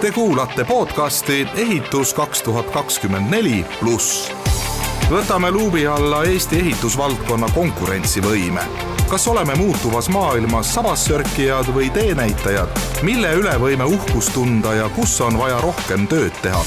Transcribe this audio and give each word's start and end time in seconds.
Te 0.00 0.12
kuulate 0.12 0.64
podcasti 0.64 1.46
Ehitus 1.54 2.14
kaks 2.14 2.42
tuhat 2.42 2.70
kakskümmend 2.70 3.30
neli 3.30 3.66
pluss. 3.80 4.32
võtame 5.10 5.50
luubi 5.50 5.86
alla 5.86 6.24
Eesti 6.24 6.58
ehitusvaldkonna 6.58 7.46
konkurentsivõime. 7.54 8.60
kas 9.08 9.28
oleme 9.28 9.54
muutuvas 9.54 10.08
maailmas 10.08 10.74
sabassörkijad 10.74 11.70
või 11.74 11.90
teenäitajad, 11.90 12.68
mille 13.02 13.32
üle 13.34 13.54
võime 13.60 13.84
uhkust 13.84 14.34
tunda 14.34 14.74
ja 14.74 14.88
kus 14.88 15.20
on 15.20 15.38
vaja 15.38 15.60
rohkem 15.60 16.08
tööd 16.08 16.34
teha? 16.42 16.64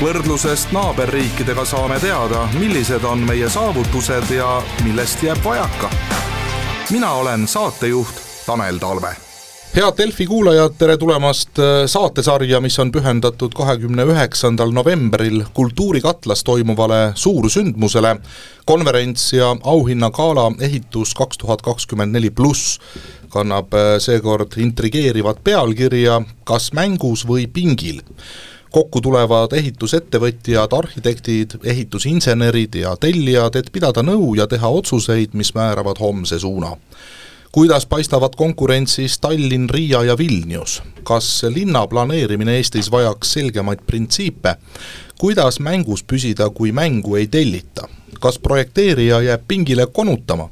võrdlusest 0.00 0.72
naaberriikidega 0.72 1.64
saame 1.64 2.00
teada, 2.00 2.48
millised 2.58 3.04
on 3.04 3.18
meie 3.18 3.48
saavutused 3.48 4.30
ja 4.30 4.62
millest 4.84 5.22
jääb 5.22 5.44
vajaka. 5.44 5.90
mina 6.90 7.12
olen 7.12 7.48
saatejuht 7.48 8.24
Tanel 8.46 8.78
Talve 8.78 9.25
head 9.76 9.98
Delfi 9.98 10.24
kuulajad, 10.26 10.72
tere 10.78 10.94
tulemast 10.96 11.58
äh, 11.60 11.82
saatesarja, 11.86 12.62
mis 12.64 12.78
on 12.80 12.88
pühendatud 12.92 13.52
kahekümne 13.52 14.06
üheksandal 14.08 14.70
novembril 14.72 15.42
Kultuurikatlas 15.54 16.40
toimuvale 16.48 17.12
suursündmusele, 17.14 18.14
konverents 18.64 19.26
ja 19.36 19.50
auhinnagala 19.62 20.46
Ehitus 20.64 21.12
kaks 21.14 21.42
tuhat 21.42 21.60
kakskümmend 21.66 22.16
neli 22.16 22.30
pluss 22.30 22.78
kannab 23.28 23.76
äh, 23.76 23.98
seekord 24.00 24.56
intrigeerivat 24.56 25.44
pealkirja 25.44 26.22
Kas 26.48 26.70
mängus 26.72 27.26
või 27.28 27.44
pingil? 27.44 28.00
Kokku 28.72 29.04
tulevad 29.04 29.52
ehitusettevõtjad, 29.60 30.72
arhitektid, 30.72 31.58
ehitusinsenerid 31.64 32.80
ja 32.80 32.96
tellijad, 32.96 33.60
et 33.60 33.68
pidada 33.72 34.00
nõu 34.00 34.32
ja 34.40 34.48
teha 34.48 34.72
otsuseid, 34.80 35.36
mis 35.36 35.52
määravad 35.56 36.00
homse 36.00 36.40
suuna 36.40 36.72
kuidas 37.56 37.86
paistavad 37.86 38.30
konkurentsis 38.36 39.18
Tallinn, 39.18 39.70
Riia 39.70 40.02
ja 40.04 40.18
Vilnius? 40.18 40.82
kas 41.02 41.42
linna 41.48 41.86
planeerimine 41.86 42.56
Eestis 42.56 42.90
vajaks 42.90 43.32
selgemaid 43.32 43.78
printsiipe? 43.86 44.54
kuidas 45.18 45.60
mängus 45.60 46.04
püsida, 46.04 46.50
kui 46.50 46.72
mängu 46.72 47.16
ei 47.16 47.26
tellita? 47.26 47.88
kas 48.20 48.38
projekteerija 48.38 49.20
jääb 49.20 49.48
pingile 49.48 49.86
konutama? 49.86 50.50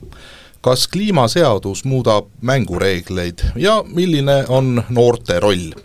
kas 0.60 0.88
kliimaseadus 0.88 1.84
muudab 1.84 2.32
mängureegleid 2.40 3.44
ja 3.56 3.84
milline 3.86 4.44
on 4.48 4.82
noorte 4.88 5.40
roll? 5.40 5.76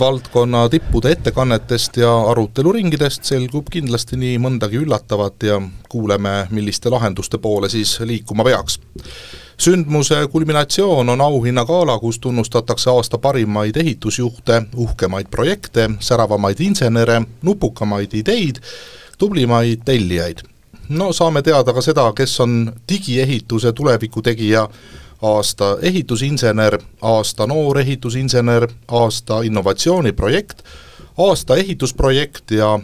Valdkonna 0.00 0.68
tippude 0.68 1.12
ettekannetest 1.12 1.96
ja 2.00 2.10
aruteluringidest 2.30 3.24
selgub 3.28 3.68
kindlasti 3.70 4.16
nii 4.16 4.38
mõndagi 4.40 4.80
üllatavat 4.80 5.46
ja 5.46 5.60
kuuleme, 5.88 6.46
milliste 6.50 6.90
lahenduste 6.90 7.38
poole 7.38 7.68
siis 7.68 7.98
liikuma 8.00 8.44
peaks 8.44 8.80
sündmuse 9.60 10.28
kulminatsioon 10.32 11.08
on 11.08 11.20
auhinnagala, 11.20 11.98
kus 11.98 12.18
tunnustatakse 12.18 12.90
aasta 12.90 13.18
parimaid 13.18 13.76
ehitusjuhte, 13.76 14.62
uhkemaid 14.76 15.26
projekte, 15.30 15.90
säravamaid 16.00 16.60
insenere, 16.60 17.22
nupukamaid 17.42 18.14
ideid, 18.14 18.62
tublimaid 19.18 19.84
tellijaid. 19.84 20.38
no 20.88 21.12
saame 21.12 21.42
teada 21.42 21.72
ka 21.72 21.82
seda, 21.82 22.12
kes 22.12 22.40
on 22.40 22.72
digiehituse 22.88 23.72
tuleviku 23.72 24.22
tegija, 24.22 24.68
aasta 25.22 25.76
ehitusinsener, 25.82 26.78
aasta 27.02 27.46
noor 27.46 27.78
ehitusinsener, 27.78 28.68
aasta 28.88 29.42
innovatsiooniprojekt, 29.42 30.62
aasta 31.18 31.56
ehitusprojekt 31.56 32.50
ja 32.50 32.78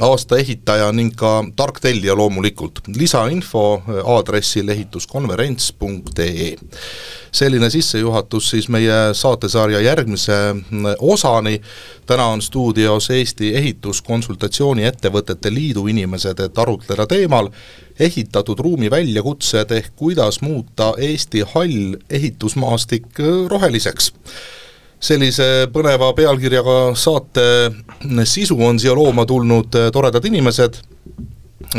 aasta 0.00 0.38
ehitaja 0.38 0.92
ning 0.92 1.12
ka 1.16 1.44
tark 1.56 1.80
tellija 1.80 2.14
loomulikult. 2.16 2.80
lisainfo 2.96 3.82
aadressil 4.04 4.68
ehituskonverents.ee. 4.68 6.56
selline 7.32 7.70
sissejuhatus 7.70 8.50
siis 8.50 8.68
meie 8.68 8.92
saatesarja 9.12 9.80
järgmise 9.80 10.32
osani, 10.98 11.60
täna 12.06 12.26
on 12.26 12.42
stuudios 12.42 13.10
Eesti 13.10 13.56
Ehituskonsultatsiooni 13.56 14.84
Ettevõtete 14.84 15.54
Liidu 15.54 15.86
inimesed, 15.86 16.40
et 16.40 16.58
arutleda 16.58 17.06
teemal 17.06 17.50
ehitatud 18.00 18.58
ruumi 18.64 18.90
väljakutsed 18.90 19.72
ehk 19.76 19.92
kuidas 19.96 20.40
muuta 20.40 20.94
Eesti 20.98 21.44
hall 21.54 21.94
ehitusmaastik 22.10 23.20
roheliseks 23.48 24.12
sellise 25.00 25.48
põneva 25.72 26.12
pealkirjaga 26.16 26.92
saate 26.98 27.44
sisu 28.28 28.58
on 28.64 28.78
siia 28.80 28.94
looma 28.96 29.24
tulnud 29.28 29.76
eh, 29.78 29.88
toredad 29.92 30.24
inimesed, 30.28 30.80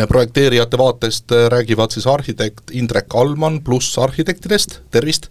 projekteerijate 0.09 0.78
vaatest 0.79 1.34
räägivad 1.53 1.94
siis 1.94 2.07
arhitekt 2.07 2.74
Indrek 2.78 3.13
Allmann 3.16 3.62
pluss 3.63 3.97
arhitektidest, 4.01 4.79
tervist! 4.91 5.29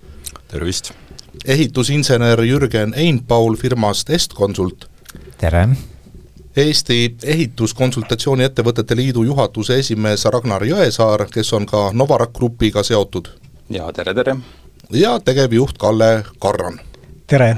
tervist! 0.48 0.92
ehitusinsener 1.46 2.42
Jürgen 2.44 2.94
Einpaul 2.94 3.56
firmast 3.56 4.10
Estconsult. 4.10 4.86
tere! 5.38 5.68
Eesti 6.56 7.16
Ehituskonsultatsiooni 7.24 8.44
Ettevõtete 8.44 8.96
Liidu 8.96 9.22
juhatuse 9.22 9.78
esimees 9.78 10.24
Ragnar 10.24 10.64
Jõesaar, 10.66 11.28
kes 11.30 11.52
on 11.52 11.66
ka 11.66 11.90
Novarak 11.94 12.32
Grupiga 12.34 12.82
seotud. 12.82 13.28
ja 13.70 13.92
tere, 13.92 14.14
tere! 14.14 14.36
ja 14.90 15.20
tegevjuht 15.20 15.78
Kalle 15.78 16.24
Karran 16.38 16.80
tere! 17.30 17.56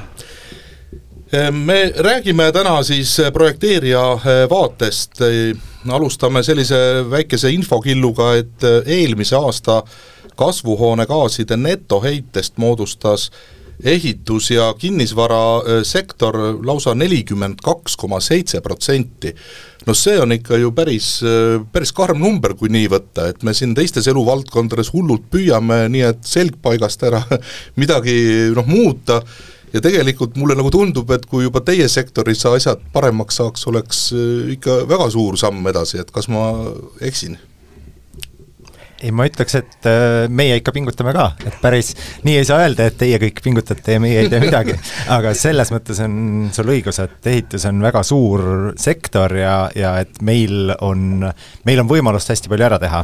Ehm, 1.33 1.55
me 1.55 1.93
räägime 1.97 2.53
täna 2.53 2.83
siis 2.83 3.17
projekteerija 3.33 4.03
vaatest, 4.51 5.23
alustame 5.89 6.43
sellise 6.43 6.77
väikese 7.11 7.51
infokilluga, 7.51 8.35
et 8.37 8.67
eelmise 8.87 9.37
aasta 9.37 9.83
kasvuhoonegaaside 10.37 11.57
netoheitest 11.57 12.57
moodustas 12.57 13.31
ehitus- 13.84 14.50
ja 14.50 14.75
kinnisvarasektor 14.78 16.38
lausa 16.66 16.94
nelikümmend 16.94 17.62
kaks 17.65 17.97
koma 17.97 18.20
seitse 18.20 18.60
protsenti. 18.60 19.34
no 19.87 19.94
see 19.94 20.20
on 20.20 20.32
ikka 20.32 20.56
ju 20.56 20.70
päris, 20.72 21.20
päris 21.72 21.93
karm 21.93 22.20
number, 22.22 22.54
kui 22.54 22.69
nii 22.69 22.88
võtta, 22.88 23.28
et 23.28 23.43
me 23.43 23.54
siin 23.54 23.75
teistes 23.75 24.06
eluvaldkondades 24.06 24.93
hullult 24.93 25.25
püüame 25.31 25.88
nii, 25.88 26.04
et 26.06 26.22
selg 26.22 26.60
paigast 26.62 27.03
ära 27.03 27.22
midagi 27.81 28.53
noh, 28.54 28.66
muuta 28.66 29.22
ja 29.72 29.81
tegelikult 29.81 30.37
mulle 30.37 30.54
nagu 30.54 30.70
tundub, 30.70 31.10
et 31.10 31.26
kui 31.26 31.43
juba 31.49 31.60
teie 31.66 31.88
sektoris 31.88 32.47
asjad 32.47 32.82
paremaks 32.93 33.41
saaks, 33.41 33.66
oleks 33.66 34.04
ikka 34.54 34.84
väga 34.88 35.10
suur 35.10 35.38
samm 35.41 35.66
edasi, 35.72 35.99
et 35.99 36.14
kas 36.14 36.28
ma 36.31 36.53
eksin? 37.00 37.38
Ei, 39.03 39.11
ma 39.15 39.27
ütleks, 39.27 39.57
et 39.59 39.89
äh, 39.91 40.27
meie 40.31 40.57
ikka 40.61 40.75
pingutame 40.75 41.15
ka, 41.17 41.33
et 41.47 41.57
päris 41.63 41.93
nii 42.27 42.37
ei 42.41 42.47
saa 42.49 42.63
öelda, 42.65 42.87
et 42.89 42.99
teie 43.01 43.19
kõik 43.23 43.43
pingutate 43.45 43.97
ja 43.97 44.03
meie 44.03 44.23
ei 44.23 44.31
tee 44.33 44.43
midagi. 44.43 44.77
aga 45.17 45.35
selles 45.39 45.73
mõttes 45.75 45.99
on 46.05 46.15
sul 46.55 46.71
õigus, 46.75 47.01
et 47.03 47.33
ehitus 47.33 47.67
on 47.71 47.83
väga 47.83 48.05
suur 48.07 48.45
sektor 48.81 49.35
ja, 49.39 49.57
ja 49.79 49.97
et 50.03 50.23
meil 50.25 50.75
on, 50.81 51.27
meil 51.67 51.83
on 51.83 51.91
võimalust 51.91 52.33
hästi 52.33 52.53
palju 52.53 52.71
ära 52.71 52.81
teha 52.83 53.03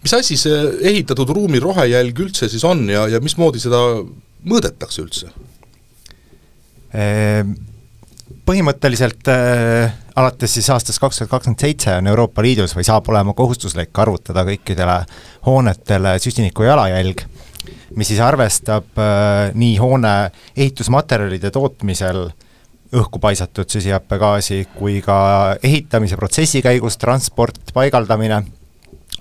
mis 0.00 0.14
asi 0.16 0.36
see 0.40 0.60
ehitatud 0.90 1.28
ruumi 1.36 1.60
rohejälg 1.60 2.22
üldse 2.24 2.48
siis 2.48 2.64
on 2.64 2.86
ja, 2.88 3.04
ja 3.10 3.20
mismoodi 3.20 3.60
seda 3.60 3.80
mõõdetakse 4.48 5.02
üldse? 5.04 5.28
Ehm, 6.96 7.52
põhimõtteliselt 8.48 9.28
äh, 9.30 9.92
alates 10.20 10.54
siis 10.54 10.68
aastast 10.72 11.00
kaks 11.00 11.20
tuhat 11.20 11.30
kakskümmend 11.30 11.62
seitse 11.64 11.94
on 11.96 12.08
Euroopa 12.10 12.42
Liidus 12.44 12.74
või 12.76 12.84
saab 12.86 13.08
olema 13.08 13.32
kohustuslik 13.36 13.98
arvutada 14.02 14.44
kõikidele 14.48 14.96
hoonetele 15.46 16.16
süsiniku 16.20 16.66
jalajälg, 16.66 17.24
mis 17.96 18.10
siis 18.12 18.20
arvestab 18.24 19.00
äh, 19.00 19.50
nii 19.54 19.76
hoone 19.80 20.14
ehitusmaterjalide 20.56 21.50
tootmisel 21.54 22.26
õhku 22.96 23.20
paisatud 23.22 23.70
süsihappegaasi 23.70 24.64
kui 24.74 24.98
ka 25.04 25.20
ehitamise 25.62 26.18
protsessi 26.18 26.62
käigus 26.62 26.98
transport, 26.98 27.70
paigaldamine, 27.74 28.42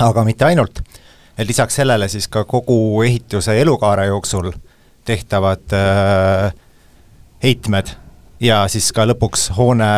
aga 0.02 0.24
mitte 0.26 0.48
ainult, 0.50 0.82
lisaks 1.46 1.80
sellele 1.80 2.10
siis 2.10 2.28
ka 2.28 2.44
kogu 2.50 3.04
ehituse 3.06 3.56
elukaare 3.62 4.10
jooksul 4.10 4.52
tehtavad 5.06 5.78
äh, 5.78 6.52
heitmed 7.44 7.96
ja 8.44 8.66
siis 8.68 8.92
ka 8.96 9.06
lõpuks 9.08 9.50
hoone 9.58 9.94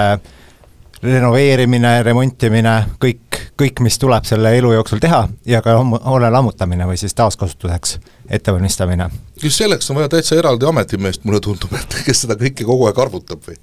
renoveerimine, 1.01 2.03
remontimine, 2.05 2.75
kõik, 3.01 3.39
kõik, 3.57 3.81
mis 3.81 3.97
tuleb 4.01 4.25
selle 4.29 4.53
elu 4.57 4.75
jooksul 4.75 5.01
teha 5.01 5.23
ja 5.49 5.61
ka 5.65 5.75
hoone 5.81 6.29
lammutamine 6.33 6.85
või 6.89 6.99
siis 7.01 7.15
taaskasutuseks 7.17 7.97
ettevalmistamine. 8.31 9.09
just 9.43 9.57
selleks 9.57 9.89
on 9.89 9.97
vaja 9.97 10.09
täitsa 10.13 10.37
eraldi 10.37 10.65
ametimeest, 10.69 11.23
mulle 11.25 11.41
tundub, 11.43 11.73
et 11.73 11.97
kes 12.05 12.23
seda 12.23 12.37
kõike 12.39 12.65
kogu 12.67 12.85
aeg 12.87 13.01
arvutab 13.01 13.41
või? 13.47 13.57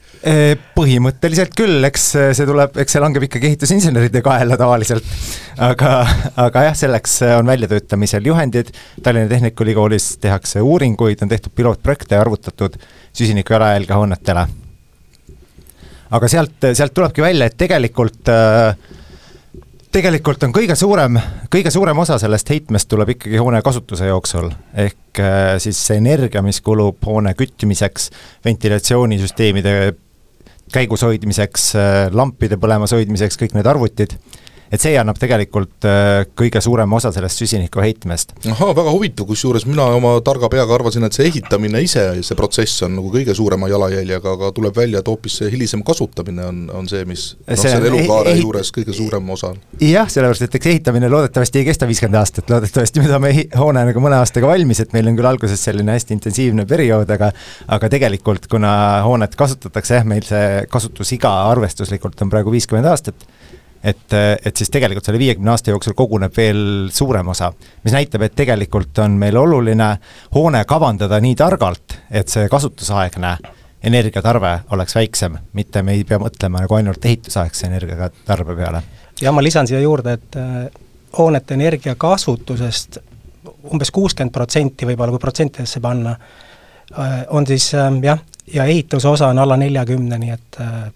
Põhimõtteliselt 0.74 1.54
küll, 1.56 1.78
eks 1.88 2.10
see 2.12 2.46
tuleb, 2.46 2.76
eks 2.82 2.96
see 2.96 3.02
langeb 3.02 3.28
ikkagi 3.28 3.52
ehitusinseneride 3.52 4.22
kaela 4.26 4.58
tavaliselt. 4.60 5.16
aga, 5.56 5.94
aga 6.36 6.68
jah, 6.68 6.78
selleks 6.84 7.20
on 7.38 7.54
väljatöötamisel 7.54 8.26
juhendid, 8.26 8.74
Tallinna 9.02 9.30
Tehnikaülikoolis 9.30 10.16
tehakse 10.20 10.60
uuringuid, 10.60 11.22
on 11.22 11.30
tehtud 11.30 11.54
pilootprojekte 11.54 12.18
ja 12.18 12.26
arvutatud 12.26 12.80
süsiniku 13.12 13.54
jalajälge 13.54 13.94
hoonetele. 13.94 14.48
Aga 16.10 16.28
sealt, 16.30 16.70
sealt 16.72 16.94
tulebki 16.96 17.22
välja, 17.24 17.48
et 17.48 17.58
tegelikult 17.60 18.30
äh, 18.32 18.76
tegelikult 19.92 20.42
on 20.44 20.52
kõige 20.54 20.76
suurem, 20.78 21.18
kõige 21.52 21.72
suurem 21.72 21.98
osa 22.02 22.18
sellest 22.20 22.50
heitmest 22.52 22.88
tuleb 22.90 23.14
ikkagi 23.16 23.40
hoone 23.40 23.60
kasutuse 23.64 24.10
jooksul, 24.10 24.50
ehk 24.76 25.22
äh, 25.22 25.54
siis 25.62 25.80
see 25.90 26.00
energia, 26.00 26.42
mis 26.44 26.60
kulub 26.64 27.00
hoone 27.06 27.34
kütmiseks, 27.38 28.10
ventilatsioonisüsteemide 28.44 29.74
käigus 30.72 31.04
hoidmiseks, 31.06 31.70
äh, 31.78 32.02
lampide 32.12 32.60
põlemas 32.60 32.92
hoidmiseks, 32.96 33.40
kõik 33.40 33.56
need 33.56 33.68
arvutid 33.68 34.18
et 34.72 34.82
see 34.82 34.94
annab 35.00 35.18
tegelikult 35.20 35.86
äh, 35.88 36.26
kõige 36.38 36.60
suurema 36.64 36.98
osa 36.98 37.12
sellest 37.14 37.40
süsiniku 37.40 37.82
heitmest. 37.82 38.34
ahaa, 38.52 38.74
väga 38.76 38.92
huvitav, 38.92 39.28
kusjuures 39.28 39.66
mina 39.68 39.86
oma 39.96 40.14
targa 40.24 40.50
peaga 40.52 40.76
arvasin, 40.76 41.06
et 41.08 41.16
see 41.16 41.28
ehitamine 41.30 41.80
ise, 41.84 42.04
see 42.26 42.38
protsess 42.38 42.84
on 42.86 42.96
nagu 42.98 43.12
kõige 43.14 43.34
suurema 43.36 43.70
jalajäljega, 43.72 44.34
aga 44.38 44.52
tuleb 44.56 44.76
välja, 44.76 45.02
et 45.02 45.08
hoopis 45.08 45.38
see 45.40 45.50
hilisem 45.52 45.84
kasutamine 45.86 46.44
on, 46.44 46.60
on 46.74 46.90
see, 46.90 47.04
mis 47.08 47.30
noh, 47.40 47.60
selle 47.60 47.90
elukaare 47.92 48.34
ehit... 48.34 48.44
juures 48.44 48.72
kõige 48.74 48.96
suurem 48.96 49.32
osa 49.34 49.52
on. 49.54 49.62
jah, 49.82 50.10
sellepärast, 50.12 50.46
et 50.48 50.58
eks 50.60 50.72
ehitamine 50.74 51.10
loodetavasti 51.12 51.62
ei 51.62 51.68
kesta 51.68 51.88
viiskümmend 51.88 52.20
aastat, 52.20 52.50
loodetavasti 52.52 53.04
me 53.04 53.10
saame 53.10 53.34
hoone 53.56 53.86
nagu 53.90 54.04
mõne 54.04 54.20
aastaga 54.20 54.50
valmis, 54.50 54.82
et 54.84 54.94
meil 54.96 55.08
on 55.08 55.18
küll 55.18 55.30
alguses 55.30 55.64
selline 55.64 55.96
hästi 55.96 56.16
intensiivne 56.18 56.68
periood, 56.68 57.08
aga 57.16 57.32
aga 57.78 57.90
tegelikult, 57.92 58.46
kuna 58.50 58.70
hoonet 59.06 59.36
kasutatakse, 59.38 59.98
jah, 60.00 60.08
meil 60.08 60.24
see 60.26 60.64
kasutusiga 60.70 61.32
arvestuslikult 61.52 62.20
on 62.24 62.32
praegu 62.32 62.52
viiskümmend 62.54 62.88
aastat 62.90 63.26
et, 63.82 64.12
et 64.44 64.56
siis 64.56 64.70
tegelikult 64.70 65.06
selle 65.06 65.20
viiekümne 65.20 65.50
aasta 65.50 65.70
jooksul 65.70 65.94
koguneb 65.98 66.34
veel 66.36 66.88
suurem 66.92 67.28
osa, 67.28 67.52
mis 67.84 67.94
näitab, 67.94 68.24
et 68.26 68.34
tegelikult 68.38 68.98
on 69.04 69.18
meil 69.20 69.36
oluline 69.36 69.92
hoone 70.34 70.64
kavandada 70.64 71.20
nii 71.20 71.36
targalt, 71.38 71.98
et 72.10 72.28
see 72.28 72.48
kasutusaegne 72.50 73.36
energiatarve 73.82 74.58
oleks 74.70 74.94
väiksem, 74.94 75.38
mitte 75.52 75.82
me 75.82 75.94
ei 75.94 76.04
pea 76.04 76.18
mõtlema 76.18 76.64
nagu 76.64 76.74
ainult 76.74 77.04
ehitusaegse 77.04 77.66
energiatarbe 77.66 78.56
peale. 78.56 78.82
ja 79.20 79.32
ma 79.32 79.42
lisan 79.42 79.66
siia 79.66 79.80
juurde, 79.80 80.12
et 80.18 80.36
äh, 80.36 80.66
hoonete 81.18 81.54
energiakasutusest 81.54 82.98
umbes 83.72 83.90
kuuskümmend 83.90 84.32
protsenti 84.32 84.86
võib-olla, 84.86 85.14
kui 85.14 85.22
protsentidesse 85.22 85.80
panna, 85.80 86.16
äh, 86.98 87.22
on 87.28 87.46
siis 87.46 87.70
ähm, 87.74 88.02
jah, 88.04 88.18
ja 88.54 88.64
ehituse 88.64 89.08
osa 89.08 89.28
on 89.28 89.38
alla 89.38 89.56
neljakümne, 89.56 90.18
nii 90.18 90.30
et 90.34 90.60
äh, 90.60 90.90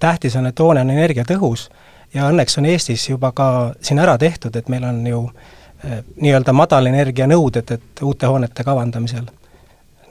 tähtis 0.00 0.36
on, 0.36 0.46
et 0.46 0.58
hoone 0.58 0.80
on 0.80 0.90
energiatõhus 0.90 1.68
ja 2.14 2.28
õnneks 2.30 2.58
on 2.58 2.66
Eestis 2.66 3.08
juba 3.08 3.32
ka 3.32 3.48
siin 3.80 3.98
ära 4.02 4.18
tehtud, 4.18 4.56
et 4.56 4.68
meil 4.72 4.84
on 4.84 5.00
ju 5.06 5.22
eh, 5.84 6.02
nii-öelda 6.20 6.52
madalenergia 6.56 7.26
nõuded, 7.30 7.72
et 7.78 8.02
uute 8.02 8.26
hoonete 8.26 8.64
kavandamisel. 8.64 9.26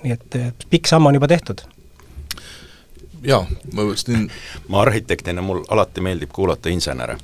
nii 0.03 0.13
et 0.13 0.35
eh, 0.35 0.51
pikk 0.69 0.87
samm 0.87 1.05
on 1.05 1.17
juba 1.17 1.27
tehtud 1.27 1.65
jaa, 3.25 3.45
ma 3.73 3.83
mõtlesin 3.83 4.27
ma 4.69 4.81
arhitektina, 4.83 5.41
mul 5.41 5.63
alati 5.73 6.03
meeldib 6.05 6.31
kuulata 6.33 6.69
insenere 6.69 7.17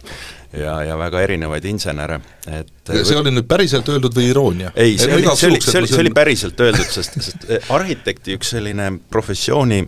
ja, 0.57 0.79
ja 0.83 0.97
väga 0.97 1.21
erinevaid 1.21 1.65
insenere, 1.69 2.19
et 2.47 2.91
ja 2.93 3.03
see 3.07 3.19
oli 3.19 3.33
nüüd 3.35 3.47
päriselt 3.49 3.89
öeldud 3.91 4.15
või 4.17 4.27
iroonia? 4.31 4.73
ei, 4.75 4.97
see 4.97 5.13
oli, 5.13 5.27
see 5.35 5.51
oli, 5.51 5.61
see 5.61 5.79
oli, 5.79 5.91
see 5.91 6.03
oli 6.05 6.13
päriselt 6.15 6.65
öeldud, 6.65 6.89
sest, 6.89 7.17
sest 7.21 7.47
eh, 7.49 7.71
arhitekti 7.73 8.35
üks 8.39 8.55
selline 8.55 8.91
professiooni 9.09 9.83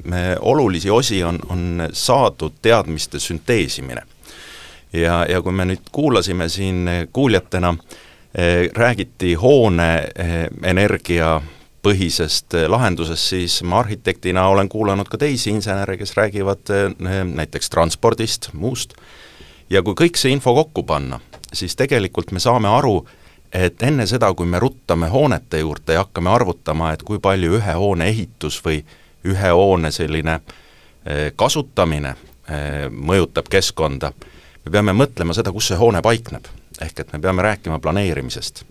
olulisi 0.53 0.93
osi 0.93 1.23
on, 1.25 1.41
on 1.49 1.87
saadud 1.91 2.61
teadmiste 2.61 3.19
sünteesimine 3.19 4.05
ja, 4.93 5.25
ja 5.29 5.41
kui 5.41 5.51
me 5.51 5.65
nüüd 5.65 5.89
kuulasime 5.91 6.49
siin 6.49 6.85
kuuljatena 7.13 7.75
eh,, 8.35 8.69
räägiti 8.73 9.33
hoone 9.33 9.91
eh, 10.15 10.47
energia 10.63 11.41
põhisest 11.83 12.55
eh, 12.57 12.69
lahendusest, 12.71 13.29
siis 13.33 13.59
ma 13.67 13.81
arhitektina 13.83 14.47
olen 14.47 14.69
kuulanud 14.71 15.09
ka 15.11 15.19
teisi 15.19 15.51
insenere, 15.51 15.97
kes 15.99 16.15
räägivad 16.17 16.71
eh, 16.71 17.19
näiteks 17.27 17.69
transpordist, 17.69 18.49
muust, 18.53 18.95
ja 19.69 19.83
kui 19.83 19.97
kõik 19.99 20.19
see 20.19 20.31
info 20.33 20.55
kokku 20.55 20.85
panna, 20.87 21.19
siis 21.53 21.75
tegelikult 21.79 22.31
me 22.31 22.41
saame 22.43 22.71
aru, 22.71 23.01
et 23.53 23.83
enne 23.85 24.07
seda, 24.09 24.31
kui 24.33 24.47
me 24.49 24.61
ruttame 24.63 25.11
hoonete 25.11 25.59
juurde 25.61 25.97
ja 25.97 26.05
hakkame 26.05 26.31
arvutama, 26.33 26.93
et 26.93 27.03
kui 27.05 27.19
palju 27.21 27.59
ühe 27.59 27.75
hoone 27.77 28.07
ehitus 28.09 28.61
või 28.65 28.79
ühe 29.27 29.51
hoone 29.51 29.91
selline 29.91 30.39
eh, 30.39 31.31
kasutamine 31.35 32.15
mõjutab 32.91 33.47
keskkonda, 33.47 34.09
me 34.65 34.71
peame 34.71 34.93
mõtlema 34.93 35.35
seda, 35.35 35.51
kus 35.51 35.71
see 35.71 35.79
hoone 35.79 36.01
paikneb. 36.01 36.45
ehk 36.81 36.99
et 36.99 37.13
me 37.13 37.19
peame 37.19 37.41
rääkima 37.41 37.79
planeerimisest. 37.79 38.63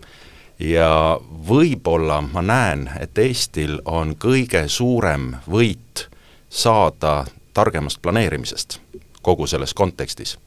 ja 0.59 1.19
võib-olla 1.49 2.21
ma 2.21 2.41
näen, 2.41 2.89
et 2.99 3.17
Eestil 3.17 3.81
on 3.85 4.15
kõige 4.15 4.67
suurem 4.67 5.35
võit 5.49 6.07
saada 6.49 7.25
targemast 7.53 8.01
planeerimisest 8.01 8.79
kogu 9.21 9.47
selles 9.47 9.73
kontekstis. 9.73 10.37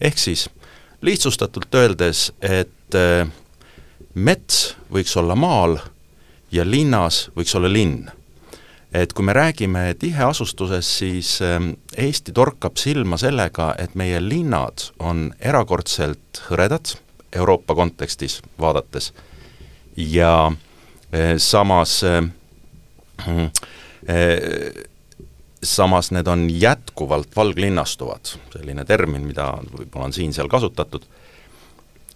ehk 0.00 0.18
siis 0.18 0.50
lihtsustatult 1.02 1.74
öeldes, 1.74 2.32
et 2.40 2.94
äh, 2.94 3.28
mets 4.14 4.76
võiks 4.92 5.16
olla 5.16 5.34
maal 5.34 5.78
ja 6.52 6.64
linnas 6.64 7.30
võiks 7.36 7.54
olla 7.56 7.72
linn 7.72 8.10
et 8.96 9.12
kui 9.12 9.24
me 9.24 9.32
räägime 9.36 9.94
tiheasustusest, 9.98 10.88
siis 11.02 11.42
ähm, 11.44 11.70
Eesti 11.96 12.32
torkab 12.32 12.78
silma 12.80 13.18
sellega, 13.20 13.74
et 13.78 13.94
meie 13.94 14.20
linnad 14.22 14.88
on 14.98 15.28
erakordselt 15.40 16.40
hõredad 16.48 16.96
Euroopa 17.36 17.74
kontekstis 17.76 18.40
vaadates. 18.60 19.12
Ja 19.96 20.48
äh, 20.48 21.36
samas 21.36 22.00
äh, 22.04 22.22
äh, 23.28 24.84
samas 25.62 26.10
need 26.10 26.26
on 26.26 26.46
jätkuvalt 26.50 27.36
valglinnastuvad, 27.36 28.36
selline 28.52 28.84
termin, 28.84 29.26
mida 29.26 29.50
võib-olla 29.72 30.08
on 30.08 30.16
siin-seal 30.16 30.48
kasutatud 30.48 31.04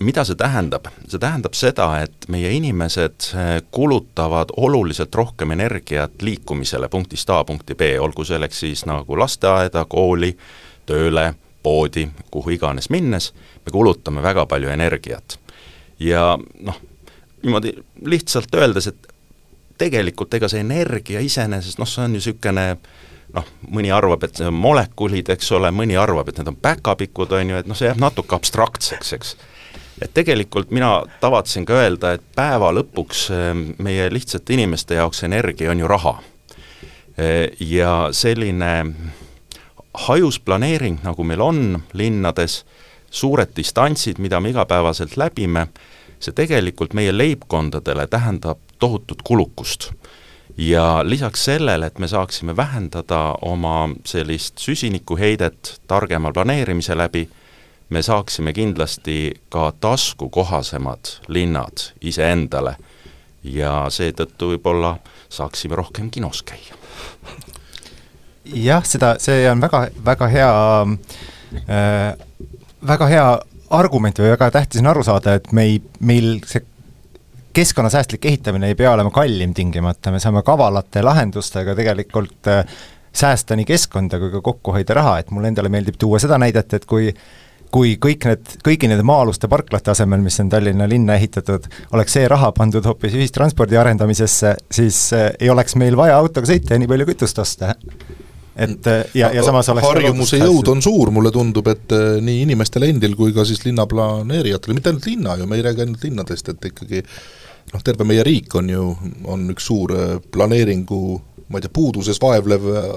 mida 0.00 0.24
see 0.24 0.34
tähendab? 0.34 0.88
see 1.08 1.20
tähendab 1.20 1.54
seda, 1.54 1.88
et 2.04 2.28
meie 2.28 2.50
inimesed 2.56 3.30
eh, 3.34 3.50
kulutavad 3.70 4.54
oluliselt 4.56 5.14
rohkem 5.14 5.50
energiat 5.50 6.22
liikumisele 6.22 6.88
punktist 6.88 7.30
A 7.30 7.44
punkti 7.44 7.74
B, 7.74 7.94
olgu 8.00 8.24
selleks 8.24 8.60
siis 8.60 8.84
nagu 8.88 9.18
lasteaeda, 9.18 9.84
kooli, 9.84 10.32
tööle, 10.86 11.34
poodi, 11.62 12.08
kuhu 12.30 12.56
iganes 12.56 12.90
minnes, 12.90 13.32
me 13.66 13.72
kulutame 13.72 14.22
väga 14.22 14.46
palju 14.46 14.68
energiat. 14.68 15.38
ja 16.00 16.38
noh, 16.60 16.80
niimoodi 17.42 17.74
lihtsalt 18.04 18.54
öeldes, 18.54 18.86
et 18.86 19.12
tegelikult 19.78 20.34
ega 20.34 20.48
see 20.48 20.60
energia 20.60 21.20
iseenesest, 21.20 21.78
noh, 21.78 21.88
see 21.88 22.04
on 22.04 22.16
ju 22.16 22.20
niisugune 22.20 22.66
noh, 23.34 23.52
mõni 23.68 23.92
arvab, 23.92 24.24
et 24.24 24.40
see 24.40 24.48
on 24.48 24.56
molekulid, 24.56 25.28
eks 25.32 25.52
ole, 25.56 25.70
mõni 25.70 25.96
arvab, 26.00 26.28
et 26.28 26.40
need 26.40 26.48
on 26.48 26.56
päkapikud, 26.56 27.32
on 27.36 27.52
ju, 27.52 27.60
et 27.60 27.68
noh, 27.68 27.78
see 27.78 27.88
jääb 27.88 28.00
natuke 28.00 28.36
abstraktseks, 28.36 29.12
eks 29.16 29.36
et 30.00 30.14
tegelikult 30.14 30.70
mina 30.70 31.02
tavatsen 31.20 31.64
ka 31.68 31.80
öelda, 31.82 32.14
et 32.16 32.22
päeva 32.36 32.72
lõpuks 32.72 33.24
eh, 33.34 33.50
meie 33.78 34.08
lihtsate 34.12 34.56
inimeste 34.56 34.98
jaoks 35.00 35.24
energia 35.28 35.70
on 35.70 35.82
ju 35.82 35.88
raha. 35.88 36.14
Eh, 37.18 37.50
ja 37.60 38.08
selline 38.12 38.72
hajus 40.06 40.40
planeering, 40.40 41.00
nagu 41.04 41.24
meil 41.24 41.42
on 41.44 41.82
linnades, 41.92 42.64
suured 43.10 43.50
distantsid, 43.56 44.20
mida 44.22 44.40
me 44.40 44.52
igapäevaselt 44.54 45.16
läbime, 45.18 45.66
see 46.20 46.36
tegelikult 46.36 46.94
meie 46.94 47.12
leibkondadele 47.12 48.06
tähendab 48.06 48.58
tohutut 48.78 49.22
kulukust. 49.22 49.92
ja 50.58 51.00
lisaks 51.02 51.44
sellele, 51.44 51.86
et 51.86 51.98
me 51.98 52.08
saaksime 52.08 52.56
vähendada 52.56 53.34
oma 53.42 53.88
sellist 54.04 54.58
süsinikuheidet 54.58 55.80
targema 55.86 56.32
planeerimise 56.32 56.96
läbi, 56.96 57.28
me 57.90 58.02
saaksime 58.02 58.52
kindlasti 58.52 59.34
ka 59.48 59.72
taskukohasemad 59.80 61.14
linnad 61.28 61.90
iseendale 62.00 62.76
ja 63.44 63.86
seetõttu 63.90 64.52
võib-olla 64.54 64.96
saaksime 65.28 65.78
rohkem 65.78 66.10
kinos 66.10 66.42
käia. 66.42 66.74
jah, 68.44 68.84
seda, 68.84 69.14
see 69.18 69.44
on 69.50 69.60
väga, 69.60 69.86
väga 70.04 70.28
hea 70.28 70.50
äh,, 71.66 72.26
väga 72.86 73.06
hea 73.06 73.26
argument 73.70 74.18
või 74.18 74.34
väga 74.34 74.50
tähtis 74.50 74.82
on 74.82 74.90
aru 74.90 75.02
saada, 75.06 75.34
et 75.38 75.52
me 75.52 75.66
ei, 75.68 75.82
meil 76.00 76.38
see 76.46 76.64
keskkonnasäästlik 77.52 78.24
ehitamine 78.30 78.70
ei 78.70 78.78
pea 78.78 78.92
olema 78.92 79.10
kallim 79.10 79.54
tingimata, 79.54 80.12
me 80.14 80.20
saame 80.22 80.42
kavalate 80.46 81.02
lahendustega 81.02 81.74
tegelikult 81.78 82.50
äh, 82.50 82.64
säästa 83.12 83.56
nii 83.58 83.66
keskkonda 83.66 84.18
kui 84.22 84.30
ka 84.30 84.40
kokku 84.40 84.74
hoida 84.74 84.94
raha, 84.94 85.18
et 85.18 85.30
mulle 85.34 85.50
endale 85.50 85.68
meeldib 85.72 85.98
tuua 85.98 86.20
seda 86.22 86.38
näidet, 86.38 86.74
et 86.74 86.86
kui 86.86 87.10
kui 87.74 87.94
kõik 88.02 88.26
need, 88.28 88.54
kõigi 88.66 88.88
nende 88.90 89.04
maa-aluste 89.06 89.48
parklate 89.50 89.92
asemel, 89.92 90.22
mis 90.24 90.38
on 90.42 90.50
Tallinna 90.52 90.88
linna 90.90 91.16
ehitatud, 91.18 91.68
oleks 91.94 92.16
see 92.16 92.26
raha 92.30 92.50
pandud 92.56 92.86
hoopis 92.86 93.14
ühistranspordi 93.18 93.78
arendamisesse, 93.80 94.56
siis 94.72 94.98
äh, 95.16 95.30
ei 95.40 95.52
oleks 95.52 95.76
meil 95.80 95.98
vaja 95.98 96.18
autoga 96.18 96.50
sõita 96.50 96.74
ja 96.74 96.82
nii 96.82 96.90
palju 96.90 97.08
kütust 97.12 97.38
osta. 97.42 97.74
Et 98.60 98.88
äh, 98.90 99.04
ja, 99.16 99.30
ja 99.34 99.44
samas 99.46 99.70
oleks 99.72 99.86
harjumuse 99.86 100.40
jõud 100.42 100.72
on 100.72 100.82
suur, 100.84 101.12
mulle 101.14 101.32
tundub, 101.34 101.70
et 101.70 101.94
äh, 101.96 102.18
nii 102.24 102.42
inimestel 102.48 102.88
endil 102.90 103.14
kui 103.18 103.34
ka 103.36 103.46
siis 103.48 103.62
linnaplaneerijatel, 103.68 104.74
mitte 104.76 104.92
ainult 104.92 105.06
linna 105.08 105.38
ju, 105.38 105.46
me 105.50 105.60
ei 105.60 105.66
räägi 105.68 105.86
ainult 105.86 106.04
linnadest, 106.08 106.50
et 106.50 106.70
ikkagi 106.72 107.04
noh, 107.70 107.82
terve 107.86 108.06
meie 108.08 108.26
riik 108.26 108.58
on 108.58 108.72
ju, 108.72 108.90
on 109.30 109.46
üks 109.54 109.70
suur 109.70 109.94
planeeringu 110.34 111.02
ma 111.50 111.58
ei 111.58 111.66
tea, 111.66 111.72
puuduses 111.74 112.20
vaevlev 112.22 112.66
äh, 112.70 112.88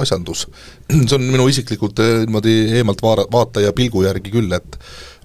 asjandus. 0.00 0.46
see 1.08 1.16
on 1.18 1.26
minu 1.26 1.48
isiklikult 1.50 1.98
äh, 2.04 2.22
niimoodi 2.24 2.56
eemalt 2.78 3.02
vaara, 3.02 3.26
vaataja 3.32 3.74
pilgu 3.76 4.04
järgi 4.06 4.34
küll, 4.34 4.54
et 4.54 4.78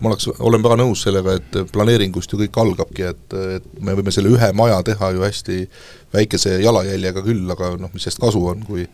ma 0.03 0.11
oleks, 0.11 0.29
olen 0.39 0.63
väga 0.65 0.77
nõus 0.83 1.03
sellega, 1.07 1.37
et 1.39 1.59
planeeringust 1.73 2.33
ju 2.33 2.39
kõik 2.43 2.61
algabki, 2.65 3.07
et, 3.13 3.35
et 3.57 3.67
me 3.81 3.95
võime 3.97 4.13
selle 4.13 4.33
ühe 4.33 4.51
maja 4.57 4.81
teha 4.85 5.13
ju 5.15 5.23
hästi 5.23 5.59
väikese 6.13 6.59
jalajäljega 6.61 7.23
küll, 7.25 7.47
aga 7.55 7.73
noh, 7.79 7.91
mis 7.93 8.05
sellest 8.05 8.21
kasu 8.21 8.43
on, 8.51 8.65
kui 8.67 8.85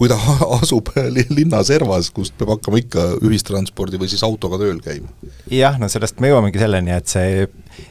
kui 0.00 0.08
ta 0.08 0.16
asub 0.60 0.88
linna 1.34 1.60
servas, 1.66 2.08
kust 2.14 2.36
peab 2.40 2.54
hakkama 2.54 2.80
ikka 2.80 3.06
ühistranspordi 3.26 4.00
või 4.00 4.08
siis 4.08 4.22
autoga 4.24 4.60
tööl 4.62 4.80
käima. 4.84 5.10
jah, 5.52 5.76
no 5.80 5.90
sellest 5.92 6.22
me 6.24 6.30
jõuamegi 6.32 6.62
selleni, 6.62 6.94
et 6.96 7.10
see 7.10 7.44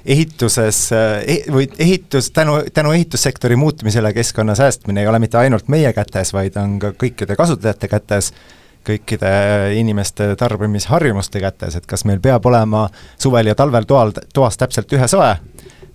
ehituses 0.09 0.79
eh, 0.97 1.43
või 1.53 1.69
ehitus, 1.77 2.31
tänu, 2.33 2.59
tänu 2.73 2.93
ehitussektori 2.97 3.57
muutumisele 3.59 4.13
keskkonna 4.17 4.57
säästmine 4.57 5.03
ei 5.03 5.11
ole 5.11 5.21
mitte 5.21 5.37
ainult 5.37 5.69
meie 5.69 5.93
kätes, 5.93 6.33
vaid 6.33 6.57
on 6.61 6.79
ka 6.81 6.93
kõikide 6.97 7.37
kasutajate 7.37 7.91
kätes, 7.91 8.33
kõikide 8.89 9.31
inimeste 9.79 10.33
tarbimisharjumuste 10.39 11.41
kätes, 11.43 11.77
et 11.79 11.87
kas 11.89 12.05
meil 12.09 12.21
peab 12.23 12.45
olema 12.49 12.87
suvel 13.19 13.51
ja 13.51 13.57
talvel 13.57 13.87
toal, 13.89 14.13
toas 14.33 14.59
täpselt 14.59 14.91
ühesoe 14.97 15.33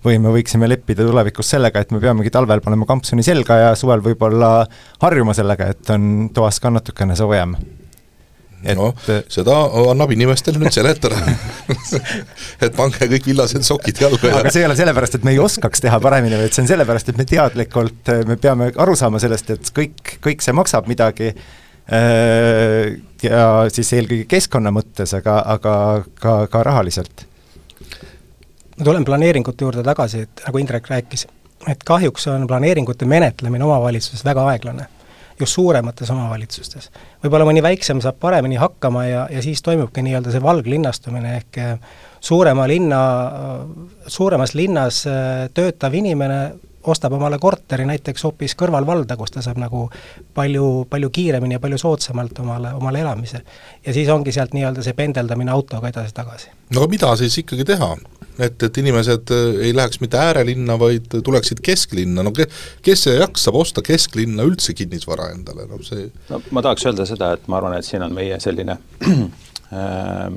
või 0.04 0.18
me 0.20 0.32
võiksime 0.34 0.68
leppida 0.68 1.06
tulevikus 1.06 1.54
sellega, 1.54 1.80
et 1.80 1.94
me 1.94 2.00
peamegi 2.02 2.32
talvel 2.32 2.60
panema 2.64 2.86
kampsuni 2.88 3.24
selga 3.24 3.56
ja 3.60 3.70
suvel 3.78 4.04
võib-olla 4.04 4.66
harjuma 5.02 5.34
sellega, 5.36 5.70
et 5.72 5.94
on 5.94 6.28
toas 6.34 6.60
ka 6.60 6.72
natukene 6.74 7.16
soojem. 7.16 7.56
Et 8.64 8.76
no 8.78 8.94
seda 9.28 9.54
annab 9.92 10.14
inimestele 10.14 10.60
nüüd 10.60 10.72
seletada. 10.72 11.18
Et 12.64 12.72
pange 12.72 13.08
kõik 13.10 13.26
villased 13.28 13.64
sokid 13.66 13.98
jalga 14.00 14.30
ja 14.30 14.38
aga 14.40 14.52
see 14.52 14.62
ei 14.62 14.68
ole 14.68 14.76
sellepärast, 14.78 15.18
et 15.18 15.26
me 15.26 15.34
ei 15.34 15.40
oskaks 15.42 15.84
teha 15.84 15.98
paremini, 16.00 16.38
vaid 16.40 16.54
see 16.54 16.62
on 16.64 16.70
sellepärast, 16.70 17.10
et 17.12 17.18
me 17.20 17.26
teadlikult, 17.28 18.12
me 18.28 18.38
peame 18.40 18.70
aru 18.80 18.94
saama 18.96 19.20
sellest, 19.20 19.52
et 19.52 19.68
kõik, 19.76 20.14
kõik 20.24 20.44
see 20.44 20.56
maksab 20.56 20.88
midagi 20.88 21.34
ja 21.90 23.44
siis 23.68 23.92
eelkõige 23.92 24.24
keskkonna 24.28 24.72
mõttes, 24.72 25.12
aga, 25.18 25.38
aga 25.56 25.74
ka, 26.20 26.34
ka 26.48 26.62
rahaliselt. 26.64 27.26
ma 28.78 28.84
tulen 28.84 29.04
planeeringute 29.04 29.66
juurde 29.66 29.84
tagasi, 29.84 30.24
et 30.24 30.44
nagu 30.46 30.62
Indrek 30.62 30.88
rääkis, 30.88 31.26
et 31.68 31.84
kahjuks 31.84 32.26
on 32.32 32.46
planeeringute 32.48 33.04
menetlemine 33.04 33.64
omavalitsuses 33.64 34.24
väga 34.24 34.46
aeglane 34.54 34.88
just 35.40 35.54
suuremates 35.54 36.10
omavalitsustes. 36.10 36.90
võib-olla 37.24 37.46
mõni 37.48 37.62
väiksem 37.62 38.00
saab 38.02 38.18
paremini 38.20 38.58
hakkama 38.60 39.06
ja, 39.06 39.26
ja 39.30 39.42
siis 39.42 39.62
toimubki 39.62 40.02
nii-öelda 40.02 40.32
see 40.32 40.42
valglinnastumine, 40.42 41.36
ehk 41.40 41.58
eh, 41.58 41.72
suurema 42.20 42.68
linna, 42.70 43.00
suuremas 44.06 44.54
linnas 44.54 45.04
eh, 45.10 45.48
töötav 45.54 45.94
inimene 45.94 46.40
ostab 46.90 47.12
omale 47.16 47.38
korteri 47.42 47.86
näiteks 47.88 48.24
hoopis 48.26 48.56
kõrvalvalda, 48.58 49.16
kus 49.16 49.34
ta 49.34 49.42
saab 49.44 49.60
nagu 49.62 49.86
palju, 50.34 50.86
palju 50.90 51.10
kiiremini 51.14 51.58
ja 51.58 51.62
palju 51.62 51.78
soodsamalt 51.80 52.38
omale, 52.44 52.74
omale 52.74 53.00
elamise. 53.00 53.40
ja 53.86 53.92
siis 53.92 54.08
ongi 54.08 54.32
sealt 54.32 54.54
nii-öelda 54.56 54.82
see 54.82 54.96
pendeldamine 54.98 55.52
autoga 55.54 55.88
edasi-tagasi. 55.92 56.50
no 56.74 56.82
aga 56.82 56.90
mida 56.90 57.16
siis 57.20 57.38
ikkagi 57.44 57.64
teha? 57.64 57.94
et, 58.38 58.62
et 58.62 58.78
inimesed 58.82 59.30
äh, 59.34 59.60
ei 59.68 59.76
läheks 59.76 60.00
mitte 60.02 60.18
äärelinna, 60.18 60.78
vaid 60.78 61.12
tuleksid 61.24 61.62
kesklinna, 61.64 62.22
no 62.26 62.32
ke-, 62.34 62.48
kes 62.82 63.06
jaksab 63.06 63.58
osta 63.60 63.82
kesklinna 63.84 64.46
üldse 64.46 64.74
kinnisvara 64.74 65.30
endale, 65.34 65.68
no 65.70 65.80
see 65.86 66.08
no 66.30 66.42
ma 66.50 66.64
tahaks 66.64 66.86
öelda 66.90 67.06
seda, 67.08 67.34
et 67.36 67.48
ma 67.48 67.60
arvan, 67.60 67.78
et 67.78 67.86
siin 67.86 68.02
on 68.04 68.14
meie 68.14 68.40
selline 68.42 68.78
äh, 69.80 70.28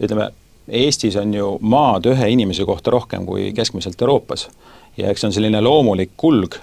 ütleme, 0.00 0.30
Eestis 0.70 1.16
on 1.18 1.32
ju 1.34 1.56
maad 1.66 2.06
ühe 2.06 2.28
inimese 2.30 2.64
kohta 2.68 2.92
rohkem 2.94 3.24
kui 3.26 3.48
keskmiselt 3.56 3.98
Euroopas. 4.02 4.46
Ja 4.96 5.10
eks 5.10 5.22
see 5.22 5.30
on 5.30 5.36
selline 5.36 5.60
loomulik 5.64 6.16
kulg, 6.20 6.58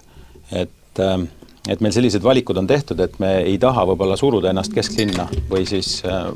et 0.52 1.04
äh, 1.04 1.20
et 1.68 1.82
meil 1.84 1.92
sellised 1.92 2.24
valikud 2.24 2.58
on 2.58 2.68
tehtud, 2.68 3.00
et 3.04 3.18
me 3.20 3.34
ei 3.44 3.58
taha 3.60 3.84
võib-olla 3.90 4.16
suruda 4.20 4.52
ennast 4.54 4.74
kesklinna 4.76 5.28
või 5.50 5.66
siis 5.68 6.00
äh, 6.08 6.30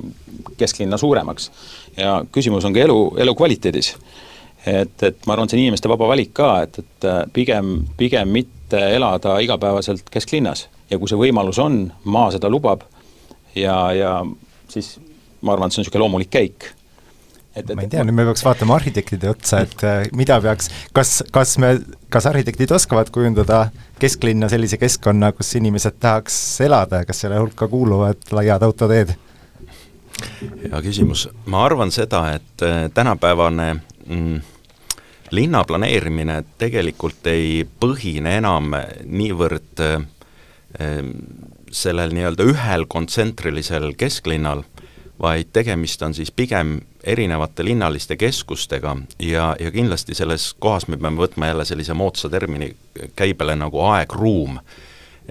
kesklinna 0.60 0.98
suuremaks. 0.98 1.52
ja 1.98 2.22
küsimus 2.32 2.66
on 2.66 2.74
ka 2.74 2.84
elu, 2.84 2.98
elukvaliteedis. 3.18 3.96
et, 4.66 5.04
et 5.04 5.26
ma 5.26 5.34
arvan, 5.34 5.50
see 5.50 5.58
on 5.58 5.64
inimeste 5.64 5.90
vaba 5.90 6.08
valik 6.08 6.34
ka, 6.34 6.52
et, 6.66 6.80
et 6.80 7.08
äh, 7.08 7.24
pigem, 7.34 7.86
pigem 7.98 8.28
mitte 8.28 8.82
elada 8.96 9.40
igapäevaselt 9.40 10.10
kesklinnas 10.12 10.68
ja 10.90 11.00
kui 11.00 11.10
see 11.10 11.20
võimalus 11.20 11.60
on, 11.60 11.86
maa 12.04 12.32
seda 12.32 12.50
lubab 12.50 12.84
ja, 13.56 13.78
ja 13.96 14.12
siis 14.70 14.98
ma 15.42 15.56
arvan, 15.56 15.68
et 15.68 15.74
see 15.74 15.82
on 15.82 15.88
niisugune 15.88 16.06
loomulik 16.06 16.32
käik 16.32 16.72
et, 17.56 17.70
et 17.70 17.74
ma 17.76 17.86
ei 17.86 17.90
tea, 17.92 18.04
nüüd 18.08 18.16
me 18.18 18.26
peaks 18.28 18.44
vaatama 18.46 18.78
arhitektide 18.80 19.32
otsa, 19.32 19.64
et 19.66 19.84
äh, 19.88 20.04
mida 20.18 20.40
peaks, 20.44 20.70
kas, 20.96 21.18
kas 21.34 21.58
me, 21.62 21.74
kas 22.14 22.28
arhitektid 22.30 22.72
oskavad 22.76 23.12
kujundada 23.14 23.66
kesklinna 24.02 24.50
sellise 24.52 24.80
keskkonna, 24.82 25.34
kus 25.38 25.52
inimesed 25.60 26.00
tahaks 26.02 26.38
elada 26.66 27.04
ja 27.04 27.10
kas 27.10 27.24
selle 27.26 27.42
hulka 27.42 27.68
kuuluvad 27.72 28.32
laiad 28.36 28.64
autoteed? 28.68 29.18
hea 30.62 30.82
küsimus, 30.86 31.26
ma 31.50 31.66
arvan 31.66 31.92
seda, 31.94 32.26
et 32.38 32.66
äh, 32.66 32.86
tänapäevane 32.94 33.70
mm, 34.06 34.42
linna 35.32 35.64
planeerimine 35.68 36.42
tegelikult 36.62 37.28
ei 37.32 37.64
põhine 37.66 38.38
enam 38.42 38.76
niivõrd 39.06 39.84
äh, 39.88 40.04
sellel 41.72 42.14
nii-öelda 42.16 42.46
ühel 42.52 42.86
kontsentrilisel 42.92 43.94
kesklinnal, 43.98 44.64
vaid 45.22 45.52
tegemist 45.54 46.02
on 46.04 46.16
siis 46.18 46.32
pigem 46.32 46.80
erinevate 47.04 47.66
linnaliste 47.66 48.16
keskustega 48.16 48.96
ja, 49.20 49.56
ja 49.60 49.72
kindlasti 49.72 50.16
selles 50.16 50.54
kohas 50.60 50.88
me 50.88 50.98
peame 50.98 51.22
võtma 51.22 51.50
jälle 51.52 51.66
sellise 51.66 51.94
moodsa 51.94 52.30
termini 52.30 52.76
käibele 53.16 53.56
nagu 53.56 53.82
aeg-ruum 53.90 54.60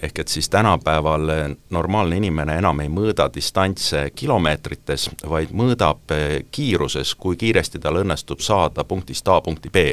ehk 0.02 0.18
et 0.18 0.28
siis 0.28 0.48
tänapäeval 0.48 1.30
normaalne 1.70 2.16
inimene 2.16 2.56
enam 2.58 2.80
ei 2.80 2.88
mõõda 2.88 3.26
distantse 3.34 4.10
kilomeetrites, 4.14 5.08
vaid 5.28 5.52
mõõdab 5.56 6.14
eh, 6.14 6.44
kiiruses, 6.50 7.14
kui 7.14 7.36
kiiresti 7.36 7.78
tal 7.82 8.00
õnnestub 8.00 8.40
saada 8.40 8.84
punktist 8.84 9.28
A 9.28 9.40
punkti 9.40 9.70
B. 9.70 9.92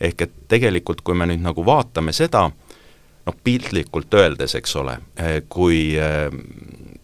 ehk 0.00 0.22
et 0.22 0.32
tegelikult, 0.48 1.00
kui 1.00 1.14
me 1.14 1.26
nüüd 1.26 1.40
nagu 1.40 1.64
vaatame 1.64 2.12
seda, 2.12 2.50
noh 3.26 3.36
piltlikult 3.44 4.14
öeldes, 4.14 4.54
eks 4.54 4.76
ole, 4.76 4.98
eh, 5.16 5.42
kui 5.48 5.96
eh, 5.96 6.30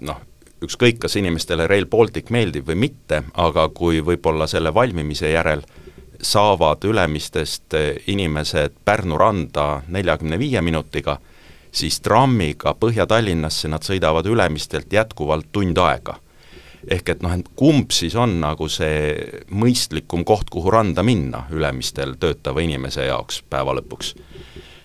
noh, 0.03 0.21
ükskõik, 0.62 0.99
kas 1.00 1.17
inimestele 1.17 1.67
Rail 1.67 1.87
Baltic 1.87 2.31
meeldib 2.31 2.69
või 2.69 2.76
mitte, 2.88 3.23
aga 3.35 3.69
kui 3.69 4.00
võib-olla 4.05 4.47
selle 4.50 4.75
valmimise 4.75 5.31
järel 5.33 5.64
saavad 6.23 6.85
Ülemistest 6.85 7.75
inimesed 8.07 8.76
Pärnu 8.85 9.19
randa 9.19 9.83
neljakümne 9.88 10.38
viie 10.38 10.61
minutiga, 10.61 11.17
siis 11.73 12.00
trammiga 12.00 12.75
Põhja-Tallinnasse 12.81 13.71
nad 13.73 13.87
sõidavad 13.87 14.26
Ülemistelt 14.26 14.93
jätkuvalt 14.93 15.52
tund 15.52 15.79
aega. 15.79 16.19
ehk 16.88 17.09
et 17.09 17.23
noh, 17.23 17.33
et 17.37 17.49
kumb 17.57 17.90
siis 17.93 18.14
on 18.17 18.38
nagu 18.40 18.64
see 18.69 19.12
mõistlikum 19.52 20.25
koht, 20.25 20.49
kuhu 20.50 20.71
randa 20.71 21.02
minna 21.02 21.43
Ülemistel 21.52 22.14
töötava 22.17 22.61
inimese 22.61 23.05
jaoks 23.05 23.43
päeva 23.50 23.75
lõpuks. 23.76 24.14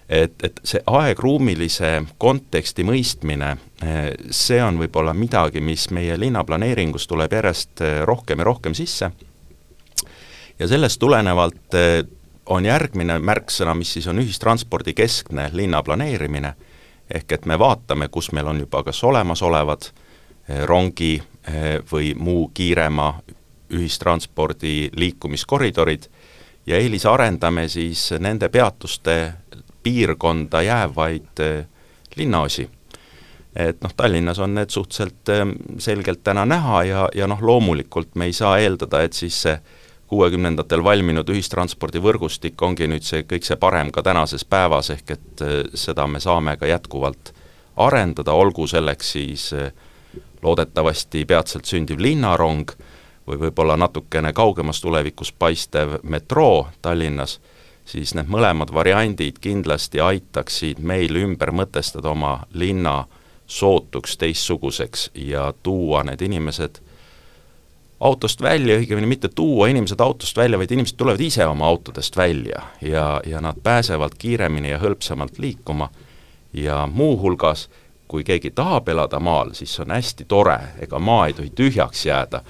Et, 0.10 0.36
et 0.44 0.60
see 0.64 0.82
aegruumilise 0.86 1.92
konteksti 2.22 2.86
mõistmine, 2.86 3.56
see 4.30 4.60
on 4.64 4.78
võib-olla 4.80 5.14
midagi, 5.18 5.62
mis 5.62 5.88
meie 5.94 6.18
linnaplaneeringus 6.20 7.08
tuleb 7.10 7.34
järjest 7.34 7.82
rohkem 8.06 8.40
ja 8.40 8.46
rohkem 8.48 8.78
sisse. 8.78 9.10
Ja 10.60 10.68
sellest 10.70 11.02
tulenevalt 11.02 11.76
on 12.54 12.66
järgmine 12.66 13.18
märksõna, 13.20 13.74
mis 13.76 13.92
siis 13.98 14.08
on 14.08 14.22
ühistranspordikeskne 14.22 15.50
linna 15.54 15.82
planeerimine 15.84 16.54
ehk 17.10 17.32
et 17.32 17.46
me 17.46 17.58
vaatame, 17.60 18.08
kus 18.10 18.32
meil 18.34 18.48
on 18.50 18.60
juba 18.60 18.84
kas 18.84 19.04
olemasolevad 19.04 19.90
eh, 19.90 20.64
rongi 20.66 21.16
eh, 21.18 21.80
või 21.92 22.14
muu 22.18 22.50
kiirema 22.54 23.12
ühistranspordi 23.76 24.92
liikumiskoridorid 24.96 26.08
ja 26.66 26.78
eelisarendame 26.78 27.68
siis 27.70 28.12
nende 28.20 28.50
peatuste 28.50 29.34
piirkonda 29.86 30.62
jäävaid 30.65 31.42
eh, 31.46 31.65
linnaosi. 32.15 32.70
et 33.56 33.80
noh, 33.82 33.94
Tallinnas 33.98 34.39
on 34.39 34.56
need 34.56 34.70
suhteliselt 34.70 35.30
selgelt 35.80 36.24
täna 36.24 36.44
näha 36.46 36.84
ja, 36.84 37.10
ja 37.15 37.27
noh, 37.27 37.39
loomulikult 37.42 38.15
me 38.15 38.25
ei 38.25 38.34
saa 38.34 38.58
eeldada, 38.60 39.00
et 39.06 39.13
siis 39.13 39.38
see 39.46 39.56
kuuekümnendatel 40.12 40.84
valminud 40.84 41.30
ühistranspordivõrgustik 41.32 42.62
ongi 42.62 42.89
nüüd 42.92 43.08
see, 43.08 43.24
kõik 43.24 43.48
see 43.48 43.56
parem 43.62 43.94
ka 43.96 44.04
tänases 44.04 44.44
päevas, 44.46 44.92
ehk 44.92 45.15
et 45.15 45.46
äh, 45.46 45.56
seda 45.74 46.08
me 46.08 46.20
saame 46.20 46.58
ka 46.60 46.68
jätkuvalt 46.68 47.32
arendada, 47.77 48.34
olgu 48.34 48.68
selleks 48.68 49.12
siis 49.15 49.50
loodetavasti 50.46 51.25
peatselt 51.25 51.65
sündiv 51.65 52.00
linnarong 52.00 52.72
või 53.27 53.39
võib-olla 53.42 53.77
natukene 53.77 54.34
kaugemas 54.34 54.82
tulevikus 54.82 55.32
paistev 55.32 56.00
metroo 56.04 56.68
Tallinnas, 56.82 57.39
siis 57.86 58.15
need 58.18 58.30
mõlemad 58.32 58.74
variandid 58.74 59.38
kindlasti 59.42 60.01
aitaksid 60.01 60.82
meil 60.82 61.15
ümber 61.22 61.51
mõtestada 61.54 62.12
oma 62.12 62.39
linna 62.54 63.06
sootuks 63.48 64.18
teistsuguseks 64.18 65.12
ja 65.15 65.54
tuua 65.63 66.04
need 66.04 66.22
inimesed 66.22 66.82
autost 68.00 68.42
välja, 68.42 68.77
õigemini 68.80 69.08
mitte 69.08 69.30
tuua 69.36 69.68
inimesed 69.68 70.00
autost 70.00 70.38
välja, 70.38 70.58
vaid 70.58 70.72
inimesed 70.72 70.98
tulevad 70.98 71.22
ise 71.22 71.46
oma 71.46 71.68
autodest 71.68 72.18
välja 72.18 72.62
ja, 72.82 73.22
ja 73.25 73.42
nad 73.42 73.62
pääsevad 73.63 74.18
kiiremini 74.18 74.70
ja 74.70 74.80
hõlpsamalt 74.80 75.39
liikuma. 75.39 75.89
Ja 76.56 76.88
muuhulgas, 76.88 77.70
kui 78.08 78.24
keegi 78.24 78.51
tahab 78.56 78.88
elada 78.89 79.20
maal, 79.20 79.51
siis 79.54 79.74
see 79.75 79.84
on 79.84 79.92
hästi 79.92 80.25
tore, 80.27 80.60
ega 80.80 81.00
maa 81.00 81.25
ei 81.27 81.34
tohi 81.36 81.50
tühjaks 81.51 82.06
jääda, 82.06 82.42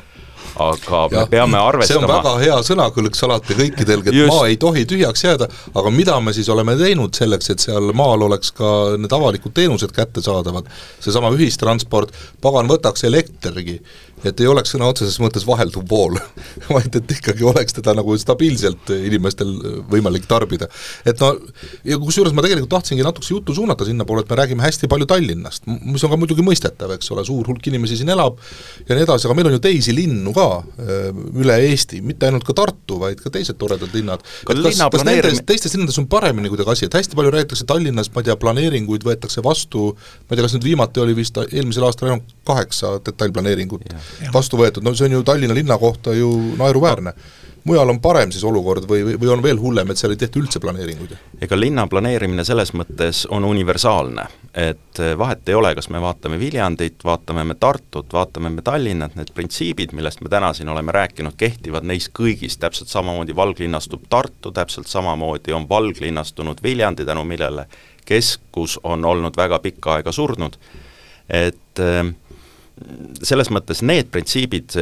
aga 0.66 1.02
ja, 1.12 1.20
me 1.20 1.26
peame 1.32 1.60
arvestama 1.60 2.00
see 2.00 2.02
on 2.02 2.12
väga 2.12 2.34
hea 2.44 2.58
sõnakõlks 2.70 3.26
alati 3.28 3.58
kõikidel, 3.58 4.04
et 4.06 4.18
Just. 4.18 4.34
maa 4.34 4.48
ei 4.52 4.58
tohi 4.62 4.86
tühjaks 4.90 5.26
jääda, 5.26 5.50
aga 5.76 5.94
mida 5.94 6.18
me 6.24 6.34
siis 6.36 6.50
oleme 6.54 6.78
teinud 6.80 7.16
selleks, 7.18 7.52
et 7.54 7.66
seal 7.66 7.92
maal 7.98 8.26
oleks 8.30 8.54
ka 8.56 8.72
need 9.00 9.14
avalikud 9.16 9.56
teenused 9.56 9.94
kättesaadavad, 9.96 10.70
seesama 11.04 11.34
ühistransport, 11.36 12.14
pagan, 12.42 12.70
võtaks 12.72 13.06
elektrigi 13.08 13.80
et 14.30 14.42
ei 14.44 14.50
oleks 14.50 14.74
sõna 14.76 14.90
otseses 14.92 15.18
mõttes 15.24 15.46
vahelduv 15.48 15.86
vool 15.90 16.18
vaid 16.76 16.96
et 17.00 17.16
ikkagi 17.18 17.46
oleks 17.48 17.78
teda 17.78 17.96
nagu 17.98 18.16
stabiilselt 18.20 18.92
inimestel 18.96 19.52
võimalik 19.92 20.28
tarbida. 20.30 20.70
et 21.06 21.22
no 21.22 21.34
ja 21.88 22.00
kusjuures 22.02 22.36
ma 22.36 22.44
tegelikult 22.46 22.74
tahtsingi 22.76 23.06
natukese 23.06 23.36
juttu 23.36 23.56
suunata 23.56 23.88
sinnapoole, 23.88 24.24
et 24.26 24.32
me 24.32 24.40
räägime 24.42 24.66
hästi 24.66 24.90
palju 24.92 25.08
Tallinnast, 25.10 25.68
mis 25.68 26.04
on 26.06 26.14
ka 26.14 26.20
muidugi 26.20 26.46
mõistetav, 26.46 26.96
eks 26.96 27.12
ole, 27.14 27.26
suur 27.28 27.48
hulk 27.50 27.68
inimesi 27.70 28.00
siin 28.00 28.12
elab 28.14 28.40
ja 28.88 28.98
nii 28.98 29.06
edasi, 29.06 29.28
aga 29.28 29.38
meil 29.38 29.50
on 29.52 29.58
ju 29.58 29.62
teisi 29.64 29.96
linnu 29.96 30.34
ka 30.36 30.48
äh, 30.62 31.10
üle 31.42 31.58
Eesti, 31.70 32.02
mitte 32.06 32.30
ainult 32.30 32.46
ka 32.48 32.56
Tartu, 32.58 33.00
vaid 33.02 33.22
ka 33.22 33.32
teised 33.34 33.60
toredad 33.62 33.94
linnad. 33.96 34.24
kas, 34.48 34.62
kas 34.64 35.06
nendes, 35.08 35.42
teistes 35.48 35.76
linnades 35.76 36.00
on 36.02 36.10
paremini 36.12 36.52
kuidagi 36.52 36.74
asi, 36.74 36.90
et 36.90 36.98
hästi 36.98 37.18
palju 37.18 37.34
räägitakse 37.36 37.68
Tallinnas, 37.70 38.12
ma 38.14 38.24
ei 38.24 38.30
tea, 38.30 38.38
planeeringuid 38.42 39.06
võetakse 39.08 39.44
vastu, 39.46 39.92
ma 40.26 40.34
ei 40.34 40.40
tea, 40.40 40.48
kas 40.48 40.58
nüüd 40.58 40.70
viimati 40.70 41.04
oli 41.04 41.18
vist 41.18 41.38
eelmisel 41.46 41.88
aastal 41.88 42.12
ainult 42.12 42.36
kaheksa 42.48 42.96
detailplaneeringut 43.06 43.88
vastu 44.34 44.60
võetud, 44.60 44.84
no 44.84 44.96
see 44.96 45.10
on 45.10 45.20
ju 45.20 45.24
Tallinna 45.24 45.56
linna 45.56 45.78
kohta 45.82 46.14
ju 46.14 46.32
naeruväärne. 46.60 47.14
Mujal 47.66 47.90
on 47.90 47.98
parem 47.98 48.30
siis 48.30 48.44
olukord 48.46 48.86
või, 48.86 49.16
või 49.18 49.30
on 49.34 49.42
veel 49.42 49.58
hullem, 49.58 49.90
et 49.90 49.98
seal 49.98 50.12
ei 50.14 50.20
tehta 50.22 50.38
üldse 50.38 50.60
planeeringuid? 50.62 51.16
ega 51.42 51.58
linna 51.58 51.88
planeerimine 51.90 52.44
selles 52.46 52.76
mõttes 52.78 53.24
on 53.34 53.48
universaalne, 53.48 54.28
et 54.54 55.02
vahet 55.18 55.50
ei 55.50 55.58
ole, 55.58 55.72
kas 55.76 55.90
me 55.90 56.02
vaatame 56.02 56.38
Viljandit, 56.38 57.02
vaatame 57.04 57.44
me 57.44 57.56
Tartut, 57.58 58.14
vaatame 58.14 58.52
me 58.54 58.62
Tallinnat, 58.62 59.16
need 59.18 59.34
printsiibid, 59.34 59.96
millest 59.98 60.22
me 60.22 60.30
täna 60.30 60.54
siin 60.54 60.70
oleme 60.70 60.94
rääkinud, 60.94 61.34
kehtivad 61.38 61.90
neis 61.90 62.06
kõigis, 62.14 62.60
täpselt 62.62 62.94
samamoodi 62.94 63.36
valglinnastub 63.36 64.06
Tartu, 64.14 64.54
täpselt 64.54 64.88
samamoodi 64.88 65.58
on 65.58 65.66
valglinnastunud 65.70 66.62
Viljandi, 66.64 67.06
tänu 67.06 67.26
millele 67.26 67.66
keskus 68.06 68.78
on 68.84 69.06
olnud 69.06 69.38
väga 69.38 69.60
pikka 69.60 69.98
aega 69.98 70.14
surnud, 70.14 70.60
et 71.34 71.82
äh, 71.82 72.14
selles 73.24 73.50
mõttes 73.54 73.82
need 73.86 74.10
printsiibid 74.12 74.76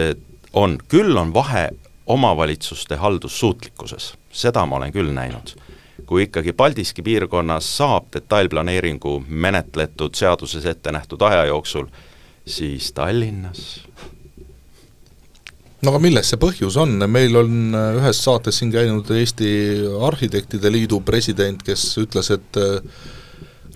on, 0.53 0.77
küll 0.89 1.17
on 1.17 1.33
vahe 1.33 1.69
omavalitsuste 2.05 2.97
haldussuutlikkuses, 2.99 4.13
seda 4.31 4.65
ma 4.65 4.79
olen 4.79 4.91
küll 4.93 5.13
näinud. 5.13 5.55
kui 6.05 6.25
ikkagi 6.25 6.51
Paldiski 6.53 7.01
piirkonnas 7.01 7.67
saab 7.77 8.09
detailplaneeringu 8.13 9.23
menetletud 9.27 10.15
seaduses 10.19 10.65
ette 10.65 10.91
nähtud 10.91 11.21
aja 11.21 11.45
jooksul, 11.45 11.85
siis 12.45 12.91
Tallinnas 12.93 13.79
no 15.83 15.91
aga 15.91 15.99
milles 15.99 16.29
see 16.31 16.39
põhjus 16.39 16.77
on, 16.79 16.95
meil 17.11 17.35
on 17.39 17.75
ühes 17.99 18.19
saates 18.23 18.59
siin 18.59 18.71
käinud 18.71 19.09
Eesti 19.15 19.49
Arhitektide 20.07 20.71
Liidu 20.71 20.99
president, 21.05 21.63
kes 21.63 21.85
ütles, 22.03 22.31
et 22.35 22.59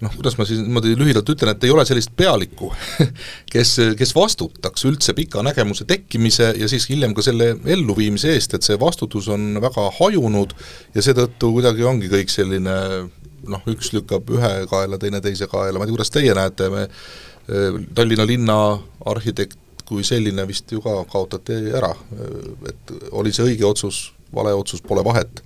noh, 0.01 0.13
kuidas 0.13 0.37
ma 0.37 0.45
siis 0.47 0.61
niimoodi 0.61 0.95
lühidalt 0.99 1.29
ütlen, 1.33 1.53
et 1.53 1.67
ei 1.67 1.73
ole 1.73 1.85
sellist 1.87 2.13
pealikku 2.17 2.71
kes, 3.53 3.73
kes 3.97 4.13
vastutaks 4.15 4.87
üldse 4.89 5.15
pika 5.17 5.43
nägemuse 5.45 5.87
tekkimise 5.89 6.53
ja 6.59 6.69
siis 6.69 6.87
hiljem 6.91 7.15
ka 7.17 7.25
selle 7.25 7.53
elluviimise 7.65 8.33
eest, 8.35 8.57
et 8.57 8.67
see 8.67 8.79
vastutus 8.81 9.29
on 9.33 9.61
väga 9.63 9.87
hajunud 9.99 10.55
ja 10.95 11.05
seetõttu 11.05 11.53
kuidagi 11.55 11.87
ongi 11.87 12.11
kõik 12.11 12.33
selline 12.33 12.75
noh, 13.47 13.63
üks 13.71 13.93
lükkab 13.95 14.29
ühe 14.33 14.51
kaela, 14.69 14.99
teine 15.01 15.21
teise 15.23 15.47
kaela, 15.49 15.77
ma 15.79 15.85
ei 15.85 15.89
tea, 15.89 15.97
kuidas 15.97 16.13
teie 16.13 16.35
näete, 16.37 16.69
me 16.73 16.87
Tallinna 17.95 18.25
linna 18.27 18.55
arhitekt 19.07 19.61
kui 19.87 20.03
selline 20.03 20.43
vist 20.49 20.71
ju 20.71 20.81
ka 20.83 20.97
kaotati 21.07 21.55
ära, 21.71 21.93
et 22.67 22.91
oli 23.15 23.31
see 23.31 23.45
õige 23.53 23.63
otsus, 23.69 24.01
vale 24.35 24.51
otsus, 24.51 24.81
pole 24.83 25.03
vahet 25.07 25.39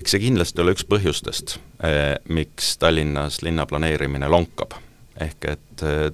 eks 0.00 0.14
see 0.14 0.22
kindlasti 0.22 0.62
ole 0.62 0.72
üks 0.74 0.86
põhjustest, 0.88 1.58
eh, 1.84 2.16
miks 2.32 2.76
Tallinnas 2.80 3.42
linnaplaneerimine 3.42 4.28
lonkab. 4.28 4.72
ehk 5.20 5.44
et 5.44 5.82
eh, 5.84 6.12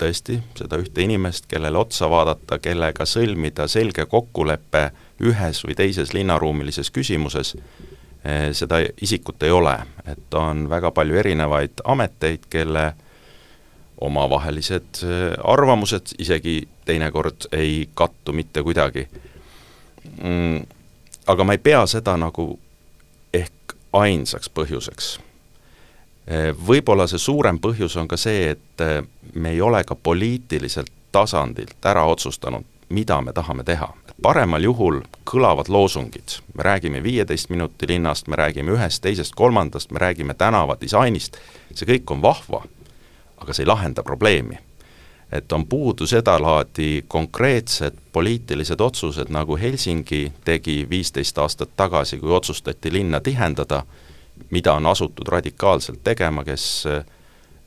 tõesti, 0.00 0.38
seda 0.56 0.78
ühte 0.80 1.02
inimest, 1.04 1.44
kellele 1.46 1.76
otsa 1.78 2.08
vaadata, 2.08 2.58
kellega 2.58 3.04
sõlmida 3.04 3.66
selge 3.68 4.06
kokkulepe 4.06 4.90
ühes 5.20 5.60
või 5.66 5.76
teises 5.76 6.14
linnaruumilises 6.16 6.90
küsimuses, 6.90 7.56
eh, 8.24 8.48
seda 8.56 8.80
isikut 9.02 9.42
ei 9.42 9.50
ole, 9.50 9.76
et 10.06 10.34
on 10.34 10.68
väga 10.70 10.90
palju 10.90 11.20
erinevaid 11.20 11.84
ameteid, 11.84 12.48
kelle 12.50 12.94
omavahelised 14.00 15.02
arvamused 15.44 16.14
isegi 16.18 16.62
teinekord 16.84 17.50
ei 17.52 17.88
kattu 17.94 18.32
mitte 18.32 18.62
kuidagi. 18.62 19.04
Mm, 20.22 20.64
aga 21.26 21.44
ma 21.44 21.52
ei 21.52 21.58
pea 21.60 21.84
seda 21.86 22.16
nagu 22.16 22.54
ainsaks 23.92 24.50
põhjuseks. 24.54 25.18
Võib-olla 26.66 27.08
see 27.10 27.18
suurem 27.18 27.58
põhjus 27.58 27.96
on 27.98 28.08
ka 28.08 28.16
see, 28.20 28.52
et 28.54 28.84
me 29.34 29.50
ei 29.50 29.60
ole 29.60 29.82
ka 29.84 29.96
poliitiliselt 29.96 30.92
tasandilt 31.12 31.86
ära 31.86 32.04
otsustanud, 32.06 32.64
mida 32.88 33.20
me 33.20 33.32
tahame 33.32 33.64
teha. 33.64 33.94
paremal 34.22 34.62
juhul 34.62 35.00
kõlavad 35.24 35.68
loosungid, 35.72 36.42
me 36.54 36.62
räägime 36.62 37.02
viieteist 37.02 37.48
minuti 37.50 37.88
linnast, 37.88 38.28
me 38.28 38.36
räägime 38.36 38.76
ühest, 38.76 39.02
teisest, 39.02 39.34
kolmandast, 39.34 39.90
me 39.90 39.98
räägime 39.98 40.34
tänavadisainist, 40.34 41.36
see 41.74 41.86
kõik 41.88 42.12
on 42.12 42.22
vahva, 42.22 42.62
aga 43.38 43.52
see 43.52 43.64
ei 43.64 43.72
lahenda 43.72 44.02
probleemi 44.02 44.58
et 45.32 45.52
on 45.52 45.66
puudu 45.66 46.06
sedalaadi 46.06 47.04
konkreetsed 47.08 47.94
poliitilised 48.12 48.80
otsused, 48.80 49.26
nagu 49.28 49.56
Helsingi 49.56 50.32
tegi 50.44 50.86
viisteist 50.90 51.38
aastat 51.38 51.70
tagasi, 51.76 52.18
kui 52.18 52.32
otsustati 52.32 52.92
linna 52.92 53.20
tihendada, 53.20 53.82
mida 54.50 54.72
on 54.72 54.86
asutud 54.86 55.28
radikaalselt 55.28 56.00
tegema, 56.04 56.44
kes 56.44 56.86
eh, 56.86 57.04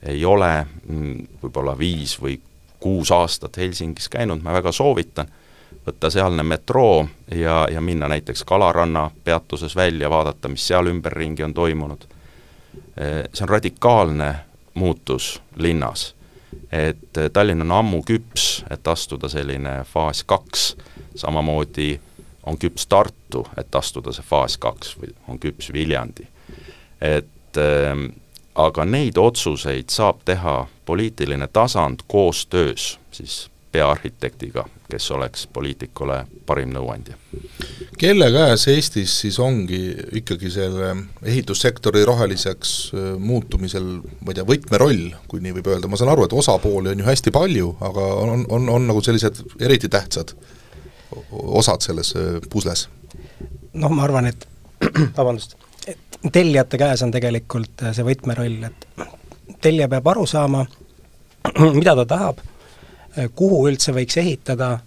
ei 0.03 0.25
ole 0.25 0.65
mm, 0.87 1.27
võib-olla 1.43 1.77
viis 1.79 2.17
või 2.21 2.39
kuus 2.79 3.11
aastat 3.11 3.57
Helsingis 3.57 4.09
käinud, 4.09 4.43
ma 4.43 4.53
väga 4.53 4.71
soovitan, 4.71 5.29
võtta 5.87 6.09
sealne 6.11 6.43
metroo 6.43 7.07
ja, 7.31 7.67
ja 7.71 7.81
minna 7.81 8.07
näiteks 8.11 8.43
Kalaranna 8.43 9.11
peatuses 9.23 9.75
välja, 9.75 10.09
vaadata, 10.09 10.51
mis 10.51 10.67
seal 10.67 10.91
ümberringi 10.91 11.43
on 11.43 11.53
toimunud. 11.53 12.03
Eh, 12.97 13.23
see 13.33 13.45
on 13.47 13.49
radikaalne 13.55 14.35
muutus 14.73 15.37
linnas 15.55 16.13
et 16.71 17.17
eh, 17.17 17.29
Tallinn 17.33 17.61
on 17.61 17.71
ammu 17.71 18.01
küps, 18.07 18.63
et 18.69 18.87
astuda 18.87 19.29
selline 19.29 19.81
faas 19.89 20.23
kaks, 20.23 20.75
samamoodi 21.15 21.99
on 22.43 22.57
küps 22.57 22.87
Tartu, 22.87 23.45
et 23.57 23.75
astuda 23.75 24.11
see 24.11 24.25
faas 24.27 24.57
kaks 24.57 24.97
või 24.99 25.13
on 25.27 25.39
küps 25.39 25.71
Viljandi. 25.73 26.27
et 27.01 27.57
äh, 27.57 27.97
aga 28.55 28.85
neid 28.85 29.17
otsuseid 29.17 29.89
saab 29.89 30.21
teha 30.25 30.67
poliitiline 30.85 31.47
tasand 31.53 32.05
koostöös 32.07 32.99
siis 33.11 33.49
peaarhitektiga, 33.73 34.65
kes 34.91 35.11
oleks 35.15 35.47
poliitikule 35.53 36.19
parim 36.45 36.73
nõuandja. 36.75 37.17
kelle 37.97 38.29
käes 38.33 38.67
Eestis 38.69 39.13
siis 39.23 39.39
ongi 39.41 39.79
ikkagi 40.19 40.51
selle 40.53 40.91
ehitussektori 41.25 42.03
roheliseks 42.05 42.73
äh, 42.93 43.07
muutumisel, 43.17 43.87
ma 44.21 44.33
ei 44.33 44.37
tea, 44.37 44.45
võtmeroll, 44.49 45.07
kui 45.27 45.41
nii 45.41 45.55
võib 45.57 45.71
öelda, 45.73 45.89
ma 45.89 45.97
saan 45.97 46.13
aru, 46.13 46.27
et 46.27 46.37
osapooli 46.37 46.93
on 46.93 47.01
ju 47.01 47.09
hästi 47.09 47.33
palju, 47.33 47.73
aga 47.89 48.05
on, 48.27 48.45
on, 48.49 48.69
on 48.77 48.87
nagu 48.91 49.01
sellised 49.05 49.41
eriti 49.61 49.89
tähtsad 49.89 50.35
osad 51.31 51.85
selles 51.85 52.13
äh, 52.19 52.37
pusles? 52.49 52.87
noh, 53.73 53.89
ma 53.89 54.05
arvan, 54.05 54.29
et 54.29 54.47
vabandust, 55.17 55.57
et 55.89 56.21
tellijate 56.31 56.77
käes 56.77 57.01
on 57.01 57.13
tegelikult 57.15 57.87
äh, 57.87 57.97
see 57.97 58.05
võtmeroll, 58.05 58.69
et 58.69 58.89
tellija 59.65 59.89
peab 59.89 60.13
aru 60.13 60.29
saama, 60.29 60.67
mida 61.79 61.97
ta 62.03 62.09
tahab 62.17 62.49
kuhu 63.35 63.67
üldse 63.69 63.93
võiks 63.93 64.17
ehitada, 64.17 64.77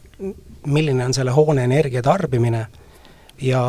milline 0.67 1.05
on 1.05 1.15
selle 1.15 1.31
hoone 1.31 1.65
energia 1.65 2.03
tarbimine 2.03 2.67
ja, 3.43 3.63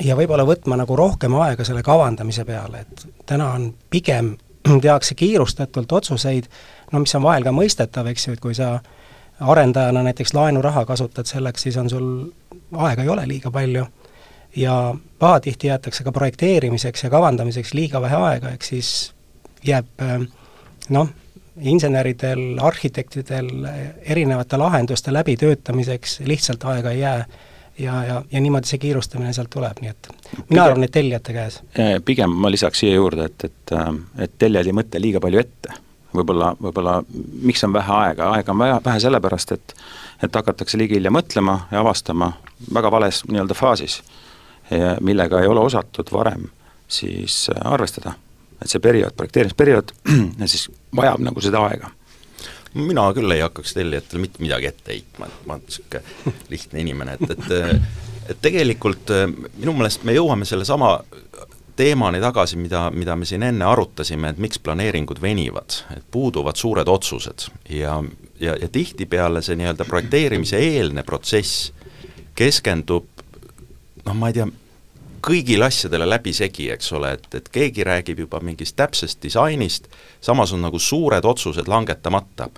ja 0.00 0.16
võib-olla 0.16 0.46
võtma 0.48 0.78
nagu 0.80 0.96
rohkem 0.96 1.34
aega 1.40 1.64
selle 1.64 1.82
kavandamise 1.84 2.44
peale, 2.48 2.84
et 2.86 3.06
täna 3.28 3.50
on 3.56 3.70
pigem, 3.90 4.34
tehakse 4.84 5.14
kiirustatult 5.18 5.92
otsuseid, 5.92 6.48
no 6.92 7.02
mis 7.02 7.14
on 7.18 7.26
vahel 7.26 7.44
ka 7.44 7.54
mõistetav, 7.54 8.08
eks 8.12 8.28
ju, 8.28 8.36
et 8.36 8.42
kui 8.42 8.56
sa 8.56 8.76
arendajana 9.40 10.04
näiteks 10.06 10.34
laenuraha 10.34 10.84
kasutad 10.86 11.26
selleks, 11.26 11.66
siis 11.66 11.76
on 11.76 11.90
sul, 11.90 12.08
aega 12.78 13.02
ei 13.02 13.10
ole 13.12 13.26
liiga 13.28 13.50
palju 13.50 13.86
ja 14.56 14.94
pahatihti 15.18 15.66
jäetakse 15.66 16.04
ka 16.04 16.12
projekteerimiseks 16.12 17.04
ja 17.04 17.10
kavandamiseks 17.10 17.74
liiga 17.74 18.00
vähe 18.00 18.16
aega, 18.16 18.52
ehk 18.52 18.62
siis 18.62 19.12
jääb 19.66 20.04
äh, 20.04 20.20
noh, 20.88 21.08
inseneridel, 21.60 22.58
arhitektidel 22.60 23.48
erinevate 24.02 24.56
lahenduste 24.56 25.12
läbitöötamiseks 25.12 26.20
lihtsalt 26.26 26.64
aega 26.64 26.90
ei 26.90 27.00
jää 27.00 27.26
ja, 27.78 28.04
ja, 28.04 28.22
ja 28.32 28.40
niimoodi 28.40 28.66
see 28.66 28.78
kiirustamine 28.78 29.32
sealt 29.32 29.50
tuleb, 29.50 29.80
nii 29.80 29.90
et 29.90 30.08
mina 30.10 30.44
pigem, 30.48 30.64
arvan, 30.64 30.84
et 30.84 30.92
tellijate 30.92 31.32
käes. 31.32 31.60
pigem 32.04 32.30
ma 32.44 32.50
lisaks 32.50 32.84
siia 32.84 32.94
juurde, 32.94 33.28
et, 33.30 33.44
et, 33.48 33.74
et 34.18 34.38
tellijad 34.38 34.68
ei 34.68 34.76
mõtle 34.76 35.00
liiga 35.00 35.20
palju 35.20 35.40
ette. 35.40 35.80
võib-olla, 36.14 36.52
võib-olla 36.60 36.98
miks 37.42 37.64
on 37.64 37.72
vähe 37.72 37.92
aega, 37.98 38.30
aega 38.36 38.52
on 38.52 38.58
vähe, 38.58 38.80
vähe 38.84 39.00
sellepärast, 39.00 39.52
et 39.52 39.76
et 40.22 40.34
hakatakse 40.34 40.78
liiga 40.78 40.94
hilja 40.94 41.10
mõtlema 41.10 41.56
ja 41.72 41.80
avastama 41.80 42.32
väga 42.74 42.90
vales 42.94 43.24
nii-öelda 43.26 43.54
faasis, 43.58 44.02
millega 45.00 45.40
ei 45.42 45.48
ole 45.50 45.60
osatud 45.60 46.12
varem 46.12 46.44
siis 46.88 47.48
arvestada. 47.64 48.12
Et 48.62 48.70
see 48.70 48.82
periood, 48.82 49.16
projekteerimisperiood, 49.18 49.92
siis 50.52 50.68
vajab 50.96 51.24
nagu 51.26 51.44
seda 51.44 51.64
aega. 51.68 51.90
Mina 52.74 53.04
küll 53.12 53.34
ei 53.34 53.42
hakkaks 53.44 53.74
tellijatele 53.76 54.22
mitte 54.22 54.40
midagi 54.40 54.70
ette 54.70 54.94
heitma, 54.94 55.28
et 55.28 55.44
ma 55.46 55.58
olen 55.58 55.66
niisugune 55.66 56.32
lihtne 56.48 56.80
inimene, 56.86 57.18
et, 57.20 57.34
et 57.36 57.82
et 58.30 58.38
tegelikult 58.38 59.10
minu 59.58 59.74
meelest 59.74 60.04
me 60.06 60.14
jõuame 60.14 60.46
sellesama 60.46 60.92
teemani 61.76 62.20
tagasi, 62.20 62.58
mida, 62.60 62.84
mida 62.94 63.16
me 63.16 63.26
siin 63.28 63.42
enne 63.46 63.66
arutasime, 63.66 64.30
et 64.32 64.40
miks 64.42 64.60
planeeringud 64.62 65.20
venivad, 65.22 65.80
et 65.96 66.04
puuduvad 66.12 66.58
suured 66.60 66.88
otsused. 66.88 67.48
Ja, 67.72 67.96
ja, 68.40 68.56
ja 68.60 68.68
tihtipeale 68.68 69.42
see 69.42 69.56
nii-öelda 69.58 69.86
projekteerimise 69.88 70.60
eelne 70.60 71.04
protsess 71.06 71.72
keskendub 72.38 73.08
noh, 74.06 74.14
ma 74.16 74.30
ei 74.30 74.36
tea, 74.36 74.48
kõigile 75.22 75.66
asjadele 75.68 76.06
läbisegi, 76.08 76.70
eks 76.74 76.92
ole, 76.92 77.14
et, 77.16 77.26
et 77.34 77.48
keegi 77.52 77.84
räägib 77.86 78.24
juba 78.24 78.40
mingist 78.42 78.76
täpsest 78.76 79.22
disainist, 79.22 79.88
samas 80.20 80.52
on 80.52 80.64
nagu 80.66 80.78
suured 80.78 81.24
otsused 81.24 81.68
langetamata. 81.68 82.48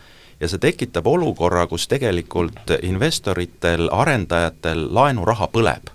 ja 0.41 0.49
see 0.49 0.59
tekitab 0.59 1.07
olukorra, 1.07 1.67
kus 1.67 1.87
tegelikult 1.89 2.73
investoritel, 2.83 3.89
arendajatel 3.93 4.89
laenuraha 4.95 5.49
põleb. 5.53 5.91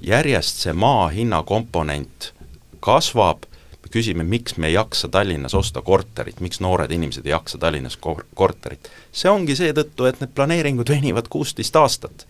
järjest 0.00 0.62
see 0.62 0.72
maa 0.72 1.08
hinna 1.08 1.42
komponent 1.42 2.32
kasvab, 2.80 3.48
me 3.82 3.90
küsime, 3.90 4.24
miks 4.24 4.56
me 4.56 4.68
ei 4.68 4.74
jaksa 4.74 5.08
Tallinnas 5.08 5.54
osta 5.54 5.82
korterit, 5.82 6.40
miks 6.40 6.60
noored 6.60 6.90
inimesed 6.90 7.26
ei 7.26 7.30
jaksa 7.30 7.58
Tallinnas 7.58 7.96
kor-, 7.96 8.26
korterit. 8.34 8.90
see 9.12 9.30
ongi 9.30 9.56
seetõttu, 9.56 10.06
et 10.06 10.20
need 10.20 10.34
planeeringud 10.34 10.88
venivad 10.88 11.28
kuusteist 11.28 11.76
aastat. 11.76 12.26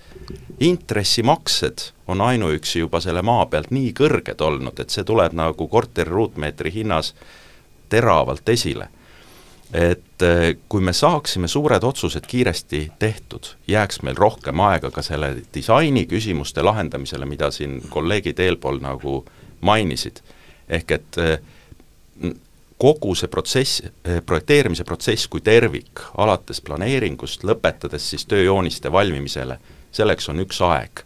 Intressimaksed 0.61 1.91
on 2.09 2.21
ainuüksi 2.21 2.79
juba 2.79 3.01
selle 3.01 3.23
maa 3.23 3.47
pealt 3.47 3.71
nii 3.71 3.93
kõrged 3.97 4.41
olnud, 4.45 4.81
et 4.81 4.91
see 4.91 5.05
tuleb 5.05 5.37
nagu 5.37 5.69
korteri 5.69 6.11
ruutmeetri 6.11 6.73
hinnas 6.75 7.15
teravalt 7.89 8.49
esile. 8.49 8.89
et 9.73 10.23
eh, 10.25 10.57
kui 10.69 10.81
me 10.81 10.93
saaksime 10.93 11.49
suured 11.49 11.85
otsused 11.85 12.25
kiiresti 12.27 12.93
tehtud, 12.99 13.51
jääks 13.69 14.01
meil 14.03 14.17
rohkem 14.17 14.61
aega 14.65 14.91
ka 14.91 15.03
selle 15.03 15.43
disaini 15.55 16.07
küsimuste 16.09 16.63
lahendamisele, 16.65 17.27
mida 17.29 17.51
siin 17.51 17.83
kolleegid 17.91 18.41
eelpool 18.41 18.81
nagu 18.81 19.25
mainisid 19.61 20.23
ehk 20.69 20.91
et 20.91 21.19
äh, 21.19 21.39
kogu 22.79 23.15
see 23.19 23.29
protsess, 23.29 23.83
äh, 23.83 24.21
projekteerimise 24.27 24.85
protsess 24.85 25.29
kui 25.31 25.43
tervik, 25.45 26.03
alates 26.21 26.61
planeeringust, 26.65 27.45
lõpetades 27.49 28.11
siis 28.13 28.27
tööjooniste 28.29 28.93
valmimisele, 28.93 29.59
selleks 29.93 30.29
on 30.29 30.41
üks 30.45 30.61
aeg. 30.65 31.05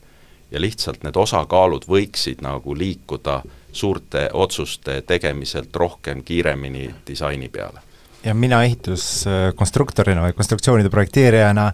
ja 0.53 0.61
lihtsalt 0.61 1.01
need 1.05 1.17
osakaalud 1.17 1.87
võiksid 1.89 2.43
nagu 2.45 2.75
liikuda 2.77 3.41
suurte 3.73 4.29
otsuste 4.33 5.01
tegemiselt 5.07 5.77
rohkem 5.77 6.23
kiiremini 6.23 6.91
disaini 7.07 7.49
peale. 7.49 7.81
ja 8.25 8.35
mina 8.35 8.63
ehituskonstruktorina 8.65 10.27
või 10.27 10.37
konstruktsioonide 10.37 10.91
projekteerijana 10.91 11.73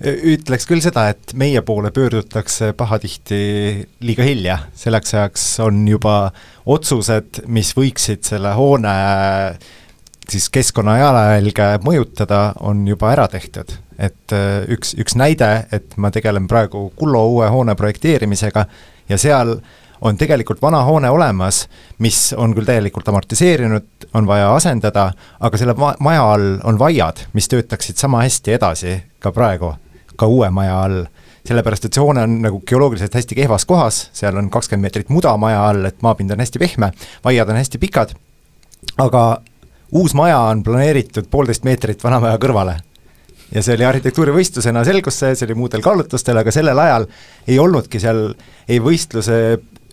ütleks 0.00 0.64
küll 0.64 0.80
seda, 0.80 1.10
et 1.12 1.34
meie 1.36 1.60
poole 1.62 1.90
pöördutakse 1.92 2.72
pahatihti 2.72 3.40
liiga 4.00 4.24
hilja, 4.24 4.56
selleks 4.74 5.14
ajaks 5.14 5.44
on 5.60 5.82
juba 5.88 6.30
otsused, 6.66 7.42
mis 7.52 7.74
võiksid 7.76 8.24
selle 8.24 8.54
hoone 8.56 8.94
siis 10.30 10.48
keskkonna 10.52 10.98
jalajälge 10.98 11.68
mõjutada, 11.84 12.40
on 12.60 12.86
juba 12.88 13.12
ära 13.12 13.28
tehtud. 13.28 13.76
et 13.98 14.32
äh, 14.32 14.64
üks, 14.72 14.94
üks 14.96 15.16
näide, 15.16 15.66
et 15.72 15.96
ma 15.96 16.10
tegelen 16.10 16.48
praegu 16.48 16.92
Kullo 16.96 17.26
uue 17.28 17.48
hoone 17.52 17.74
projekteerimisega 17.74 18.64
ja 19.08 19.18
seal 19.18 19.58
on 20.00 20.16
tegelikult 20.16 20.62
vana 20.62 20.80
hoone 20.84 21.10
olemas, 21.10 21.66
mis 21.98 22.32
on 22.32 22.54
küll 22.56 22.64
täielikult 22.64 23.08
amortiseerinud, 23.08 24.08
on 24.14 24.26
vaja 24.26 24.54
asendada, 24.54 25.10
aga 25.40 25.60
selle 25.60 25.74
ma-, 25.76 25.94
maja 26.00 26.24
all 26.32 26.56
on 26.64 26.78
vaiad, 26.80 27.26
mis 27.32 27.48
töötaksid 27.48 28.00
sama 28.00 28.22
hästi 28.24 28.56
edasi 28.56 28.96
ka 29.20 29.32
praegu 29.36 29.74
ka 30.16 30.26
uue 30.26 30.50
maja 30.50 30.82
all. 30.84 31.04
sellepärast, 31.40 31.86
et 31.88 31.96
see 31.96 32.02
hoone 32.04 32.20
on 32.20 32.34
nagu 32.44 32.58
geoloogiliselt 32.68 33.14
hästi 33.16 33.34
kehvas 33.38 33.64
kohas, 33.66 34.02
seal 34.12 34.36
on 34.36 34.50
kakskümmend 34.52 34.84
meetrit 34.84 35.08
muda 35.08 35.32
maja 35.40 35.62
all, 35.70 35.86
et 35.88 36.02
maapind 36.04 36.30
on 36.34 36.42
hästi 36.44 36.60
pehme, 36.60 36.90
vaiad 37.24 37.48
on 37.48 37.56
hästi 37.56 37.80
pikad, 37.80 38.12
aga 39.00 39.22
uus 39.92 40.14
maja 40.14 40.38
on 40.50 40.62
planeeritud 40.62 41.28
poolteist 41.30 41.66
meetrit 41.66 42.04
vana 42.04 42.20
maja 42.22 42.38
kõrvale. 42.40 42.76
Ja 43.50 43.64
see 43.66 43.74
oli 43.74 43.86
arhitektuurivõistlusena, 43.88 44.84
selgus 44.86 45.16
see, 45.18 45.34
see 45.34 45.48
oli 45.48 45.56
muudel 45.58 45.82
kaalutlustel, 45.82 46.38
aga 46.38 46.52
sellel 46.54 46.78
ajal 46.78 47.08
ei 47.50 47.58
olnudki 47.58 47.98
seal 48.02 48.28
ei 48.70 48.78
võistluse 48.82 49.40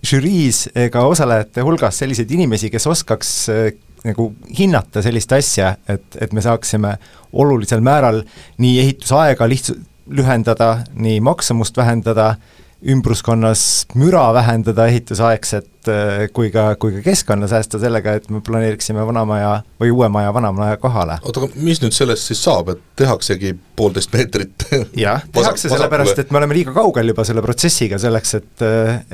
žüriis 0.05 0.67
ega 0.77 1.01
osalejate 1.09 1.65
hulgas 1.65 1.97
selliseid 2.03 2.31
inimesi, 2.37 2.69
kes 2.69 2.85
oskaks 2.87 3.31
äh, 3.49 3.71
nagu 4.05 4.29
hinnata 4.59 5.01
sellist 5.01 5.33
asja, 5.33 5.73
et, 5.89 6.05
et 6.21 6.33
me 6.37 6.43
saaksime 6.45 6.95
olulisel 7.33 7.81
määral 7.81 8.21
nii 8.61 8.77
ehitusaega 8.83 9.49
lihtsalt 9.49 9.81
lühendada, 10.07 10.83
nii 10.95 11.19
maksumust 11.19 11.77
vähendada, 11.77 12.35
ümbruskonnas 12.85 13.87
müra 13.97 14.33
vähendada 14.33 14.85
ehitusaegset 14.87 15.89
äh, 15.89 16.27
kui 16.33 16.51
ka, 16.53 16.75
kui 16.79 16.93
ka 16.97 17.01
keskkonda 17.09 17.49
säästa 17.49 17.79
sellega, 17.81 18.13
et 18.19 18.29
me 18.29 18.41
planeeriksime 18.45 19.05
vanamaja 19.07 19.63
või 19.81 19.89
uue 19.95 20.09
maja 20.13 20.33
vanamaja 20.33 20.77
kohale. 20.81 21.17
oota, 21.23 21.41
aga 21.41 21.65
mis 21.65 21.81
nüüd 21.81 21.95
sellest 21.97 22.29
siis 22.29 22.43
saab, 22.45 22.69
et 22.75 22.83
tehaksegi 23.01 23.55
poolteist 23.75 24.13
meetrit? 24.13 24.67
Jah, 24.97 25.25
tehakse 25.33 25.71
sellepärast, 25.73 26.21
et 26.21 26.31
me 26.31 26.41
oleme 26.41 26.59
liiga 26.59 26.75
kaugel 26.75 27.13
juba 27.13 27.25
selle 27.25 27.41
protsessiga 27.45 27.97
selleks, 28.01 28.37
et, 28.41 28.67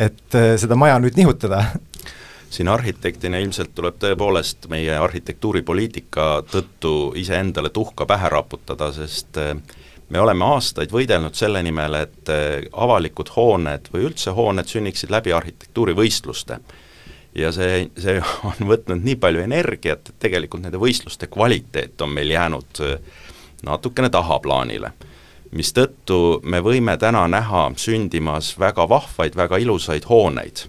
et 0.10 0.39
seda 0.60 0.80
maja 0.80 0.99
nüüd 0.99 1.15
nihutada. 1.19 1.63
Siin 2.54 2.67
arhitektina 2.69 3.39
ilmselt 3.41 3.71
tuleb 3.73 3.95
tõepoolest 4.02 4.67
meie 4.69 4.93
arhitektuuripoliitika 5.02 6.28
tõttu 6.52 6.91
iseendale 7.17 7.71
tuhka 7.73 8.06
pähe 8.06 8.30
raputada, 8.30 8.91
sest 8.93 9.39
äh, 9.41 9.56
me 10.13 10.21
oleme 10.21 10.45
aastaid 10.45 10.93
võidelnud 10.93 11.34
selle 11.38 11.63
nimel, 11.65 11.97
et 12.06 12.30
eh, 12.32 12.67
avalikud 12.86 13.34
hooned 13.34 13.89
või 13.93 14.08
üldse 14.10 14.34
hooned 14.38 14.69
sünniksid 14.69 15.13
läbi 15.13 15.34
arhitektuurivõistluste. 15.34 16.60
ja 17.36 17.49
see, 17.52 17.88
see 17.97 18.19
on 18.49 18.69
võtnud 18.69 19.02
nii 19.02 19.17
palju 19.17 19.41
energiat, 19.41 20.10
et 20.10 20.19
tegelikult 20.28 20.65
nende 20.65 20.82
võistluste 20.82 21.28
kvaliteet 21.34 22.02
on 22.06 22.13
meil 22.13 22.30
jäänud 22.36 22.84
eh, 22.86 22.99
natukene 23.65 24.10
tahaplaanile. 24.13 24.93
mistõttu 25.52 26.41
me 26.43 26.62
võime 26.62 26.97
täna 26.97 27.28
näha 27.28 27.71
sündimas 27.78 28.54
väga 28.60 28.89
vahvaid, 28.89 29.36
väga 29.36 29.58
ilusaid 29.58 30.06
hooneid, 30.10 30.65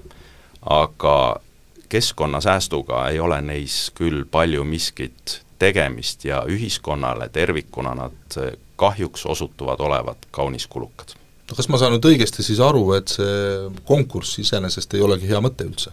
aga 0.63 1.41
keskkonnasäästuga 1.89 3.09
ei 3.11 3.21
ole 3.21 3.43
neis 3.43 3.91
küll 3.95 4.25
palju 4.25 4.65
miskit 4.65 5.41
tegemist 5.59 6.25
ja 6.25 6.45
ühiskonnale 6.49 7.29
tervikuna 7.29 7.95
nad 7.95 8.41
eh, 8.41 8.57
kahjuks 8.77 9.27
osutuvad 9.27 9.81
olevat 9.81 10.27
kaunis 10.31 10.67
kulukad. 10.67 11.15
no 11.51 11.57
kas 11.57 11.69
ma 11.69 11.79
saan 11.79 11.93
nüüd 11.95 12.07
õigesti 12.09 12.43
siis 12.43 12.61
aru, 12.61 12.93
et 12.99 13.09
see 13.09 13.69
konkurss 13.85 14.39
iseenesest 14.39 14.95
ei 14.95 15.05
olegi 15.05 15.29
hea 15.29 15.41
mõte 15.45 15.67
üldse? 15.69 15.93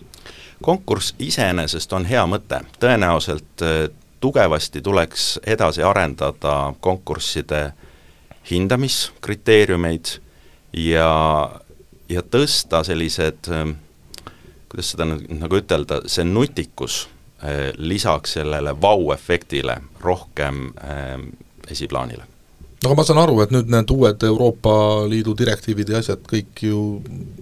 konkurss 0.61 1.15
iseenesest 1.19 1.93
on 1.93 2.05
hea 2.05 2.23
mõte, 2.29 2.61
tõenäoliselt 2.79 3.65
äh, 3.65 3.85
tugevasti 4.21 4.81
tuleks 4.81 5.39
edasi 5.45 5.83
arendada 5.83 6.73
konkursside 6.79 7.71
hindamiskriteeriumeid 8.51 10.17
ja, 10.77 11.09
ja 12.09 12.21
tõsta 12.21 12.83
sellised 12.85 13.49
äh, 13.49 13.73
kuidas 14.69 14.93
seda 14.93 15.09
nüüd 15.09 15.25
nagu 15.41 15.61
ütelda, 15.61 16.03
see 16.09 16.25
nutikus 16.27 17.03
äh, 17.43 17.71
lisaks 17.77 18.37
sellele 18.39 18.75
vau-efektile 18.81 19.81
rohkem 20.01 20.69
esiplaanile 21.69 22.30
aga 22.81 22.95
ma 22.97 23.05
saan 23.05 23.21
aru, 23.21 23.37
et 23.43 23.51
nüüd 23.53 23.69
need 23.71 23.91
uued 23.93 24.23
Euroopa 24.25 24.73
Liidu 25.09 25.35
direktiivid 25.37 25.91
ja 25.93 26.01
asjad 26.01 26.23
kõik 26.29 26.63
ju 26.65 26.79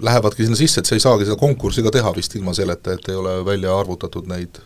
lähevadki 0.04 0.45
sinna 0.45 0.60
sisse, 0.60 0.82
et 0.82 0.89
sa 0.89 0.97
ei 0.97 1.04
saagi 1.04 1.28
seda 1.28 1.39
konkurssi 1.39 1.86
ka 1.86 1.93
teha 1.95 2.12
vist 2.17 2.36
ilma 2.36 2.56
selleta, 2.58 2.95
et 2.97 3.08
ei 3.12 3.19
ole 3.19 3.39
välja 3.47 3.75
arvutatud 3.75 4.28
neid 4.32 4.60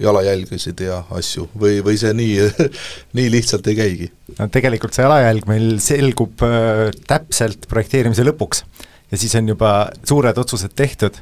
jalajälgesid 0.00 0.80
ja 0.86 1.02
asju 1.14 1.48
või, 1.58 1.80
või 1.84 1.98
see 2.00 2.12
nii 2.16 2.48
nii 3.18 3.30
lihtsalt 3.32 3.66
ei 3.70 3.78
käigi? 3.78 4.10
no 4.38 4.48
tegelikult 4.52 4.96
see 4.96 5.04
jalajälg 5.04 5.46
meil 5.50 5.76
selgub 5.84 6.42
äh, 6.46 6.88
täpselt 7.08 7.68
projekteerimise 7.70 8.24
lõpuks 8.26 8.64
ja 9.10 9.20
siis 9.20 9.34
on 9.38 9.48
juba 9.52 9.72
suured 10.06 10.38
otsused 10.38 10.74
tehtud 10.76 11.18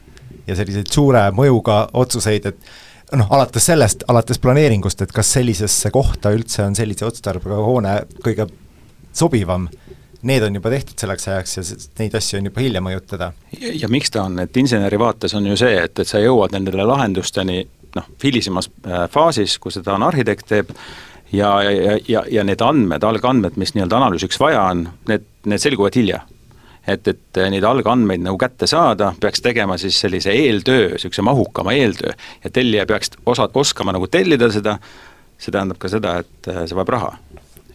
ja 0.46 0.56
selliseid 0.58 0.90
suure 0.92 1.22
mõjuga 1.36 1.86
otsuseid, 1.96 2.50
et 2.52 3.16
noh, 3.16 3.30
alates 3.32 3.64
sellest, 3.64 4.04
alates 4.12 4.40
planeeringust, 4.42 5.04
et 5.04 5.12
kas 5.14 5.30
sellisesse 5.36 5.92
kohta 5.94 6.32
üldse 6.34 6.64
on 6.66 6.76
sellise 6.76 7.06
otstarbega 7.08 7.60
hoone 7.64 7.96
kõige 8.24 8.48
sobivam, 9.14 9.68
need 10.24 10.42
on 10.42 10.56
juba 10.56 10.72
tehtud 10.72 10.98
selleks 10.98 11.28
ajaks 11.28 11.56
ja 11.58 11.64
neid 12.00 12.14
asju 12.18 12.40
on 12.40 12.50
juba 12.50 12.64
hiljem 12.64 12.86
mõjutada. 12.88 13.32
ja 13.60 13.88
miks 13.92 14.12
ta 14.14 14.24
on, 14.24 14.38
et 14.40 14.56
inseneri 14.56 14.98
vaates 15.00 15.34
on 15.34 15.46
ju 15.46 15.56
see, 15.60 15.76
et, 15.84 15.98
et 15.98 16.08
sa 16.08 16.22
jõuad 16.22 16.54
nendele 16.56 16.86
lahendusteni 16.88 17.64
noh, 17.94 18.06
hilisemas 18.24 18.70
äh, 18.86 19.04
faasis, 19.10 19.58
kui 19.58 19.72
seda 19.72 19.94
on 19.94 20.06
arhitekt 20.06 20.48
teeb, 20.50 20.72
ja, 21.32 21.50
ja, 21.62 21.98
ja, 22.08 22.22
ja 22.30 22.44
need 22.44 22.62
andmed, 22.64 23.04
algandmed, 23.04 23.58
mis 23.60 23.74
nii-öelda 23.74 23.98
analüüsiks 24.00 24.40
vaja 24.40 24.64
on, 24.72 24.86
need, 25.10 25.26
need 25.50 25.62
selguvad 25.62 25.98
hilja. 25.98 26.22
Et, 26.84 27.06
et 27.08 27.40
neid 27.48 27.64
algandmeid 27.64 28.20
nagu 28.20 28.36
kätte 28.40 28.66
saada, 28.68 29.14
peaks 29.20 29.40
tegema 29.44 29.78
siis 29.80 29.96
sellise 30.04 30.34
eeltöö, 30.36 30.90
niisuguse 30.92 31.22
mahukama 31.24 31.72
eeltöö. 31.72 32.12
Ja 32.44 32.50
tellija 32.52 32.84
peaks 32.86 33.14
osa, 33.26 33.48
oskama 33.54 33.94
nagu 33.96 34.08
tellida 34.12 34.50
seda, 34.52 34.76
see 35.40 35.54
tähendab 35.54 35.80
ka 35.80 35.88
seda, 35.88 36.18
et 36.24 36.50
äh, 36.52 36.64
see 36.68 36.76
vajab 36.76 36.92
raha, 36.98 37.14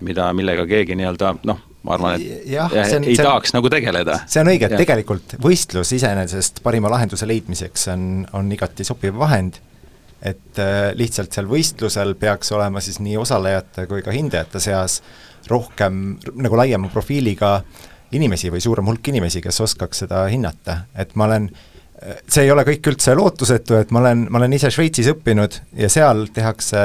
mida, 0.06 0.30
millega 0.36 0.66
keegi 0.70 0.98
nii-öelda 1.00 1.34
noh, 1.50 1.64
ma 1.84 1.96
arvan, 1.96 2.20
et 2.20 2.48
jah, 2.52 2.72
see 2.72 3.00
on, 3.00 3.08
ei 3.08 3.16
see 3.16 3.24
on, 3.24 3.32
tahaks 3.32 3.56
nagu 3.56 3.72
tegeleda. 3.72 4.20
see 4.30 4.44
on 4.44 4.52
õige, 4.54 4.70
et 4.70 4.82
tegelikult 4.84 5.38
võistlus 5.44 5.94
iseenesest 5.98 6.64
parima 6.66 6.92
lahenduse 6.94 7.28
leidmiseks 7.30 7.90
on, 7.94 8.08
on 8.38 8.52
igati 8.56 8.88
sobiv 8.88 9.20
vahend, 9.20 9.62
et 10.20 10.60
äh, 10.60 10.90
lihtsalt 11.00 11.36
seal 11.36 11.48
võistlusel 11.50 12.16
peaks 12.20 12.52
olema 12.56 12.84
siis 12.84 13.00
nii 13.04 13.16
osalejate 13.22 13.88
kui 13.88 14.04
ka 14.04 14.16
hindajate 14.16 14.60
seas 14.64 15.00
rohkem 15.48 16.18
nagu 16.36 16.58
laiema 16.60 16.92
profiiliga 16.92 17.56
äh, 17.62 17.88
inimesi 18.16 18.52
või 18.54 18.62
suurem 18.64 18.88
hulk 18.90 19.12
inimesi, 19.12 19.42
kes 19.44 19.62
oskaks 19.66 20.06
seda 20.06 20.24
hinnata, 20.32 20.84
et 20.98 21.16
ma 21.20 21.28
olen 21.30 21.50
see 22.32 22.46
ei 22.46 22.52
ole 22.54 22.64
kõik 22.68 22.94
üldse 22.94 23.14
lootusetu, 23.18 23.76
et 23.76 23.90
ma 23.92 24.00
olen, 24.00 24.24
ma 24.32 24.40
olen 24.40 24.56
ise 24.56 24.72
Šveitsis 24.72 25.10
õppinud 25.12 25.58
ja 25.82 25.90
seal 25.92 26.30
tehakse 26.34 26.80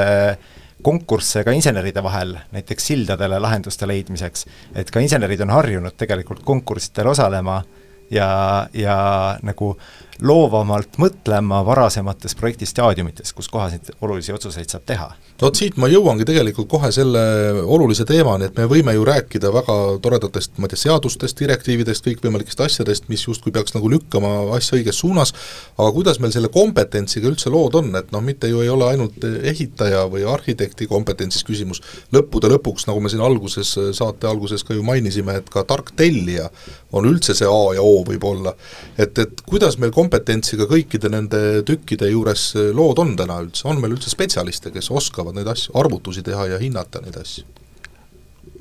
konkursse 0.84 1.44
ka 1.44 1.52
inseneride 1.56 2.02
vahel, 2.04 2.36
näiteks 2.52 2.86
sildadele 2.92 3.38
lahenduste 3.40 3.88
leidmiseks. 3.88 4.46
et 4.74 4.90
ka 4.90 5.00
insenerid 5.00 5.40
on 5.40 5.50
harjunud 5.50 5.96
tegelikult 5.96 6.44
konkurssidel 6.44 7.08
osalema 7.14 7.62
ja, 8.10 8.28
ja 8.72 8.96
nagu 9.42 9.74
loovamalt 10.22 10.98
mõtlema 11.00 11.62
varasemates 11.66 12.36
projekti 12.36 12.66
staadiumites, 12.66 13.32
kus 13.32 13.48
kohas 13.48 13.72
neid 13.72 13.90
olulisi 14.00 14.32
otsuseid 14.32 14.70
saab 14.70 14.84
teha 14.86 15.08
no 15.40 15.48
vot 15.48 15.58
siit 15.58 15.78
ma 15.80 15.88
jõuangi 15.90 16.26
tegelikult 16.28 16.68
kohe 16.70 16.90
selle 16.94 17.20
olulise 17.62 18.06
teemani, 18.06 18.46
et 18.48 18.58
me 18.58 18.68
võime 18.70 18.94
ju 18.94 19.02
rääkida 19.06 19.50
väga 19.54 19.76
toredatest, 20.02 20.54
ma 20.62 20.68
ei 20.68 20.74
tea, 20.74 20.82
seadustest, 20.84 21.40
direktiividest, 21.40 22.06
kõikvõimalikest 22.06 22.62
asjadest, 22.62 23.08
mis 23.10 23.24
justkui 23.26 23.52
peaks 23.54 23.74
nagu 23.74 23.90
lükkama 23.90 24.30
asja 24.54 24.78
õiges 24.78 25.00
suunas, 25.02 25.34
aga 25.74 25.90
kuidas 25.96 26.20
meil 26.22 26.32
selle 26.34 26.50
kompetentsiga 26.54 27.26
üldse 27.32 27.50
lood 27.50 27.74
on, 27.80 27.90
et 27.98 28.14
noh, 28.14 28.22
mitte 28.22 28.50
ju 28.50 28.62
ei 28.62 28.70
ole 28.70 28.92
ainult 28.92 29.26
ehitaja 29.26 30.04
või 30.12 30.22
arhitekti 30.30 30.86
kompetentsis 30.90 31.42
küsimus, 31.46 31.82
lõppude 32.14 32.52
lõpuks, 32.54 32.86
nagu 32.90 33.02
me 33.02 33.10
siin 33.10 33.24
alguses, 33.26 33.74
saate 33.98 34.30
alguses 34.30 34.62
ka 34.62 34.78
ju 34.78 34.86
mainisime, 34.86 35.40
et 35.42 35.50
ka 35.50 35.66
tark 35.66 35.90
tellija 35.98 36.46
on 36.94 37.10
üldse 37.10 37.34
see 37.34 37.50
A 37.50 37.74
ja 37.74 37.82
O 37.82 38.04
võib-olla. 38.06 38.54
et, 38.98 39.18
et 39.18 39.42
kuidas 39.42 39.80
meil 39.82 39.90
kompetentsiga 39.90 40.68
kõikide 40.70 41.10
nende 41.10 41.40
tükkide 41.66 42.06
juures 42.12 42.52
lood 42.76 43.02
on 43.02 43.16
täna 43.18 43.40
üldse, 43.42 43.66
on 43.66 43.82
meil 43.82 43.96
üldse 43.96 44.12
spetsialiste, 44.12 44.70
kes 44.70 44.92
oskavad 44.94 45.23
oskavad 45.24 45.38
neid 45.38 45.48
asju, 45.48 45.72
arvutusi 45.74 46.22
teha 46.22 46.46
ja 46.46 46.58
hinnata 46.58 47.00
neid 47.00 47.16
asju? 47.16 47.44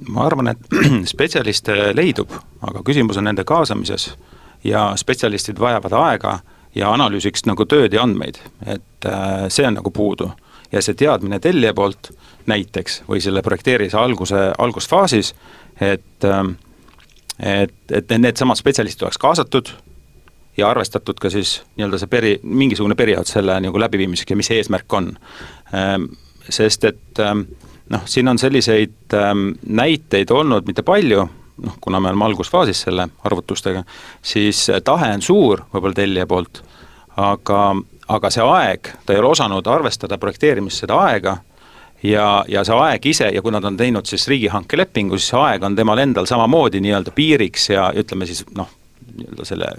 ma 0.09 0.25
arvan, 0.25 0.47
et 0.47 0.59
spetsialiste 1.13 1.93
leidub, 1.93 2.31
aga 2.61 2.81
küsimus 2.83 3.17
on 3.17 3.27
nende 3.27 3.43
kaasamises 3.43 4.13
ja 4.63 4.93
spetsialistid 4.97 5.59
vajavad 5.59 5.93
aega 5.93 6.39
ja 6.75 6.89
analüüsiks 6.91 7.45
nagu 7.45 7.65
tööd 7.65 7.93
ja 7.93 8.03
andmeid, 8.03 8.39
et 8.65 9.05
äh, 9.05 9.45
see 9.49 9.67
on 9.67 9.77
nagu 9.77 9.91
puudu. 9.91 10.31
ja 10.71 10.81
see 10.81 10.95
teadmine 10.97 11.39
tellija 11.39 11.73
poolt 11.73 12.09
näiteks 12.49 13.03
või 13.07 13.21
selle 13.21 13.41
projekteerimise 13.41 13.97
alguse, 13.97 14.53
algusfaasis, 14.57 15.33
et 15.79 16.25
äh, 16.25 16.43
et, 17.39 17.91
et 17.91 18.09
needsamad 18.17 18.57
spetsialistid 18.57 19.03
oleks 19.03 19.17
kaasatud 19.17 19.69
ja 20.57 20.69
arvestatud 20.69 21.19
ka 21.19 21.29
siis 21.29 21.61
nii-öelda 21.77 21.99
see 22.01 22.09
peri, 22.09 22.33
mingisugune 22.43 22.95
periood 22.95 23.29
selle 23.29 23.59
nagu 23.61 23.79
läbiviimiseks 23.79 24.33
ja 24.33 24.37
mis 24.37 24.49
see 24.51 24.59
eesmärk 24.61 24.93
on 24.93 25.13
ähm, 25.73 26.11
sest 26.49 26.83
et 26.89 27.19
ähm, 27.19 27.45
noh, 27.89 28.03
siin 28.05 28.27
on 28.27 28.39
selliseid 28.39 29.13
ähm, 29.13 29.49
näiteid 29.67 30.31
olnud 30.31 30.67
mitte 30.67 30.83
palju, 30.83 31.27
noh, 31.63 31.77
kuna 31.81 31.99
me 31.99 32.09
oleme 32.09 32.25
algusfaasis 32.25 32.81
selle 32.87 33.07
arvutustega, 33.23 33.83
siis 34.21 34.65
tahe 34.83 35.13
on 35.13 35.21
suur 35.21 35.65
võib-olla 35.73 35.97
tellija 35.97 36.27
poolt, 36.27 36.63
aga, 37.17 37.63
aga 38.07 38.33
see 38.33 38.45
aeg, 38.45 38.93
ta 39.05 39.13
ei 39.13 39.21
ole 39.21 39.33
osanud 39.33 39.67
arvestada 39.67 40.17
projekteerimis 40.17 40.83
seda 40.83 40.99
aega 41.07 41.37
ja, 42.03 42.27
ja 42.47 42.63
see 42.65 42.77
aeg 42.77 43.05
ise 43.13 43.29
ja 43.33 43.41
kui 43.41 43.53
nad 43.53 43.65
on 43.67 43.77
teinud 43.79 44.09
siis 44.09 44.27
riigihanke 44.31 44.77
lepingu, 44.77 45.19
siis 45.19 45.35
aeg 45.39 45.63
on 45.63 45.75
temal 45.75 46.01
endal 46.03 46.27
samamoodi 46.29 46.81
nii-öelda 46.83 47.13
piiriks 47.15 47.69
ja 47.69 47.89
ütleme 47.95 48.27
siis 48.29 48.45
noh, 48.57 48.69
nii-öelda 49.13 49.47
selle 49.47 49.71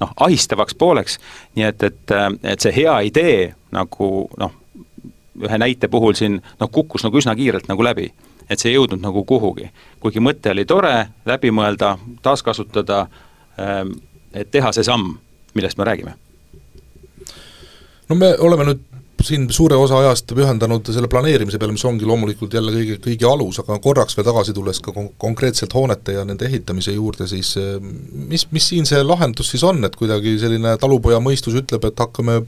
noh, 0.00 0.14
ahistavaks 0.28 0.78
pooleks, 0.78 1.18
nii 1.58 1.66
et, 1.68 1.82
et, 1.82 2.16
et 2.54 2.62
see 2.62 2.74
hea 2.76 3.00
idee 3.10 3.52
nagu 3.74 4.28
noh, 4.38 4.54
ühe 5.44 5.58
näite 5.58 5.88
puhul 5.88 6.16
siin 6.18 6.40
noh, 6.60 6.70
kukkus 6.72 7.04
nagu 7.06 7.18
üsna 7.18 7.34
kiirelt 7.36 7.68
nagu 7.68 7.84
läbi. 7.84 8.12
et 8.48 8.60
see 8.60 8.70
ei 8.70 8.78
jõudnud 8.78 9.02
nagu 9.04 9.24
kuhugi. 9.24 9.70
kuigi 10.00 10.20
mõte 10.20 10.50
oli 10.50 10.64
tore, 10.64 11.08
läbi 11.26 11.50
mõelda, 11.50 11.98
taaskasutada, 12.22 13.06
ähm, 13.60 13.92
et 14.32 14.50
teha 14.50 14.72
see 14.72 14.84
samm, 14.84 15.18
millest 15.54 15.78
me 15.78 15.84
räägime. 15.84 16.14
no 18.08 18.16
me 18.16 18.36
oleme 18.38 18.64
nüüd 18.64 18.88
siin 19.24 19.48
suure 19.50 19.76
osa 19.76 19.98
ajast 19.98 20.30
pühendanud 20.34 20.86
selle 20.92 21.08
planeerimise 21.10 21.58
peale, 21.58 21.74
mis 21.74 21.84
ongi 21.88 22.06
loomulikult 22.06 22.54
jälle 22.54 22.72
kõige, 22.74 22.98
kõige 23.02 23.26
alus, 23.26 23.58
aga 23.62 23.78
korraks 23.82 24.16
veel 24.16 24.26
tagasi 24.28 24.54
tulles 24.54 24.80
ka 24.84 24.94
kon-, 24.94 25.10
konkreetselt 25.18 25.74
hoonete 25.74 26.14
ja 26.18 26.24
nende 26.28 26.46
ehitamise 26.46 26.94
juurde, 26.94 27.26
siis 27.30 27.54
äh, 27.60 27.76
mis, 28.30 28.46
mis 28.54 28.68
siin 28.72 28.86
see 28.88 29.02
lahendus 29.02 29.50
siis 29.52 29.64
on, 29.66 29.82
et 29.84 29.96
kuidagi 29.98 30.36
selline 30.40 30.76
talupoja 30.80 31.20
mõistus 31.24 31.58
ütleb, 31.58 31.88
et 31.90 32.04
hakkame 32.04 32.40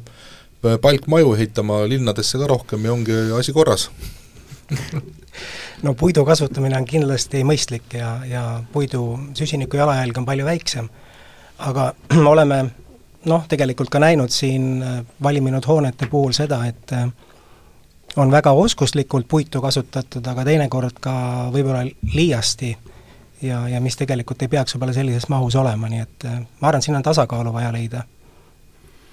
palkmaju 0.82 1.34
ehitama 1.34 1.82
linnadesse 1.88 2.38
ka 2.38 2.46
rohkem 2.46 2.84
ja 2.84 2.92
ongi 2.92 3.16
asi 3.38 3.52
korras 3.52 3.90
no 5.82 5.94
puidu 5.94 6.24
kasutamine 6.24 6.76
on 6.76 6.84
kindlasti 6.88 7.42
mõistlik 7.46 7.96
ja, 7.96 8.12
ja 8.26 8.44
puidu 8.72 9.04
süsiniku 9.34 9.80
jalajälg 9.80 10.18
on 10.18 10.28
palju 10.28 10.44
väiksem. 10.44 10.88
aga 11.58 11.92
oleme 12.32 12.64
noh, 13.24 13.48
tegelikult 13.48 13.90
ka 13.90 14.00
näinud 14.00 14.32
siin 14.32 14.82
äh, 14.82 15.00
valminud 15.22 15.66
hoonete 15.66 16.06
puhul 16.06 16.32
seda, 16.36 16.64
et 16.66 16.92
äh, 16.92 17.08
on 18.16 18.30
väga 18.30 18.52
oskuslikult 18.52 19.28
puitu 19.28 19.60
kasutatud, 19.60 20.26
aga 20.26 20.44
teinekord 20.44 21.00
ka 21.00 21.14
võib-olla 21.54 21.84
liiasti 22.14 22.76
ja, 23.42 23.66
ja 23.68 23.80
mis 23.80 23.96
tegelikult 23.96 24.42
ei 24.42 24.48
peaks 24.48 24.74
võib-olla 24.74 24.96
sellises 24.96 25.28
mahus 25.28 25.56
olema, 25.56 25.88
nii 25.88 26.06
et 26.06 26.28
äh, 26.28 26.40
ma 26.60 26.72
arvan, 26.72 26.82
siin 26.82 26.96
on 26.96 27.06
tasakaalu 27.06 27.52
vaja 27.52 27.72
leida 27.72 28.04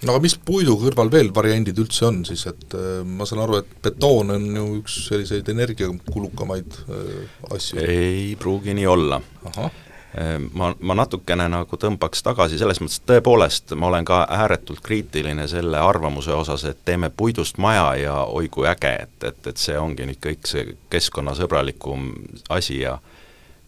no 0.03 0.13
aga 0.13 0.21
mis 0.23 0.37
puidu 0.45 0.77
kõrval 0.81 1.11
veel 1.13 1.33
variandid 1.35 1.79
üldse 1.81 2.07
on 2.09 2.21
siis, 2.27 2.45
et 2.49 2.77
äh, 2.77 3.01
ma 3.03 3.25
saan 3.27 3.43
aru, 3.45 3.61
et 3.63 3.73
betoon 3.87 4.35
on 4.35 4.47
ju 4.59 4.69
üks 4.81 5.01
selliseid 5.07 5.49
energiakulukamaid 5.53 6.79
äh, 6.85 7.11
asju? 7.55 7.81
ei 7.81 8.31
pruugi 8.39 8.77
nii 8.77 8.87
olla. 8.93 9.21
Äh, 9.57 10.37
ma, 10.53 10.69
ma 10.79 10.97
natukene 11.01 11.49
nagu 11.51 11.81
tõmbaks 11.81 12.23
tagasi, 12.25 12.59
selles 12.61 12.81
mõttes, 12.83 13.01
et 13.01 13.09
tõepoolest 13.09 13.73
ma 13.79 13.89
olen 13.89 14.07
ka 14.07 14.23
ääretult 14.37 14.83
kriitiline 14.85 15.47
selle 15.49 15.81
arvamuse 15.81 16.33
osas, 16.35 16.67
et 16.69 16.85
teeme 16.85 17.09
puidust 17.09 17.57
maja 17.61 17.89
ja 18.01 18.17
oi 18.25 18.51
kui 18.53 18.69
äge, 18.69 18.93
et, 19.07 19.17
et, 19.31 19.41
et 19.49 19.61
see 19.61 19.77
ongi 19.79 20.07
nüüd 20.09 20.21
kõik 20.23 20.49
see 20.49 20.77
keskkonnasõbralikum 20.93 22.11
asi 22.53 22.83
ja 22.85 22.99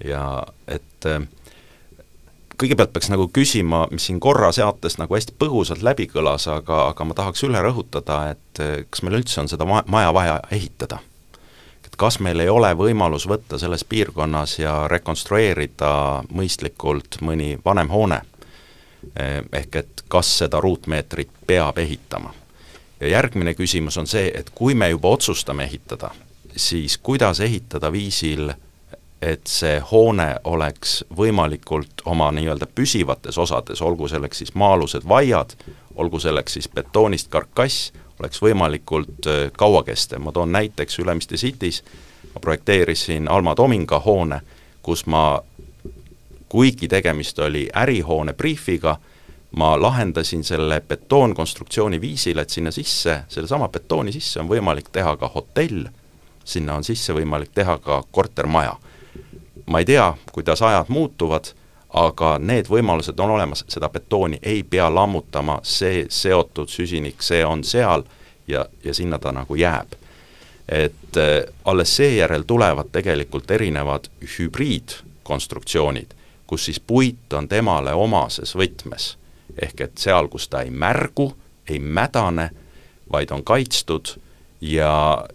ja 0.05 0.43
et 0.67 1.05
äh, 1.05 1.21
kõigepealt 2.59 2.91
peaks 2.93 3.09
nagu 3.11 3.27
küsima, 3.33 3.85
mis 3.91 4.09
siin 4.09 4.19
korra 4.19 4.51
seates 4.55 4.97
nagu 4.99 5.15
hästi 5.15 5.35
põgusalt 5.39 5.83
läbi 5.85 6.09
kõlas, 6.11 6.47
aga, 6.51 6.89
aga 6.91 7.07
ma 7.07 7.15
tahaks 7.15 7.43
üle 7.47 7.61
rõhutada, 7.63 8.19
et 8.33 8.63
eh, 8.63 8.73
kas 8.89 9.03
meil 9.05 9.19
üldse 9.21 9.39
on 9.43 9.51
seda 9.51 9.67
ma-, 9.69 9.85
maja 9.87 10.11
vaja 10.15 10.39
ehitada. 10.51 10.99
et 11.85 11.95
kas 11.97 12.19
meil 12.19 12.39
ei 12.39 12.49
ole 12.49 12.73
võimalus 12.75 13.25
võtta 13.27 13.57
selles 13.57 13.83
piirkonnas 13.83 14.59
ja 14.59 14.87
rekonstrueerida 14.87 16.23
mõistlikult 16.29 17.21
mõni 17.21 17.57
vanem 17.65 17.89
hoone, 17.89 18.21
eh, 19.15 19.41
ehk 19.53 19.75
et 19.75 20.03
kas 20.07 20.37
seda 20.43 20.59
ruutmeetrit 20.59 21.31
peab 21.47 21.77
ehitama. 21.77 22.33
ja 22.99 23.07
järgmine 23.07 23.53
küsimus 23.53 23.97
on 23.97 24.07
see, 24.07 24.31
et 24.35 24.49
kui 24.55 24.75
me 24.75 24.89
juba 24.89 25.07
otsustame 25.07 25.63
ehitada, 25.63 26.11
siis 26.55 26.97
kuidas 26.97 27.39
ehitada 27.39 27.91
viisil, 27.91 28.51
et 29.21 29.47
see 29.47 29.79
hoone 29.91 30.35
oleks 30.43 31.03
võimalikult 31.17 32.03
oma 32.05 32.29
nii-öelda 32.31 32.67
püsivates 32.75 33.37
osades, 33.37 33.81
olgu 33.81 34.07
selleks 34.07 34.37
siis 34.43 34.53
maa-alused 34.55 35.07
vaiad, 35.07 35.55
olgu 35.95 36.19
selleks 36.19 36.53
siis 36.53 36.69
betoonist 36.71 37.27
karkass, 37.29 37.91
oleks 38.19 38.41
võimalikult 38.41 39.27
äh, 39.27 39.51
kauakestev, 39.57 40.23
ma 40.23 40.31
toon 40.31 40.51
näiteks 40.55 40.99
Ülemiste 40.99 41.35
City's, 41.35 41.83
ma 42.33 42.39
projekteerisin 42.41 43.27
Alma 43.27 43.55
Tominga 43.55 43.99
hoone, 43.99 44.41
kus 44.81 45.05
ma, 45.05 45.41
kuigi 46.49 46.87
tegemist 46.87 47.39
oli 47.39 47.67
ärihoone 47.75 48.33
briifiga, 48.33 48.97
ma 49.51 49.73
lahendasin 49.81 50.43
selle 50.43 50.79
betoonkonstruktsiooni 50.81 52.01
viisil, 52.01 52.37
et 52.37 52.49
sinna 52.49 52.71
sisse, 52.71 53.23
sellesama 53.27 53.67
betooni 53.67 54.13
sisse 54.15 54.39
on 54.39 54.47
võimalik 54.47 54.91
teha 54.91 55.17
ka 55.17 55.27
hotell, 55.33 55.89
sinna 56.45 56.77
on 56.79 56.87
sisse 56.87 57.13
võimalik 57.13 57.51
teha 57.53 57.77
ka 57.83 58.03
kortermaja 58.11 58.77
ma 59.69 59.79
ei 59.79 59.85
tea, 59.85 60.13
kuidas 60.31 60.61
ajad 60.61 60.85
muutuvad, 60.89 61.51
aga 61.93 62.37
need 62.41 62.69
võimalused 62.69 63.19
on 63.21 63.33
olemas, 63.37 63.63
seda 63.69 63.89
betooni 63.89 64.39
ei 64.41 64.63
pea 64.63 64.89
lammutama, 64.93 65.59
see 65.63 66.05
seotud 66.09 66.69
süsinik, 66.69 67.21
see 67.21 67.45
on 67.45 67.63
seal 67.63 68.03
ja, 68.47 68.65
ja 68.83 68.93
sinna 68.93 69.19
ta 69.19 69.31
nagu 69.31 69.55
jääb. 69.55 69.93
et 70.69 71.17
äh, 71.17 71.53
alles 71.65 71.95
seejärel 71.95 72.43
tulevad 72.47 72.91
tegelikult 72.91 73.51
erinevad 73.51 74.09
hübriidkonstruktsioonid, 74.21 76.13
kus 76.47 76.65
siis 76.65 76.79
puit 76.79 77.33
on 77.33 77.47
temale 77.47 77.93
omases 77.93 78.55
võtmes. 78.55 79.17
ehk 79.61 79.81
et 79.81 79.97
seal, 79.97 80.27
kus 80.27 80.47
ta 80.47 80.61
ei 80.61 80.69
märgu, 80.69 81.33
ei 81.69 81.79
mädane, 81.79 82.49
vaid 83.11 83.31
on 83.31 83.43
kaitstud 83.43 84.17
ja, 84.61 85.25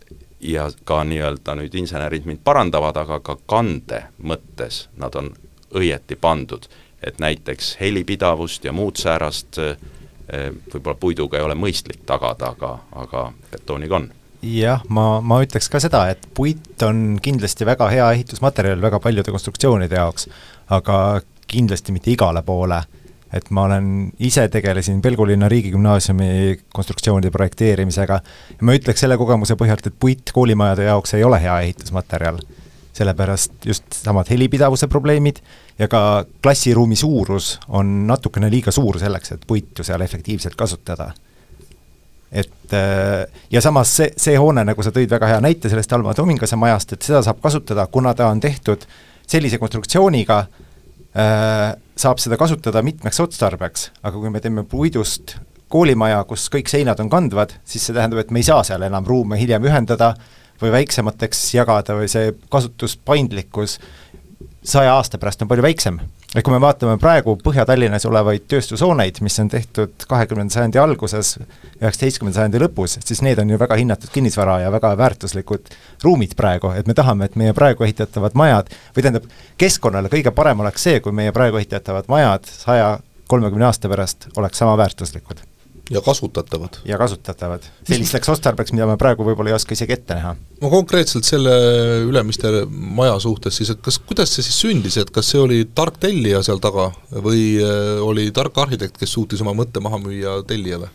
ja 0.45 0.69
ka 0.85 1.03
nii-öelda 1.09 1.57
nüüd 1.59 1.75
insenerid 1.81 2.27
mind 2.29 2.43
parandavad, 2.45 2.97
aga 3.01 3.21
ka 3.25 3.39
kande 3.49 4.05
mõttes 4.23 4.89
nad 5.01 5.15
on 5.17 5.33
õieti 5.75 6.17
pandud. 6.21 6.69
et 7.05 7.19
näiteks 7.21 7.77
helipidavust 7.81 8.65
ja 8.65 8.73
muud 8.73 8.97
säärast 8.97 9.59
äh, 9.59 9.77
võib-olla 10.73 10.97
puiduga 10.97 11.37
ei 11.37 11.45
ole 11.45 11.55
mõistlik 11.55 12.01
tagada, 12.07 12.55
aga, 12.57 12.79
aga 12.97 13.33
betooniga 13.51 13.97
on 13.97 14.09
jah, 14.45 14.83
ma, 14.89 15.21
ma 15.21 15.41
ütleks 15.45 15.69
ka 15.69 15.81
seda, 15.83 16.07
et 16.13 16.25
puit 16.35 16.83
on 16.83 17.19
kindlasti 17.23 17.67
väga 17.67 17.89
hea 17.93 18.11
ehitusmaterjal 18.17 18.83
väga 18.83 19.01
paljude 19.01 19.33
konstruktsioonide 19.35 19.97
jaoks, 20.01 20.29
aga 20.73 21.21
kindlasti 21.47 21.93
mitte 21.93 22.13
igale 22.13 22.43
poole. 22.43 22.83
Et 23.35 23.51
ma 23.51 23.65
olen, 23.67 23.87
ise 24.23 24.47
tegelesin 24.49 25.01
Pelgulinna 25.03 25.49
riigigümnaasiumi 25.51 26.59
konstruktsioonide 26.75 27.33
projekteerimisega 27.35 28.19
ja 28.23 28.67
ma 28.67 28.77
ütleks 28.79 29.03
selle 29.03 29.19
kogemuse 29.19 29.57
põhjalt, 29.59 29.89
et 29.89 29.97
puit 30.01 30.31
koolimajade 30.35 30.87
jaoks 30.87 31.17
ei 31.19 31.25
ole 31.27 31.41
hea 31.43 31.61
ehitusmaterjal. 31.67 32.39
sellepärast 32.95 33.67
just 33.67 33.85
samad 33.91 34.29
helipidavuse 34.31 34.87
probleemid 34.87 35.41
ja 35.79 35.89
ka 35.91 36.25
klassiruumi 36.43 36.97
suurus 36.97 37.59
on 37.69 38.07
natukene 38.07 38.51
liiga 38.51 38.71
suur 38.71 38.99
selleks, 39.03 39.33
et 39.33 39.47
puitu 39.47 39.83
seal 39.85 40.01
efektiivselt 40.01 40.55
kasutada 40.55 41.11
et 42.35 42.73
äh, 42.73 43.27
ja 43.51 43.61
samas 43.61 43.97
see, 43.97 44.11
see 44.17 44.37
hoone, 44.39 44.65
nagu 44.67 44.83
sa 44.83 44.91
tõid 44.95 45.11
väga 45.11 45.29
hea 45.31 45.41
näite 45.43 45.71
sellest 45.71 45.93
Alma 45.95 46.15
Tomingase 46.15 46.59
majast, 46.59 46.95
et 46.97 47.07
seda 47.07 47.23
saab 47.23 47.39
kasutada, 47.43 47.87
kuna 47.87 48.15
ta 48.15 48.27
on 48.31 48.41
tehtud 48.43 48.87
sellise 49.27 49.59
konstruktsiooniga, 49.63 50.41
saab 51.15 52.19
seda 52.19 52.35
kasutada 52.41 52.83
mitmeks 52.83 53.21
otstarbeks, 53.23 53.91
aga 54.03 54.19
kui 54.19 54.33
me 54.35 54.41
teeme 54.43 54.65
puidust 54.67 55.37
koolimaja, 55.71 56.25
kus 56.27 56.49
kõik 56.51 56.71
seinad 56.71 56.99
on 57.03 57.11
kandvad, 57.11 57.55
siis 57.67 57.87
see 57.87 57.95
tähendab, 57.95 58.23
et 58.23 58.33
me 58.35 58.43
ei 58.43 58.47
saa 58.47 58.65
seal 58.67 58.83
enam 58.87 59.07
ruume 59.07 59.39
hiljem 59.39 59.65
ühendada 59.67 60.13
või 60.63 60.73
väiksemateks 60.75 61.45
jagada 61.57 61.97
või 61.99 62.11
see 62.11 62.35
kasutuspaindlikkus 62.51 63.79
saja 64.65 64.95
aasta 64.97 65.19
pärast 65.21 65.43
on 65.45 65.51
palju 65.51 65.65
väiksem 65.67 65.99
et 66.35 66.43
kui 66.43 66.55
me 66.55 66.61
vaatame 66.63 66.97
praegu 67.01 67.37
Põhja-Tallinnas 67.43 68.07
olevaid 68.09 68.47
tööstushooneid, 68.51 69.21
mis 69.25 69.39
on 69.43 69.51
tehtud 69.53 70.07
kahekümnenda 70.11 70.57
sajandi 70.57 70.81
alguses, 70.83 71.37
üheksateistkümnenda 71.79 72.41
sajandi 72.41 72.63
lõpus, 72.65 72.99
siis 73.07 73.23
need 73.27 73.41
on 73.43 73.55
ju 73.55 73.61
väga 73.61 73.79
hinnatud 73.81 74.13
kinnisvara 74.15 74.61
ja 74.65 74.75
väga 74.75 74.95
väärtuslikud 74.99 75.73
ruumid 76.05 76.35
praegu, 76.39 76.75
et 76.75 76.91
me 76.91 76.99
tahame, 76.99 77.31
et 77.31 77.39
meie 77.41 77.55
praegu 77.57 77.87
ehitatavad 77.87 78.37
majad, 78.39 78.75
või 78.97 79.07
tähendab, 79.07 79.33
keskkonnale 79.61 80.13
kõige 80.13 80.35
parem 80.35 80.67
oleks 80.67 80.89
see, 80.89 81.01
kui 81.05 81.15
meie 81.15 81.33
praegu 81.33 81.63
ehitatavad 81.63 82.11
majad 82.13 82.51
saja 82.51 82.95
kolmekümne 83.31 83.71
aasta 83.71 83.89
pärast 83.89 84.29
oleks 84.37 84.59
sama 84.61 84.77
väärtuslikud 84.81 85.54
ja 85.91 86.01
kasutatavad. 86.01 86.77
ja 86.85 86.99
kasutatavad, 86.99 87.63
sellisteks 87.85 88.29
otstarbeks, 88.29 88.73
mida 88.73 88.87
me 88.89 88.97
praegu 89.01 89.25
võib-olla 89.27 89.53
ei 89.53 89.57
oska 89.57 89.77
isegi 89.77 89.97
ette 89.97 90.17
näha. 90.17 90.35
no 90.61 90.71
konkreetselt 90.73 91.29
selle 91.29 91.55
Ülemiste 92.09 92.65
maja 92.71 93.19
suhtes 93.21 93.57
siis, 93.61 93.75
et 93.75 93.83
kas, 93.85 93.99
kuidas 93.99 94.33
see 94.35 94.47
siis 94.47 94.61
sündis, 94.65 94.97
et 95.01 95.11
kas 95.15 95.33
see 95.35 95.41
oli 95.41 95.61
tark 95.75 95.99
tellija 96.01 96.43
seal 96.47 96.63
taga 96.65 96.91
või 97.13 97.45
äh, 97.61 98.01
oli 98.05 98.31
tark 98.35 98.59
arhitekt, 98.65 98.99
kes 99.01 99.13
suutis 99.13 99.45
oma 99.45 99.57
mõtte 99.57 99.83
maha 99.85 100.01
müüa 100.01 100.39
tellijale? 100.49 100.89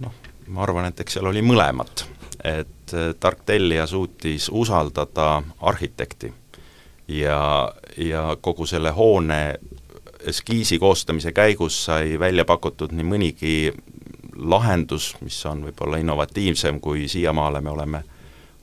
noh, 0.00 0.14
ma 0.48 0.66
arvan, 0.66 0.90
et 0.90 1.04
eks 1.04 1.18
seal 1.18 1.30
oli 1.30 1.44
mõlemat. 1.46 2.06
et 2.42 2.94
äh, 2.96 3.12
tark 3.20 3.46
tellija 3.46 3.86
suutis 3.86 4.50
usaldada 4.50 5.36
arhitekti 5.60 6.32
ja, 7.10 7.72
ja 7.96 8.36
kogu 8.40 8.66
selle 8.66 8.90
hoone 8.90 9.58
eskiisi 10.26 10.78
koostamise 10.78 11.32
käigus 11.32 11.84
sai 11.84 12.18
välja 12.20 12.44
pakutud 12.44 12.92
nii 12.92 13.06
mõnigi 13.06 13.54
lahendus, 14.36 15.14
mis 15.20 15.38
on 15.46 15.64
võib-olla 15.68 16.00
innovatiivsem, 16.00 16.80
kui 16.80 17.08
siiamaale 17.08 17.60
me 17.60 17.70
oleme 17.70 18.02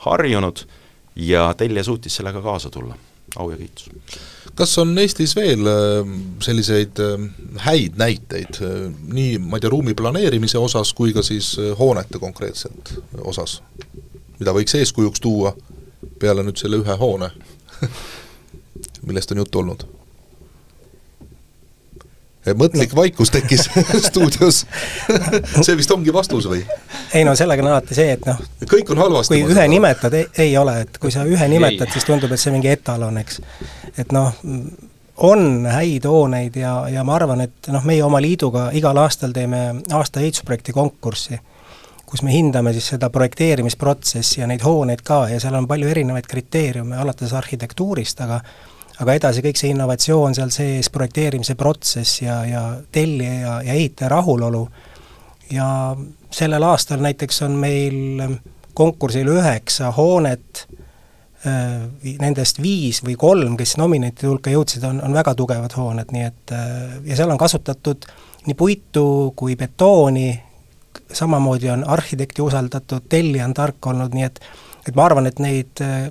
harjunud, 0.05 0.65
ja 1.17 1.53
Telia 1.57 1.83
suutis 1.83 2.15
sellega 2.15 2.41
kaasa 2.41 2.69
tulla, 2.69 2.95
au 3.35 3.49
ja 3.49 3.57
kiitus. 3.57 3.89
kas 4.55 4.77
on 4.77 4.97
Eestis 4.97 5.35
veel 5.35 5.67
äh, 5.67 6.11
selliseid 6.39 6.99
äh, 6.99 7.29
häid 7.65 7.97
näiteid 7.97 8.61
äh, 8.61 8.93
nii, 9.13 9.37
ma 9.39 9.57
ei 9.57 9.61
tea, 9.61 9.69
ruumi 9.69 9.93
planeerimise 9.93 10.57
osas 10.57 10.93
kui 10.93 11.13
ka 11.13 11.21
siis 11.21 11.55
hoonete 11.79 12.19
konkreetselt 12.19 12.93
osas, 13.21 13.61
mida 14.39 14.53
võiks 14.53 14.77
eeskujuks 14.77 15.21
tuua 15.21 15.55
peale 16.19 16.45
nüüd 16.45 16.57
selle 16.61 16.81
ühe 16.83 16.97
hoone 16.97 17.31
millest 19.07 19.31
on 19.31 19.43
juttu 19.43 19.59
olnud? 19.59 19.87
Mõtlik 22.55 22.95
vaikus 22.95 23.31
tekkis 23.33 23.67
stuudios 24.07 24.63
see 25.61 25.77
vist 25.77 25.91
ongi 25.91 26.13
vastus 26.13 26.47
või? 26.49 26.63
ei 27.13 27.25
no 27.27 27.35
sellega 27.35 27.65
on 27.65 27.71
alati 27.73 27.97
see, 27.97 28.13
et 28.17 28.27
noh 28.27 28.39
kõik 28.69 28.91
on 28.91 29.01
halvasti. 29.01 29.41
kui 29.41 29.55
ühe 29.55 29.67
nimetad, 29.67 30.13
ei 30.37 30.57
ole, 30.57 30.81
et 30.85 30.97
kui 31.01 31.11
sa 31.11 31.25
ühe 31.27 31.47
nimetad, 31.51 31.91
siis 31.93 32.05
tundub, 32.07 32.31
et 32.31 32.41
see 32.41 32.53
mingi 32.53 32.71
etalon, 32.71 33.17
eks. 33.21 33.41
et 33.97 34.13
noh, 34.15 34.33
on 35.17 35.65
häid 35.71 36.05
hooneid 36.05 36.57
ja, 36.61 36.73
ja 36.91 37.03
ma 37.07 37.17
arvan, 37.17 37.41
et 37.47 37.69
noh, 37.73 37.85
meie 37.87 38.03
oma 38.05 38.21
liiduga 38.21 38.69
igal 38.77 38.97
aastal 39.01 39.33
teeme 39.35 39.81
aasta 39.93 40.21
ehitusprojekti 40.21 40.75
konkurssi, 40.75 41.39
kus 42.07 42.23
me 42.23 42.31
hindame 42.31 42.73
siis 42.75 42.91
seda 42.93 43.09
projekteerimisprotsessi 43.13 44.41
ja 44.41 44.47
neid 44.47 44.63
hooneid 44.63 45.03
ka 45.05 45.25
ja 45.31 45.41
seal 45.43 45.57
on 45.59 45.67
palju 45.67 45.89
erinevaid 45.91 46.27
kriteeriume, 46.29 46.97
alates 46.97 47.33
arhitektuurist, 47.35 48.21
aga 48.27 48.41
aga 49.01 49.13
edasi 49.17 49.43
kõik 49.45 49.59
see 49.59 49.71
innovatsioon 49.73 50.35
seal 50.37 50.51
sees, 50.53 50.89
projekteerimise 50.93 51.55
protsess 51.59 52.21
ja, 52.21 52.41
ja 52.47 52.63
tellija 52.91 53.33
ja, 53.33 53.55
ja 53.67 53.73
ehitaja 53.77 54.09
rahulolu, 54.15 54.63
ja 55.53 55.67
sellel 56.33 56.65
aastal 56.67 57.03
näiteks 57.05 57.41
on 57.47 57.57
meil 57.61 58.23
konkursil 58.77 59.29
üheksa 59.33 59.91
hoonet, 59.95 60.65
äh, 61.47 61.87
nendest 62.21 62.61
viis 62.61 63.01
või 63.05 63.17
kolm, 63.19 63.57
kes 63.57 63.77
nominentide 63.81 64.29
hulka 64.29 64.53
jõudsid, 64.53 64.85
on, 64.89 65.01
on 65.05 65.15
väga 65.17 65.33
tugevad 65.37 65.77
hooned, 65.77 66.13
nii 66.13 66.27
et 66.27 66.55
äh, 66.57 66.99
ja 67.11 67.19
seal 67.19 67.33
on 67.33 67.41
kasutatud 67.41 68.09
nii 68.47 68.57
puitu 68.57 69.07
kui 69.35 69.57
betooni, 69.59 70.29
samamoodi 71.13 71.69
on 71.69 71.83
arhitekti 71.87 72.41
usaldatud, 72.41 73.05
tellija 73.09 73.45
on 73.45 73.53
tark 73.57 73.93
olnud, 73.93 74.15
nii 74.17 74.29
et 74.29 74.41
et 74.87 74.95
ma 74.95 75.03
arvan, 75.03 75.27
et 75.27 75.39
neid 75.43 75.81
äh, 75.83 76.07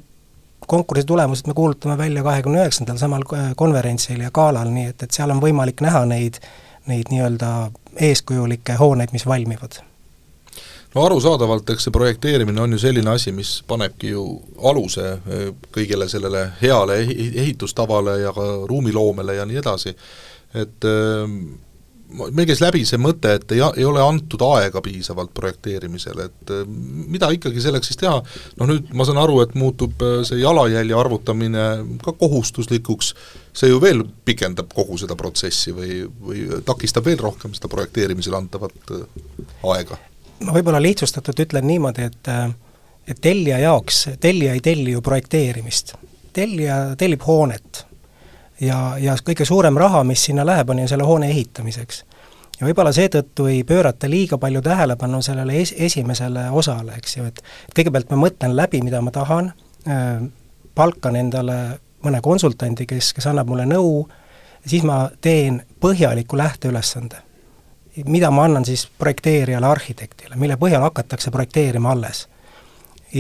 konkursi 0.67 1.05
tulemused 1.07 1.47
me 1.47 1.55
kuulutame 1.55 1.99
välja 1.99 2.23
kahekümne 2.23 2.63
üheksandal 2.63 3.01
samal 3.01 3.27
konverentsil 3.57 4.21
ja 4.21 4.31
galal, 4.31 4.71
nii 4.75 4.93
et, 4.93 5.03
et 5.03 5.19
seal 5.19 5.31
on 5.35 5.43
võimalik 5.43 5.83
näha 5.85 6.05
neid, 6.09 6.41
neid 6.87 7.13
nii-öelda 7.13 7.53
eeskujulikke 8.09 8.79
hooneid, 8.81 9.15
mis 9.17 9.27
valmivad 9.27 9.81
no 10.97 11.05
arusaadavalt, 11.05 11.71
eks 11.71 11.87
see 11.87 11.93
projekteerimine 11.93 12.61
on 12.63 12.73
ju 12.73 12.81
selline 12.81 13.11
asi, 13.13 13.33
mis 13.37 13.59
panebki 13.69 14.15
ju 14.15 14.25
aluse 14.71 15.07
eh, 15.13 15.51
kõigele 15.75 16.09
sellele 16.09 16.47
heale 16.63 17.03
ehitustavale 17.03 18.21
ja 18.23 18.33
ka 18.33 18.47
ruumiloomele 18.71 19.37
ja 19.37 19.45
nii 19.49 19.61
edasi, 19.61 19.93
et 20.57 20.89
eh, 20.89 21.37
meil 22.09 22.47
käis 22.49 22.61
läbi 22.63 22.85
see 22.87 22.99
mõte, 23.03 23.37
et 23.39 23.53
ei, 23.55 23.63
ei 23.81 23.87
ole 23.87 24.03
antud 24.03 24.43
aega 24.47 24.81
piisavalt 24.85 25.33
projekteerimisele, 25.37 26.29
et 26.31 26.53
äh, 26.55 26.65
mida 27.13 27.31
ikkagi 27.35 27.63
selleks 27.63 27.91
siis 27.91 28.01
teha, 28.01 28.19
noh 28.61 28.71
nüüd 28.71 28.93
ma 28.97 29.07
saan 29.09 29.21
aru, 29.23 29.41
et 29.45 29.57
muutub 29.59 30.03
äh, 30.05 30.21
see 30.29 30.41
jalajälje 30.43 30.99
arvutamine 30.99 31.67
ka 32.05 32.15
kohustuslikuks, 32.19 33.13
see 33.57 33.73
ju 33.73 33.81
veel 33.83 34.05
pikendab 34.29 34.71
kogu 34.77 34.99
seda 35.01 35.19
protsessi 35.19 35.75
või, 35.77 36.03
või 36.23 36.47
takistab 36.67 37.09
veel 37.09 37.21
rohkem 37.23 37.57
seda 37.57 37.71
projekteerimisele 37.73 38.39
antavat 38.39 38.95
äh, 38.95 39.09
aega? 39.75 39.99
ma 40.45 40.53
võib-olla 40.53 40.83
lihtsustatult 40.85 41.47
ütlen 41.47 41.65
niimoodi, 41.65 42.11
et 42.11 42.33
et 43.07 43.21
tellija 43.23 43.61
jaoks, 43.63 44.03
tellija 44.21 44.57
ei 44.57 44.61
telli 44.61 44.93
ju 44.93 45.01
projekteerimist. 45.03 45.95
tellija 46.37 46.97
tellib 46.99 47.23
hoonet 47.25 47.86
ja, 48.61 48.97
ja 48.99 49.17
kõige 49.25 49.45
suurem 49.45 49.77
raha, 49.77 50.05
mis 50.05 50.25
sinna 50.25 50.47
läheb, 50.47 50.71
on 50.71 50.79
ju 50.79 50.89
selle 50.89 51.05
hoone 51.05 51.31
ehitamiseks. 51.31 52.05
ja 52.61 52.67
võib-olla 52.67 52.93
seetõttu 52.93 53.47
ei 53.47 53.65
pöörata 53.65 54.11
liiga 54.11 54.39
palju 54.39 54.63
tähelepanu 54.63 55.23
sellele 55.23 55.61
es-, 55.61 55.75
esimesele 55.77 56.51
osale, 56.51 56.97
eks 56.97 57.17
ju, 57.17 57.25
et 57.25 57.43
kõigepealt 57.77 58.11
ma 58.11 58.23
mõtlen 58.27 58.57
läbi, 58.57 58.83
mida 58.83 59.01
ma 59.01 59.11
tahan 59.11 59.53
äh,, 59.89 60.23
palkan 60.75 61.17
endale 61.17 61.79
mõne 62.05 62.21
konsultandi, 62.23 62.87
kes, 62.87 63.13
kes 63.17 63.27
annab 63.27 63.49
mulle 63.49 63.67
nõu, 63.67 64.07
siis 64.67 64.85
ma 64.87 65.07
teen 65.21 65.63
põhjaliku 65.81 66.37
lähteülesande. 66.37 67.23
mida 68.05 68.31
ma 68.31 68.45
annan 68.45 68.65
siis 68.65 68.89
projekteerijale, 68.99 69.67
arhitektile, 69.67 70.37
mille 70.37 70.57
põhjal 70.57 70.83
hakatakse 70.83 71.31
projekteerima 71.31 71.93
alles 71.93 72.27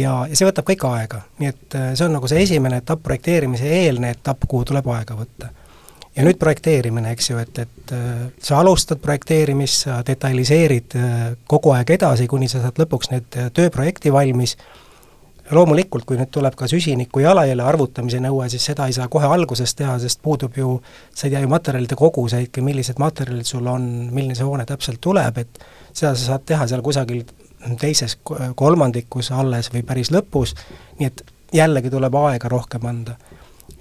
ja, 0.00 0.14
ja 0.28 0.38
see 0.38 0.48
võtab 0.48 0.66
kõik 0.70 0.86
aega, 0.88 1.20
nii 1.40 1.50
et 1.52 1.76
äh, 1.78 1.92
see 1.98 2.06
on 2.06 2.16
nagu 2.16 2.28
see 2.30 2.42
esimene 2.44 2.80
etapp, 2.82 3.02
projekteerimise 3.06 3.70
eelne 3.82 4.12
etapp, 4.16 4.46
kuhu 4.48 4.66
tuleb 4.70 4.88
aega 4.94 5.18
võtta. 5.18 5.52
ja 6.16 6.24
nüüd 6.24 6.38
projekteerimine, 6.40 7.12
eks 7.12 7.30
ju, 7.30 7.38
et, 7.42 7.58
et 7.66 7.92
äh, 7.96 8.24
sa 8.42 8.60
alustad 8.62 9.00
projekteerimist, 9.02 9.86
sa 9.86 10.00
detailiseerid 10.06 10.96
äh, 10.96 11.20
kogu 11.46 11.74
aeg 11.76 11.94
edasi, 11.98 12.26
kuni 12.26 12.48
sa 12.48 12.62
saad 12.64 12.80
lõpuks 12.82 13.12
need 13.12 13.38
tööprojekti 13.56 14.12
valmis, 14.12 14.56
loomulikult, 15.50 16.04
kui 16.08 16.18
nüüd 16.18 16.32
tuleb 16.34 16.56
ka 16.58 16.66
süsiniku 16.66 17.20
jalajälje 17.22 17.62
arvutamise 17.62 18.18
nõue, 18.22 18.48
siis 18.50 18.64
seda 18.66 18.88
ei 18.88 18.96
saa 18.96 19.06
kohe 19.08 19.28
alguses 19.30 19.76
teha, 19.78 19.94
sest 20.02 20.18
puudub 20.22 20.56
ju, 20.58 20.80
sa 21.14 21.28
ei 21.28 21.36
tea 21.36 21.42
ju 21.44 21.50
materjalide 21.52 21.98
koguseidki, 21.98 22.64
millised 22.66 22.98
materjalid 22.98 23.46
sul 23.46 23.68
on, 23.70 23.86
milline 24.10 24.34
see 24.34 24.46
hoone 24.46 24.66
täpselt 24.66 24.98
tuleb, 25.04 25.38
et 25.38 25.66
seda 25.92 26.16
sa 26.16 26.32
saad 26.32 26.48
teha 26.48 26.66
seal 26.66 26.82
kusagil 26.82 27.22
teises 27.80 28.18
kolmandikus 28.54 29.32
alles 29.32 29.72
või 29.74 29.82
päris 29.86 30.12
lõpus, 30.14 30.54
nii 30.98 31.10
et 31.10 31.24
jällegi 31.52 31.90
tuleb 31.90 32.14
aega 32.14 32.48
rohkem 32.48 32.86
anda. 32.86 33.16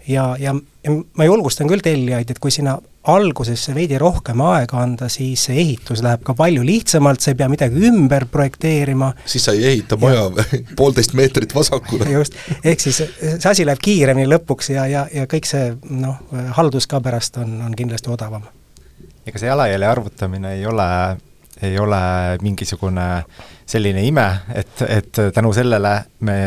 ja, 0.08 0.36
ja, 0.40 0.56
ja 0.84 0.92
ma 1.18 1.26
julgustan 1.26 1.68
küll 1.68 1.82
tellijaid, 1.84 2.30
et 2.30 2.40
kui 2.40 2.52
sinna 2.52 2.78
algusesse 3.08 3.74
veidi 3.76 3.98
rohkem 4.02 4.42
aega 4.42 4.80
anda, 4.82 5.10
siis 5.10 5.46
see 5.48 5.58
ehitus 5.62 6.02
läheb 6.06 6.24
ka 6.26 6.34
palju 6.38 6.64
lihtsamalt, 6.66 7.22
sa 7.22 7.32
ei 7.32 7.38
pea 7.40 7.48
midagi 7.50 7.86
ümber 7.90 8.26
projekteerima. 8.32 9.12
siis 9.26 9.46
sa 9.46 9.54
ei 9.54 9.66
ehita 9.72 9.98
maja 10.02 10.26
poolteist 10.78 11.14
meetrit 11.14 11.56
vasakule. 11.56 12.10
just, 12.12 12.38
ehk 12.64 12.80
siis 12.80 13.02
see 13.02 13.50
asi 13.50 13.66
läheb 13.66 13.82
kiiremini 13.82 14.30
lõpuks 14.30 14.72
ja, 14.74 14.88
ja, 14.90 15.06
ja 15.14 15.26
kõik 15.30 15.50
see 15.50 15.74
noh, 15.90 16.22
haldus 16.58 16.88
ka 16.90 17.02
pärast 17.02 17.38
on, 17.42 17.60
on 17.66 17.76
kindlasti 17.78 18.10
odavam. 18.14 18.48
ega 19.26 19.42
see 19.42 19.50
jalajälje 19.50 19.90
arvutamine 19.90 20.56
ei 20.58 20.66
ole, 20.66 20.90
ei 21.64 21.78
ole 21.80 22.00
mingisugune 22.42 23.06
selline 23.66 24.04
ime, 24.06 24.26
et, 24.54 24.82
et 24.88 25.22
tänu 25.34 25.54
sellele 25.56 25.94
me 26.28 26.38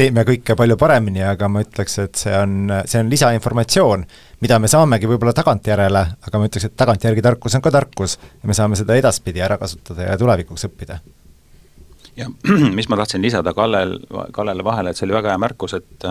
teeme 0.00 0.24
kõike 0.24 0.56
palju 0.56 0.76
paremini, 0.80 1.22
aga 1.26 1.48
ma 1.52 1.62
ütleks, 1.64 1.98
et 2.04 2.20
see 2.20 2.34
on, 2.36 2.72
see 2.88 3.00
on 3.02 3.10
lisainformatsioon, 3.12 4.04
mida 4.44 4.58
me 4.62 4.70
saamegi 4.70 5.08
võib-olla 5.10 5.34
tagantjärele, 5.36 6.04
aga 6.26 6.40
ma 6.40 6.48
ütleks, 6.48 6.68
et 6.70 6.76
tagantjärgi 6.78 7.24
tarkus 7.26 7.56
on 7.58 7.64
ka 7.64 7.72
tarkus 7.74 8.16
ja 8.20 8.50
me 8.50 8.56
saame 8.56 8.78
seda 8.80 8.96
edaspidi 8.96 9.42
ära 9.44 9.58
kasutada 9.60 10.08
ja 10.08 10.18
tulevikuks 10.20 10.68
õppida. 10.70 11.00
Ja 12.16 12.26
mis 12.78 12.88
ma 12.88 12.96
tahtsin 12.96 13.22
lisada 13.22 13.54
Kallel, 13.54 13.98
Kallele 14.32 14.64
vahele, 14.64 14.90
et 14.90 14.98
see 14.98 15.06
oli 15.06 15.16
väga 15.16 15.34
hea 15.34 15.40
märkus, 15.40 15.74
et 15.78 16.06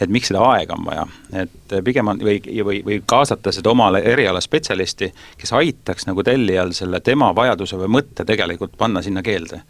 et 0.00 0.10
miks 0.12 0.30
seda 0.30 0.42
aega 0.52 0.76
on 0.76 0.86
vaja, 0.86 1.06
et 1.42 1.76
pigem 1.84 2.12
on 2.12 2.20
või, 2.24 2.40
või, 2.64 2.80
või 2.86 3.00
kaasata 3.06 3.52
seda 3.54 3.72
omale 3.72 4.02
erialaspetsialisti, 4.12 5.12
kes 5.40 5.54
aitaks 5.56 6.08
nagu 6.10 6.24
tellijal 6.26 6.74
selle 6.76 7.00
tema 7.00 7.32
vajaduse 7.36 7.78
või 7.80 7.92
mõtte 7.98 8.26
tegelikult 8.28 8.76
panna 8.78 9.02
sinna 9.02 9.22
keelde. 9.22 9.62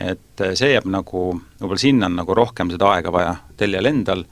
Et 0.00 0.40
äh, 0.42 0.56
see 0.58 0.72
jääb 0.72 0.88
nagu, 0.90 1.28
võib-olla 1.60 1.78
sinna 1.78 2.10
on 2.10 2.18
nagu 2.18 2.34
rohkem 2.34 2.72
seda 2.72 2.90
aega 2.96 3.12
vaja 3.14 3.36
tellijal 3.56 3.86
endal 3.86 4.24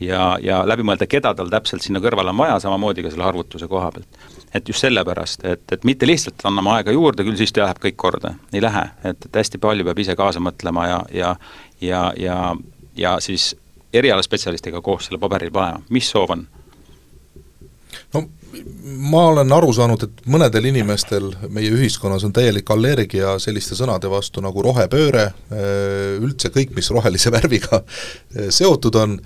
ja, 0.00 0.36
ja 0.42 0.62
läbi 0.66 0.86
mõelda, 0.86 1.06
keda 1.10 1.34
tal 1.34 1.50
täpselt 1.52 1.82
sinna 1.84 2.00
kõrvale 2.04 2.32
on 2.32 2.40
vaja, 2.42 2.58
samamoodi 2.62 3.04
ka 3.04 3.12
selle 3.12 3.26
arvutuse 3.28 3.68
koha 3.68 3.90
pealt. 3.94 4.22
et 4.54 4.68
just 4.68 4.80
sellepärast, 4.80 5.44
et, 5.44 5.64
et 5.72 5.84
mitte 5.84 6.06
lihtsalt 6.06 6.44
anname 6.44 6.70
aega 6.76 6.92
juurde, 6.94 7.24
küll 7.26 7.36
siis 7.36 7.54
läheb 7.56 7.80
kõik 7.82 7.96
korda, 7.96 8.34
ei 8.52 8.62
lähe, 8.62 8.84
et, 9.04 9.26
et 9.26 9.40
hästi 9.42 9.58
palju 9.58 9.84
peab 9.84 9.98
ise 9.98 10.16
kaasa 10.16 10.40
mõtlema 10.40 10.88
ja, 10.88 11.00
ja 11.12 11.36
ja, 11.80 12.12
ja, 12.16 12.56
ja 12.96 13.20
siis 13.20 13.56
erialaspetsialistiga 13.92 14.80
koos 14.82 15.06
selle 15.06 15.18
paberil 15.22 15.52
panema, 15.52 15.82
mis 15.90 16.10
soov 16.10 16.34
on 16.34 16.46
ma 18.84 19.22
olen 19.30 19.52
aru 19.52 19.72
saanud, 19.74 20.04
et 20.06 20.24
mõnedel 20.30 20.68
inimestel 20.70 21.30
meie 21.52 21.72
ühiskonnas 21.74 22.24
on 22.26 22.32
täielik 22.34 22.70
allergia 22.70 23.34
selliste 23.42 23.76
sõnade 23.78 24.10
vastu 24.10 24.42
nagu 24.44 24.62
rohepööre, 24.64 25.26
üldse 26.22 26.50
kõik, 26.54 26.74
mis 26.76 26.90
rohelise 26.94 27.32
värviga 27.34 27.82
seotud 28.54 28.98
on, 29.00 29.16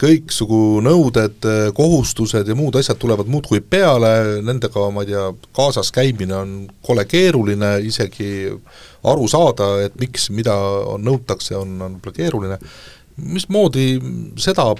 kõiksugu 0.00 0.62
nõuded, 0.84 1.48
kohustused 1.76 2.48
ja 2.48 2.58
muud 2.58 2.78
asjad 2.80 3.00
tulevad 3.02 3.30
muudkui 3.30 3.60
peale, 3.60 4.40
nendega, 4.46 4.88
ma 4.94 5.04
ei 5.04 5.12
tea, 5.12 5.28
kaasas 5.56 5.92
käimine 5.94 6.36
on 6.38 6.56
kole 6.84 7.06
keeruline, 7.10 7.76
isegi 7.86 8.50
aru 9.04 9.28
saada, 9.30 9.76
et 9.84 9.96
miks, 10.00 10.30
mida 10.34 10.56
on, 10.94 11.04
nõutakse, 11.04 11.56
on, 11.58 11.76
on 11.84 11.96
keeruline, 12.12 12.58
mismoodi 13.20 13.94
seda 14.40 14.72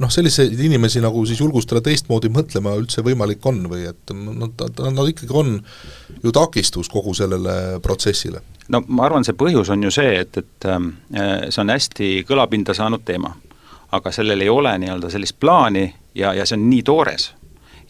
noh, 0.00 0.10
selliseid 0.12 0.60
inimesi 0.60 1.02
nagu 1.04 1.22
siis 1.28 1.40
julgustada 1.40 1.82
teistmoodi 1.84 2.30
mõtlema 2.32 2.74
üldse 2.78 3.04
võimalik 3.06 3.44
on 3.46 3.62
või 3.70 3.84
et 3.90 4.14
nad, 4.14 4.64
nad 4.80 5.12
ikkagi 5.12 5.34
on 5.36 5.58
ju 6.22 6.32
takistus 6.34 6.90
kogu 6.92 7.14
sellele 7.16 7.80
protsessile? 7.84 8.42
no 8.70 8.82
ma 8.88 9.06
arvan, 9.08 9.26
see 9.26 9.36
põhjus 9.38 9.72
on 9.74 9.84
ju 9.86 9.92
see, 9.94 10.14
et, 10.22 10.40
et 10.40 10.68
äh, 10.70 10.80
see 11.48 11.62
on 11.62 11.74
hästi 11.74 12.12
kõlapinda 12.28 12.76
saanud 12.76 13.04
teema. 13.04 13.34
aga 13.90 14.12
sellel 14.14 14.40
ei 14.40 14.48
ole 14.48 14.76
nii-öelda 14.78 15.10
sellist 15.10 15.40
plaani 15.40 15.88
ja, 16.14 16.34
ja 16.34 16.46
see 16.46 16.56
on 16.58 16.68
nii 16.70 16.82
toores 16.86 17.32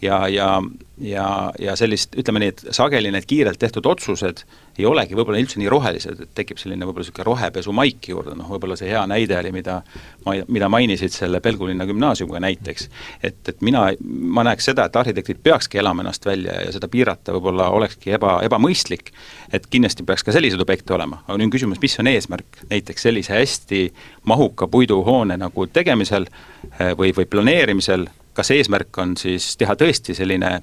ja, 0.02 0.28
ja, 0.28 0.62
ja, 0.98 1.52
ja 1.58 1.76
sellist, 1.76 2.16
ütleme 2.18 2.40
nii, 2.40 2.54
et 2.54 2.64
sageli 2.76 3.12
need 3.12 3.26
kiirelt 3.28 3.60
tehtud 3.60 3.86
otsused 3.86 4.44
ei 4.80 4.86
olegi 4.88 5.16
võib-olla 5.18 5.40
üldse 5.42 5.60
nii 5.60 5.68
rohelised, 5.70 6.22
et 6.24 6.32
tekib 6.36 6.58
selline 6.60 6.86
võib-olla 6.88 7.04
niisugune 7.04 7.26
rohepesu 7.28 7.74
maik 7.76 8.08
juurde, 8.12 8.34
noh 8.38 8.48
võib-olla 8.50 8.76
see 8.78 8.90
hea 8.90 9.02
näide 9.10 9.36
oli, 9.38 9.52
mida 9.54 9.80
ma, 10.26 10.34
mida 10.48 10.70
mainisid 10.72 11.14
selle 11.14 11.40
Pelgulinna 11.44 11.86
gümnaasiumiga 11.88 12.40
näiteks. 12.42 12.88
et, 13.22 13.40
et 13.48 13.62
mina, 13.66 13.86
ma 14.00 14.44
näeks 14.48 14.70
seda, 14.70 14.86
et 14.88 14.96
arhitektid 14.96 15.42
peakski 15.44 15.80
elama 15.82 16.04
ennast 16.04 16.26
välja 16.26 16.60
ja 16.64 16.72
seda 16.74 16.88
piirata 16.88 17.34
võib-olla 17.36 17.70
olekski 17.76 18.14
eba, 18.16 18.38
ebamõistlik, 18.46 19.12
et 19.52 19.66
kindlasti 19.70 20.06
peaks 20.08 20.24
ka 20.26 20.34
selliseid 20.36 20.62
objekte 20.62 20.94
olema, 20.96 21.22
aga 21.26 21.38
nüüd 21.38 21.50
on 21.50 21.54
küsimus, 21.56 21.82
mis 21.82 21.98
on 22.00 22.10
eesmärk? 22.10 22.64
Näiteks 22.70 23.06
sellise 23.08 23.36
hästi 23.36 23.82
mahuka 24.30 24.68
puiduhoone 24.70 25.36
nagu 25.40 25.66
tegemisel 25.66 26.28
eh, 26.28 26.92
või, 26.98 27.12
või 27.16 27.28
planeerimisel, 27.30 28.08
kas 28.36 28.52
eesmärk 28.54 28.98
on 29.02 29.16
siis 29.20 29.52
teha 29.60 29.76
tõesti 29.78 30.14
selline 30.16 30.60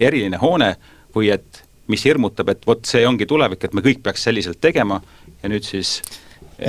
eriline 0.00 0.40
hoone 0.42 0.74
või 1.14 1.30
et 1.34 1.62
mis 1.90 2.04
hirmutab, 2.06 2.52
et 2.52 2.66
vot 2.66 2.84
see 2.86 3.06
ongi 3.06 3.26
tulevik, 3.26 3.64
et 3.64 3.74
me 3.74 3.82
kõik 3.84 4.02
peaks 4.04 4.28
selliselt 4.28 4.60
tegema 4.62 5.00
ja 5.42 5.50
nüüd 5.50 5.66
siis 5.66 5.98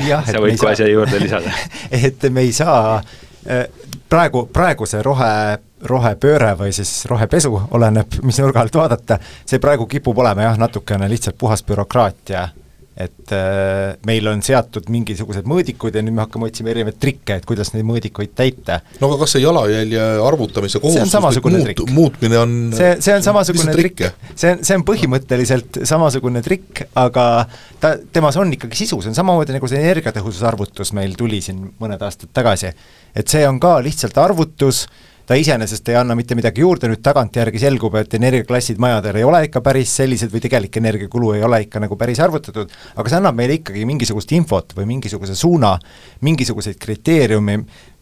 jah, 0.07 0.25
sa 0.25 0.41
võid 0.41 0.57
kohe 0.61 0.75
siia 0.77 0.89
juurde 0.89 1.19
lisada. 1.21 1.53
Et 2.07 2.25
me 2.33 2.41
ei 2.47 2.53
saa 2.55 2.97
äh, 2.97 3.67
praegu, 4.09 4.47
praegu 4.53 4.87
see 4.89 5.03
rohe, 5.05 5.59
rohepööre 5.89 6.53
või 6.59 6.73
siis 6.75 7.05
rohepesu, 7.09 7.53
oleneb, 7.77 8.19
mis 8.25 8.39
nurga 8.41 8.63
alt 8.63 8.75
vaadata, 8.77 9.19
see 9.45 9.61
praegu 9.61 9.87
kipub 9.89 10.17
olema 10.23 10.49
jah, 10.49 10.59
natukene 10.59 11.09
lihtsalt 11.11 11.37
puhas 11.37 11.63
bürokraatia 11.67 12.47
et 12.93 13.31
äh, 13.33 13.95
meil 14.05 14.27
on 14.29 14.43
seatud 14.45 14.85
mingisugused 14.93 15.47
mõõdikud 15.49 15.95
ja 15.97 16.03
nüüd 16.05 16.13
me 16.13 16.21
hakkame 16.27 16.45
otsima 16.49 16.69
erinevaid 16.73 16.99
trikke, 17.01 17.39
et 17.39 17.47
kuidas 17.49 17.71
neid 17.73 17.87
mõõdikuid 17.89 18.35
täita. 18.37 18.79
no 19.01 19.09
aga 19.09 19.23
kas 19.23 19.33
see 19.33 19.41
jalajälje 19.41 20.03
arvutamise 20.21 20.81
kohustuslik 20.83 21.47
muut-, 21.49 21.93
muutmine 21.95 22.37
on 22.37 22.53
see, 22.77 22.91
see 23.01 23.15
on 23.17 23.25
samasugune 23.25 23.73
trikk, 23.73 24.05
see 24.35 24.53
on, 24.53 24.61
see 24.61 24.77
on 24.77 24.85
põhimõtteliselt 24.85 25.81
samasugune 25.89 26.43
trikk, 26.45 26.83
aga 27.01 27.25
ta, 27.81 27.95
temas 28.13 28.37
on 28.41 28.53
ikkagi 28.53 28.83
sisu, 28.83 29.01
see 29.01 29.13
on 29.13 29.17
samamoodi 29.17 29.57
nagu 29.57 29.71
see 29.71 29.81
energiatõhususe 29.81 30.45
arvutus 30.51 30.93
meil 30.93 31.17
tuli 31.17 31.41
siin 31.41 31.65
mõned 31.81 32.05
aastad 32.05 32.29
tagasi. 32.33 32.75
et 33.15 33.25
see 33.29 33.41
on 33.49 33.57
ka 33.63 33.79
lihtsalt 33.81 34.21
arvutus, 34.21 34.85
ta 35.25 35.37
iseenesest 35.39 35.87
ei 35.89 35.95
anna 35.95 36.15
mitte 36.19 36.35
midagi 36.35 36.63
juurde, 36.63 36.89
nüüd 36.91 37.03
tagantjärgi 37.05 37.61
selgub, 37.61 37.95
et 37.99 38.13
energiaklassid 38.17 38.81
majadel 38.83 39.21
ei 39.21 39.27
ole 39.27 39.43
ikka 39.47 39.61
päris 39.63 39.93
sellised 40.01 40.31
või 40.33 40.43
tegelik 40.43 40.77
energiakulu 40.81 41.33
ei 41.37 41.45
ole 41.47 41.61
ikka 41.63 41.79
nagu 41.83 41.97
päris 41.99 42.19
arvutatud, 42.23 42.73
aga 42.95 43.11
see 43.11 43.19
annab 43.21 43.37
meile 43.39 43.59
ikkagi 43.61 43.85
mingisugust 43.87 44.35
infot 44.35 44.75
või 44.77 44.89
mingisuguse 44.95 45.35
suuna, 45.39 45.77
mingisuguseid 46.27 46.79
kriteeriumi, 46.81 47.57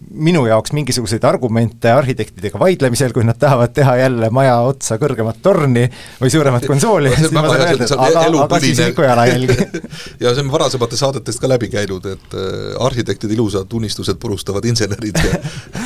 minu 0.09 0.43
jaoks 0.47 0.73
mingisuguseid 0.75 1.23
argumente 1.27 1.91
arhitektidega 1.91 2.59
vaidlemisel, 2.59 3.13
kui 3.15 3.25
nad 3.27 3.37
tahavad 3.39 3.73
teha 3.75 3.95
jälle 4.01 4.29
maja 4.33 4.57
otsa 4.67 4.97
kõrgemat 5.01 5.41
torni 5.43 5.85
või 6.21 6.31
suuremat 6.33 6.65
konsooli 6.67 7.13
siis 7.17 7.33
ma 7.35 7.45
saan 7.47 7.65
öelda, 7.67 7.87
et 7.87 7.95
aga, 7.95 8.25
aga 8.45 8.61
siis 8.63 8.81
ikka 8.87 9.05
jalajälgi 9.07 9.57
ja 10.23 10.33
see 10.33 10.43
on 10.45 10.51
varasematest 10.53 11.05
saadetest 11.05 11.43
ka 11.43 11.51
läbi 11.51 11.71
käinud, 11.73 12.09
et 12.15 12.35
äh, 12.35 12.57
arhitektide 12.85 13.37
ilusad 13.37 13.77
unistused 13.77 14.19
purustavad 14.21 14.65
insenerid 14.71 15.21
ja 15.21 15.39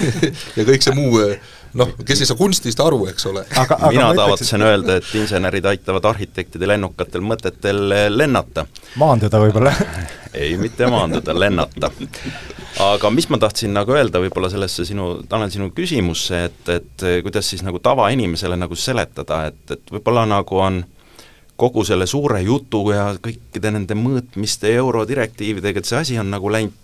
ja 0.57 0.67
kõik 0.67 0.85
see 0.85 0.95
muu 0.97 1.21
äh, 1.23 1.37
noh, 1.79 1.93
kes 2.05 2.23
ei 2.23 2.29
saa 2.29 2.39
kunstist 2.39 2.79
aru, 2.83 3.05
eks 3.11 3.29
ole. 3.31 3.45
mina 3.89 4.09
tavatsen 4.17 4.61
et... 4.61 4.67
öelda, 4.67 4.97
et 5.01 5.13
insenerid 5.19 5.69
aitavad 5.71 6.09
arhitektide 6.11 6.69
lennukatel 6.69 7.23
mõtetel 7.25 7.85
lennata. 8.15 8.65
maanduda 9.01 9.41
võib-olla 9.43 9.73
ei, 10.41 10.55
mitte 10.61 10.89
maanduda, 10.91 11.35
lennata 11.39 11.91
aga 12.81 13.09
mis 13.13 13.27
ma 13.31 13.39
tahtsin 13.39 13.73
nagu 13.75 13.95
öelda 13.95 14.19
võib-olla 14.23 14.49
sellesse 14.51 14.85
sinu, 14.87 15.21
Tanel, 15.29 15.51
sinu 15.53 15.69
küsimusse, 15.75 16.43
et, 16.49 16.73
et 16.73 17.05
kuidas 17.23 17.47
siis 17.51 17.63
nagu 17.65 17.79
tavainimesele 17.83 18.57
nagu 18.59 18.75
seletada, 18.79 19.45
et, 19.51 19.63
et 19.77 19.95
võib-olla 19.95 20.25
nagu 20.29 20.59
on 20.59 20.83
kogu 21.55 21.85
selle 21.87 22.07
suure 22.07 22.41
jutu 22.43 22.81
ja 22.91 23.13
kõikide 23.23 23.71
nende 23.71 23.95
mõõtmiste 23.95 24.73
ja 24.73 24.81
eurodirektiividega, 24.83 25.79
et 25.79 25.87
see 25.87 25.99
asi 26.01 26.19
on 26.19 26.33
nagu 26.33 26.51
läinud 26.51 26.75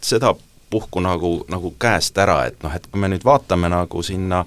sedapuhku 0.71 0.99
nagu, 0.99 1.45
nagu 1.49 1.73
käest 1.79 2.17
ära, 2.17 2.45
et 2.47 2.63
noh, 2.63 2.73
et 2.73 2.87
kui 2.87 2.99
me 2.99 3.09
nüüd 3.09 3.25
vaatame 3.25 3.69
nagu 3.69 4.01
sinna 4.03 4.45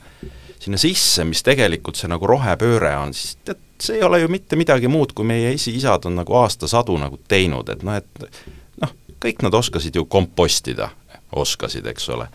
sinna 0.59 0.79
sisse, 0.79 1.25
mis 1.25 1.43
tegelikult 1.43 1.97
see 1.97 2.09
nagu 2.09 2.27
rohepööre 2.27 2.97
on, 2.97 3.12
siis 3.12 3.37
tead, 3.45 3.59
see 3.81 3.99
ei 3.99 4.03
ole 4.03 4.20
ju 4.22 4.29
mitte 4.29 4.57
midagi 4.57 4.89
muud, 4.89 5.12
kui 5.12 5.25
meie 5.25 5.53
esiisad 5.53 6.07
on 6.07 6.16
nagu 6.16 6.35
aastasadu 6.35 6.97
nagu 6.97 7.18
teinud, 7.29 7.68
et 7.68 7.83
noh, 7.83 7.99
et 7.99 8.41
noh, 8.81 8.95
kõik 9.20 9.43
nad 9.45 9.55
oskasid 9.55 9.95
ju 9.95 10.07
kompostida, 10.07 10.89
oskasid, 11.33 11.87
eks 11.87 12.09
ole. 12.09 12.29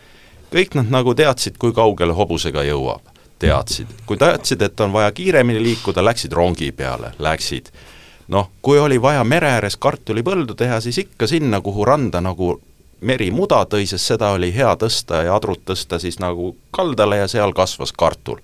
kõik 0.53 0.75
nad 0.75 0.91
nagu 0.91 1.15
teadsid, 1.15 1.57
kui 1.57 1.73
kaugele 1.73 2.13
hobusega 2.13 2.63
jõuab, 2.63 3.01
teadsid. 3.39 3.87
kui 4.05 4.17
teadsid, 4.17 4.61
et 4.61 4.79
on 4.79 4.93
vaja 4.93 5.11
kiiremini 5.11 5.63
liikuda, 5.63 6.05
läksid 6.05 6.33
rongi 6.33 6.71
peale, 6.71 7.13
läksid. 7.17 7.71
noh, 8.27 8.51
kui 8.61 8.77
oli 8.79 9.01
vaja 9.01 9.23
mere 9.23 9.49
ääres 9.57 9.77
kartulipõldu 9.77 10.53
teha, 10.53 10.81
siis 10.81 10.97
ikka 10.97 11.27
sinna, 11.27 11.61
kuhu 11.61 11.85
randa 11.85 12.21
nagu 12.21 12.59
merimuda 13.01 13.63
tõi, 13.69 13.85
sest 13.87 14.13
seda 14.13 14.33
oli 14.35 14.51
hea 14.55 14.71
tõsta 14.79 15.23
ja 15.25 15.35
adrut 15.35 15.61
tõsta 15.65 15.99
siis 15.99 16.19
nagu 16.19 16.55
kaldale 16.75 17.21
ja 17.21 17.27
seal 17.27 17.53
kasvas 17.53 17.91
kartul. 17.91 18.39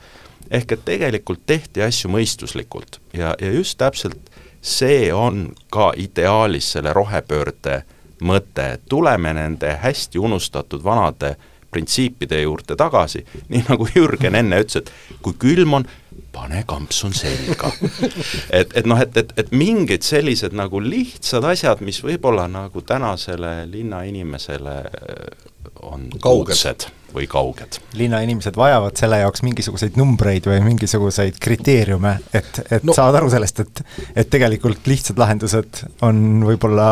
ehk 0.51 0.71
et 0.71 0.85
tegelikult 0.85 1.41
tehti 1.45 1.81
asju 1.81 2.09
mõistuslikult 2.09 2.99
ja, 3.13 3.35
ja 3.41 3.51
just 3.51 3.77
täpselt 3.77 4.29
see 4.61 5.13
on 5.13 5.53
ka 5.69 5.93
ideaalis 5.97 6.71
selle 6.71 6.93
rohepöörde 6.93 7.83
mõte, 8.21 8.79
tuleme 8.89 9.33
nende 9.33 9.75
hästi 9.81 10.19
unustatud 10.19 10.83
vanade 10.83 11.35
printsiipide 11.71 12.41
juurde 12.41 12.75
tagasi, 12.75 13.25
nii 13.51 13.65
nagu 13.69 13.87
Jürgen 13.95 14.35
enne 14.35 14.61
ütles, 14.63 14.81
et 14.81 15.21
kui 15.21 15.35
külm 15.39 15.79
on, 15.81 15.87
pane 16.35 16.63
kampsun 16.67 17.13
selga. 17.15 17.71
et, 18.59 18.75
et 18.75 18.85
noh, 18.89 18.99
et, 19.01 19.17
et, 19.17 19.33
et 19.39 19.55
mingid 19.55 20.05
sellised 20.05 20.55
nagu 20.57 20.81
lihtsad 20.83 21.45
asjad, 21.47 21.83
mis 21.85 22.01
võib-olla 22.03 22.47
nagu 22.51 22.83
tänasele 22.85 23.57
linnainimesele 23.71 24.77
äh, 24.85 25.49
on 25.85 26.09
kaudsed 26.21 26.89
või 27.15 27.27
kauged. 27.31 27.79
linnainimesed 27.95 28.57
vajavad 28.59 28.97
selle 28.99 29.21
jaoks 29.21 29.43
mingisuguseid 29.45 29.95
numbreid 29.99 30.47
või 30.49 30.59
mingisuguseid 30.65 31.37
kriteeriume, 31.41 32.17
et, 32.35 32.59
et 32.67 32.83
no. 32.83 32.95
saada 32.97 33.21
aru 33.21 33.31
sellest, 33.31 33.61
et 33.63 33.83
et 34.23 34.31
tegelikult 34.31 34.87
lihtsad 34.89 35.19
lahendused 35.21 35.85
on 36.05 36.43
võib-olla 36.47 36.89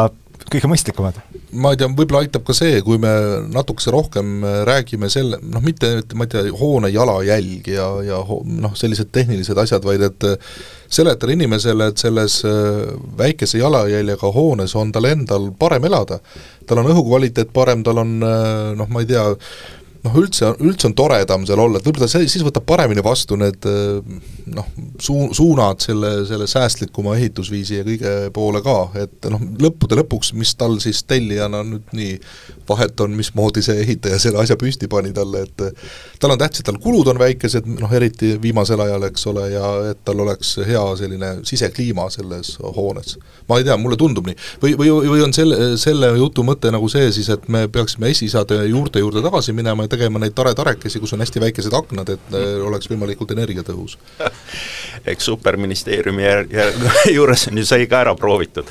kõige 0.51 0.69
mõistlikumad. 0.71 1.19
ma 1.51 1.73
ei 1.73 1.79
tea, 1.79 1.87
võib-olla 1.87 2.23
aitab 2.25 2.45
ka 2.47 2.55
see, 2.57 2.81
kui 2.85 2.99
me 3.01 3.11
natukese 3.53 3.93
rohkem 3.93 4.45
räägime 4.67 5.09
selle, 5.09 5.39
noh 5.41 5.63
mitte, 5.63 5.95
ma 6.17 6.27
ei 6.27 6.33
tea, 6.33 6.45
hoone 6.59 6.91
jalajälg 6.93 7.67
ja, 7.73 7.89
ja 8.05 8.21
noh, 8.45 8.77
sellised 8.77 9.11
tehnilised 9.13 9.57
asjad, 9.57 9.85
vaid 9.85 10.07
et 10.09 10.27
seletada 10.93 11.33
inimesele, 11.33 11.89
et 11.89 12.01
selles 12.01 12.39
äh, 12.45 12.89
väikese 13.17 13.61
jalajäljega 13.61 14.31
hoones 14.33 14.75
on 14.79 14.91
tal 14.93 15.09
endal 15.09 15.51
parem 15.59 15.85
elada. 15.89 16.19
tal 16.67 16.79
on 16.79 16.91
õhukvaliteet 16.93 17.53
parem, 17.53 17.83
tal 17.83 18.03
on 18.03 18.19
äh, 18.23 18.73
noh, 18.77 18.89
ma 18.89 19.03
ei 19.03 19.09
tea, 19.09 19.25
noh, 20.03 20.17
üldse, 20.19 20.49
üldse 20.63 20.89
on 20.89 20.95
toredam 20.97 21.45
seal 21.47 21.61
olla, 21.63 21.79
et 21.79 21.87
võib-olla 21.87 22.09
see, 22.11 22.27
siis 22.31 22.43
võtab 22.45 22.65
paremini 22.67 23.03
vastu 23.05 23.37
need 23.39 23.67
noh, 24.53 24.67
suu-, 25.01 25.31
suunad 25.35 25.83
selle, 25.83 26.11
selle 26.27 26.47
säästlikuma 26.49 27.15
ehitusviisi 27.19 27.79
ja 27.79 27.85
kõige 27.87 28.13
poole 28.35 28.63
ka, 28.65 28.77
et 29.03 29.29
noh, 29.31 29.43
lõppude 29.63 29.97
lõpuks, 30.01 30.33
mis 30.39 30.53
tal 30.59 30.75
siis 30.83 31.03
tellijana 31.07 31.63
nüüd 31.67 31.95
nii 31.95 32.17
vahet 32.69 32.99
on, 33.03 33.15
mismoodi 33.15 33.63
see 33.63 33.79
ehitaja 33.83 34.19
selle 34.21 34.41
asja 34.43 34.57
püsti 34.59 34.89
pani 34.91 35.13
talle, 35.15 35.45
et 35.47 35.63
tal 36.19 36.35
on 36.35 36.41
tähtis, 36.41 36.63
et 36.63 36.69
tal 36.69 36.79
kulud 36.83 37.07
on 37.11 37.19
väikesed, 37.21 37.67
noh 37.79 37.95
eriti 37.95 38.33
viimasel 38.43 38.83
ajal, 38.83 39.07
eks 39.07 39.27
ole, 39.31 39.47
ja 39.53 39.71
et 39.91 40.03
tal 40.07 40.19
oleks 40.23 40.55
hea 40.67 40.83
selline 40.99 41.33
sisekliima 41.47 42.09
selles 42.13 42.57
hoones. 42.75 43.17
ma 43.47 43.59
ei 43.59 43.67
tea, 43.67 43.77
mulle 43.79 43.97
tundub 43.99 44.27
nii. 44.27 44.35
või, 44.63 44.75
või, 44.79 44.91
või 45.15 45.23
on 45.23 45.33
selle, 45.35 45.73
selle 45.79 46.11
jutu 46.17 46.43
mõte 46.47 46.71
nagu 46.71 46.87
see 46.91 47.11
siis, 47.15 47.29
et 47.33 47.47
me 47.51 47.65
peaksime 47.71 48.11
esiisade 48.11 48.59
juurte 48.67 48.99
juurde 49.03 49.23
tagasi 49.23 49.55
minema 49.55 49.87
ja 49.87 49.92
tegema 49.93 50.21
neid 50.21 50.35
tare-tarekesi, 50.37 51.01
kus 51.01 51.15
on 51.15 51.23
hästi 51.23 51.41
väikesed 51.43 51.77
aknad, 51.77 52.13
et 52.15 52.35
äh, 52.37 52.57
oleks 52.65 52.89
võimalikult 52.91 53.33
energiatõhus. 53.35 53.97
eks 55.13 55.29
superministeeriumi 55.31 56.27
jär-, 56.27 56.47
jär-, 56.51 56.77
juures 57.17 57.47
on 57.51 57.61
ju 57.61 57.65
sai 57.67 57.87
ka 57.89 58.03
ära 58.05 58.15
proovitud. 58.19 58.69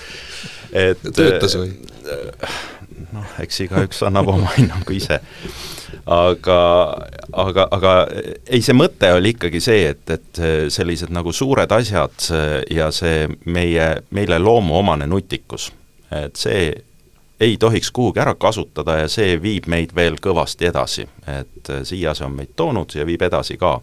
et 0.72 1.02
töötas 1.14 1.56
või? 1.60 1.74
Äh, 2.08 2.56
noh, 3.12 3.36
eks 3.42 3.64
igaüks 3.66 4.02
annab 4.08 4.32
oma 4.32 4.52
hinnangu 4.58 4.96
ise 4.96 5.20
aga, 6.06 6.58
aga, 7.44 7.66
aga 7.76 7.92
ei, 8.46 8.62
see 8.64 8.74
mõte 8.74 9.12
oli 9.14 9.34
ikkagi 9.36 9.60
see, 9.62 9.84
et, 9.92 10.10
et 10.10 10.40
sellised 10.72 11.12
nagu 11.14 11.30
suured 11.36 11.70
asjad 11.72 12.26
ja 12.72 12.88
see 12.94 13.28
meie, 13.44 13.92
meile 14.10 14.40
loomuomane 14.42 15.06
nutikus, 15.06 15.68
et 16.10 16.40
see 16.40 16.72
ei 17.42 17.56
tohiks 17.56 17.90
kuhugi 17.90 18.20
ära 18.22 18.34
kasutada 18.34 18.96
ja 19.00 19.08
see 19.10 19.34
viib 19.42 19.66
meid 19.70 19.94
veel 19.94 20.18
kõvasti 20.22 20.68
edasi, 20.70 21.06
et 21.26 21.70
äh, 21.70 21.82
siia 21.88 22.14
see 22.14 22.26
on 22.28 22.36
meid 22.38 22.54
toonud 22.56 22.94
ja 22.94 23.06
viib 23.08 23.22
edasi 23.26 23.58
ka. 23.58 23.80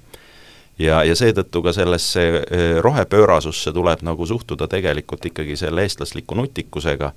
ja, 0.80 1.04
ja 1.04 1.16
seetõttu 1.16 1.62
ka 1.66 1.74
sellesse 1.76 2.24
äh, 2.40 2.64
rohepöörasusse 2.80 3.74
tuleb 3.76 4.06
nagu 4.08 4.26
suhtuda 4.26 4.68
tegelikult 4.68 5.26
ikkagi 5.26 5.58
selle 5.60 5.84
eestlasliku 5.84 6.40
nutikusega, 6.40 7.12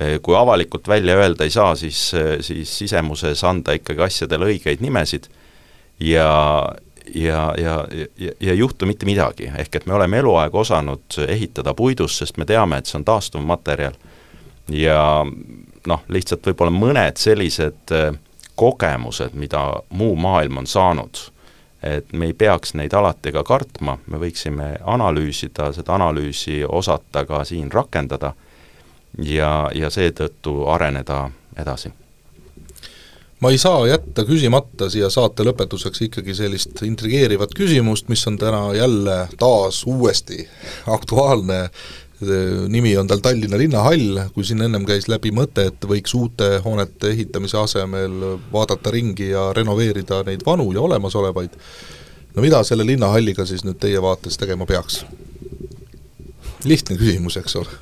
äh, 0.00 0.16
kui 0.22 0.36
avalikult 0.36 0.88
välja 0.88 1.16
öelda 1.16 1.44
ei 1.44 1.50
saa, 1.50 1.74
siis, 1.76 2.12
siis 2.40 2.78
sisemuses 2.78 3.44
anda 3.44 3.76
ikkagi 3.76 4.02
asjadele 4.08 4.52
õigeid 4.54 4.80
nimesid 4.80 5.28
ja, 6.00 6.32
ja, 7.14 7.54
ja, 7.58 7.84
ja, 7.92 8.32
ja 8.40 8.52
ei 8.52 8.58
juhtu 8.58 8.86
mitte 8.86 9.06
midagi, 9.06 9.52
ehk 9.58 9.76
et 9.76 9.86
me 9.86 9.94
oleme 9.94 10.24
eluaeg 10.24 10.54
osanud 10.54 11.20
ehitada 11.28 11.74
puidust, 11.74 12.24
sest 12.24 12.40
me 12.40 12.48
teame, 12.48 12.80
et 12.80 12.88
see 12.88 12.96
on 12.96 13.04
taastuv 13.04 13.44
materjal. 13.44 13.96
Ja 14.72 15.24
noh, 15.86 16.02
lihtsalt 16.08 16.46
võib-olla 16.46 16.74
mõned 16.74 17.20
sellised 17.20 17.94
äh, 17.94 18.12
kogemused, 18.56 19.34
mida 19.34 19.82
muu 19.90 20.16
maailm 20.16 20.62
on 20.62 20.66
saanud, 20.66 21.18
et 21.82 22.12
me 22.12 22.30
ei 22.30 22.34
peaks 22.34 22.74
neid 22.74 22.94
alati 22.96 23.32
ka 23.32 23.44
kartma, 23.44 23.98
me 24.06 24.20
võiksime 24.20 24.76
analüüsida, 24.84 25.70
seda 25.76 25.94
analüüsi 25.98 26.62
osata 26.64 27.26
ka 27.28 27.44
siin 27.44 27.68
rakendada 27.72 28.32
ja, 29.18 29.70
ja 29.74 29.90
seetõttu 29.92 30.64
areneda 30.72 31.26
edasi. 31.58 31.92
Ma 33.40 33.50
ei 33.52 33.58
saa 33.60 33.84
jätta 33.86 34.24
küsimata 34.24 34.88
siia 34.88 35.10
saate 35.12 35.44
lõpetuseks 35.44 36.06
ikkagi 36.06 36.34
sellist 36.34 36.80
intrigeerivat 36.86 37.52
küsimust, 37.56 38.08
mis 38.08 38.24
on 38.26 38.38
täna 38.40 38.70
jälle 38.74 39.16
taas 39.36 39.82
uuesti 39.84 40.48
aktuaalne 40.96 41.66
nimi 42.68 42.96
on 42.96 43.06
tal 43.06 43.20
Tallinna 43.20 43.58
linnahall, 43.58 44.20
kui 44.34 44.44
siin 44.44 44.62
ennem 44.64 44.86
käis 44.88 45.08
läbi 45.08 45.32
mõte, 45.36 45.66
et 45.70 45.84
võiks 45.84 46.14
uute 46.16 46.56
hoonete 46.64 47.10
ehitamise 47.12 47.58
asemel 47.60 48.38
vaadata 48.52 48.90
ringi 48.94 49.30
ja 49.34 49.50
renoveerida 49.56 50.22
neid 50.24 50.44
vanu 50.46 50.70
ja 50.72 50.80
olemasolevaid, 50.86 51.58
no 52.36 52.44
mida 52.44 52.62
selle 52.64 52.86
linnahalliga 52.88 53.44
siis 53.46 53.66
nüüd 53.68 53.80
teie 53.82 54.02
vaates 54.02 54.40
tegema 54.40 54.66
peaks? 54.66 55.04
lihtne 56.66 56.96
küsimus, 56.98 57.36
eks 57.36 57.56
ole 57.60 57.74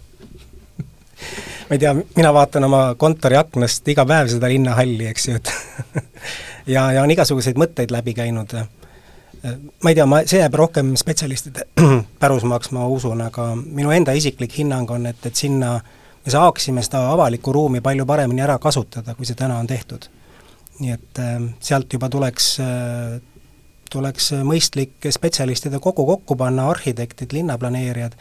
ma 1.69 1.77
ei 1.77 1.79
tea, 1.79 1.95
mina 1.95 2.33
vaatan 2.35 2.67
oma 2.67 2.81
kontori 3.01 3.39
aknast 3.39 3.89
iga 3.89 4.05
päev 4.09 4.29
seda 4.35 4.51
linnahalli, 4.53 5.07
eks 5.09 5.29
ju, 5.29 5.39
et 5.39 5.53
ja, 6.75 6.91
ja 6.93 7.03
on 7.03 7.13
igasuguseid 7.15 7.61
mõtteid 7.61 7.95
läbi 7.95 8.17
käinud 8.19 8.53
ma 9.83 9.91
ei 9.91 9.99
tea, 9.99 10.07
ma, 10.09 10.23
see 10.29 10.41
jääb 10.41 10.57
rohkem 10.57 10.95
spetsialistide 10.97 11.67
pärusmaaks, 12.23 12.73
ma 12.77 12.87
usun, 12.89 13.21
aga 13.27 13.51
minu 13.57 13.93
enda 13.95 14.15
isiklik 14.17 14.57
hinnang 14.59 14.91
on, 14.91 15.07
et, 15.11 15.21
et 15.27 15.37
sinna 15.37 15.77
me 16.25 16.33
saaksime 16.33 16.83
seda 16.85 17.05
avalikku 17.13 17.53
ruumi 17.53 17.83
palju 17.85 18.07
paremini 18.09 18.45
ära 18.45 18.59
kasutada, 18.59 19.15
kui 19.15 19.29
see 19.29 19.39
täna 19.39 19.59
on 19.61 19.69
tehtud. 19.71 20.09
nii 20.81 20.91
et 20.91 21.19
äh, 21.23 21.37
sealt 21.63 21.93
juba 21.93 22.09
tuleks 22.11 22.49
äh, 22.65 23.21
tuleks 23.95 24.33
mõistlik 24.47 25.07
spetsialistide 25.15 25.79
kogu 25.83 26.07
kokku 26.09 26.37
panna, 26.37 26.67
arhitektid, 26.73 27.33
linnaplaneerijad, 27.37 28.17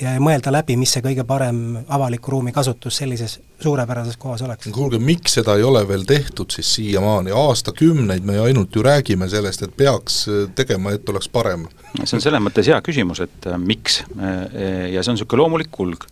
ja 0.00 0.14
mõelda 0.22 0.52
läbi, 0.52 0.76
mis 0.78 0.92
see 0.94 1.02
kõige 1.04 1.24
parem 1.26 1.60
avaliku 1.92 2.34
ruumi 2.34 2.52
kasutus 2.54 2.96
sellises 2.98 3.36
suurepärases 3.62 4.16
kohas 4.20 4.42
oleks. 4.42 4.68
kuulge, 4.74 4.98
miks 4.98 5.38
seda 5.38 5.56
ei 5.58 5.62
ole 5.62 5.84
veel 5.88 6.04
tehtud 6.08 6.50
siis 6.54 6.72
siiamaani, 6.74 7.30
aastakümneid 7.30 8.26
me 8.26 8.38
ainult 8.42 8.74
ju 8.74 8.82
räägime 8.82 9.28
sellest, 9.30 9.62
et 9.62 9.76
peaks 9.76 10.24
äh, 10.28 10.48
tegema, 10.54 10.94
et 10.94 11.08
oleks 11.08 11.28
parem? 11.28 11.68
see 12.02 12.18
on 12.18 12.24
selles 12.24 12.42
mõttes 12.42 12.70
hea 12.70 12.80
küsimus, 12.82 13.22
et 13.24 13.48
äh, 13.50 13.58
miks 13.58 14.02
äh, 14.18 14.90
ja 14.94 15.02
see 15.02 15.14
on 15.14 15.20
niisugune 15.20 15.44
loomulik 15.44 15.72
kulg 15.72 16.08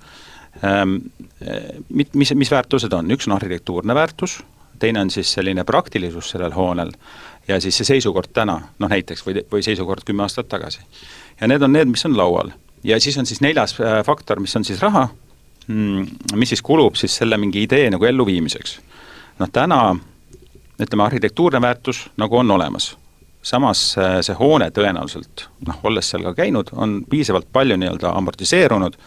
ähm,. 0.62 0.99
Mit-, 1.91 2.12
mis, 2.14 2.30
mis 2.39 2.51
väärtused 2.55 2.93
on, 2.95 3.09
üks 3.11 3.26
on 3.26 3.33
arhitektuurne 3.35 3.97
väärtus, 3.99 4.37
teine 4.78 5.01
on 5.03 5.09
siis 5.11 5.33
selline 5.35 5.64
praktilisus 5.66 6.28
sellel 6.30 6.55
hoonel 6.55 6.93
ja 7.49 7.57
siis 7.61 7.80
see 7.80 7.89
seisukord 7.97 8.30
täna, 8.30 8.61
noh 8.78 8.93
näiteks, 8.93 9.24
või, 9.26 9.43
või 9.51 9.64
seisukord 9.66 10.07
kümme 10.07 10.22
aastat 10.22 10.47
tagasi. 10.53 10.85
ja 11.41 11.51
need 11.51 11.66
on 11.66 11.74
need, 11.74 11.91
mis 11.91 12.07
on 12.07 12.14
laual 12.16 12.53
ja 12.85 13.01
siis 13.01 13.18
on 13.18 13.26
siis 13.26 13.41
neljas 13.41 13.76
äh, 13.80 14.05
faktor, 14.05 14.41
mis 14.41 14.57
on 14.57 14.64
siis 14.64 14.80
raha, 14.83 15.09
mm, 15.66 16.07
mis 16.35 16.49
siis 16.49 16.62
kulub 16.62 16.97
siis 16.99 17.16
selle 17.16 17.39
mingi 17.39 17.62
idee 17.62 17.91
nagu 17.91 18.05
elluviimiseks. 18.05 18.80
noh, 19.39 19.49
täna 19.53 19.97
ütleme, 20.83 21.05
arhitektuurne 21.05 21.61
väärtus 21.61 22.09
nagu 22.16 22.37
on 22.37 22.51
olemas, 22.51 22.97
samas 23.43 23.99
äh, 23.99 24.20
see 24.20 24.37
hoone 24.39 24.70
tõenäoliselt, 24.70 25.47
noh, 25.66 25.78
olles 25.83 26.11
seal 26.11 26.26
ka 26.30 26.35
käinud, 26.35 26.72
on 26.72 27.03
piisavalt 27.11 27.49
palju 27.53 27.76
nii-öelda 27.76 28.16
amortiseerunud 28.18 28.99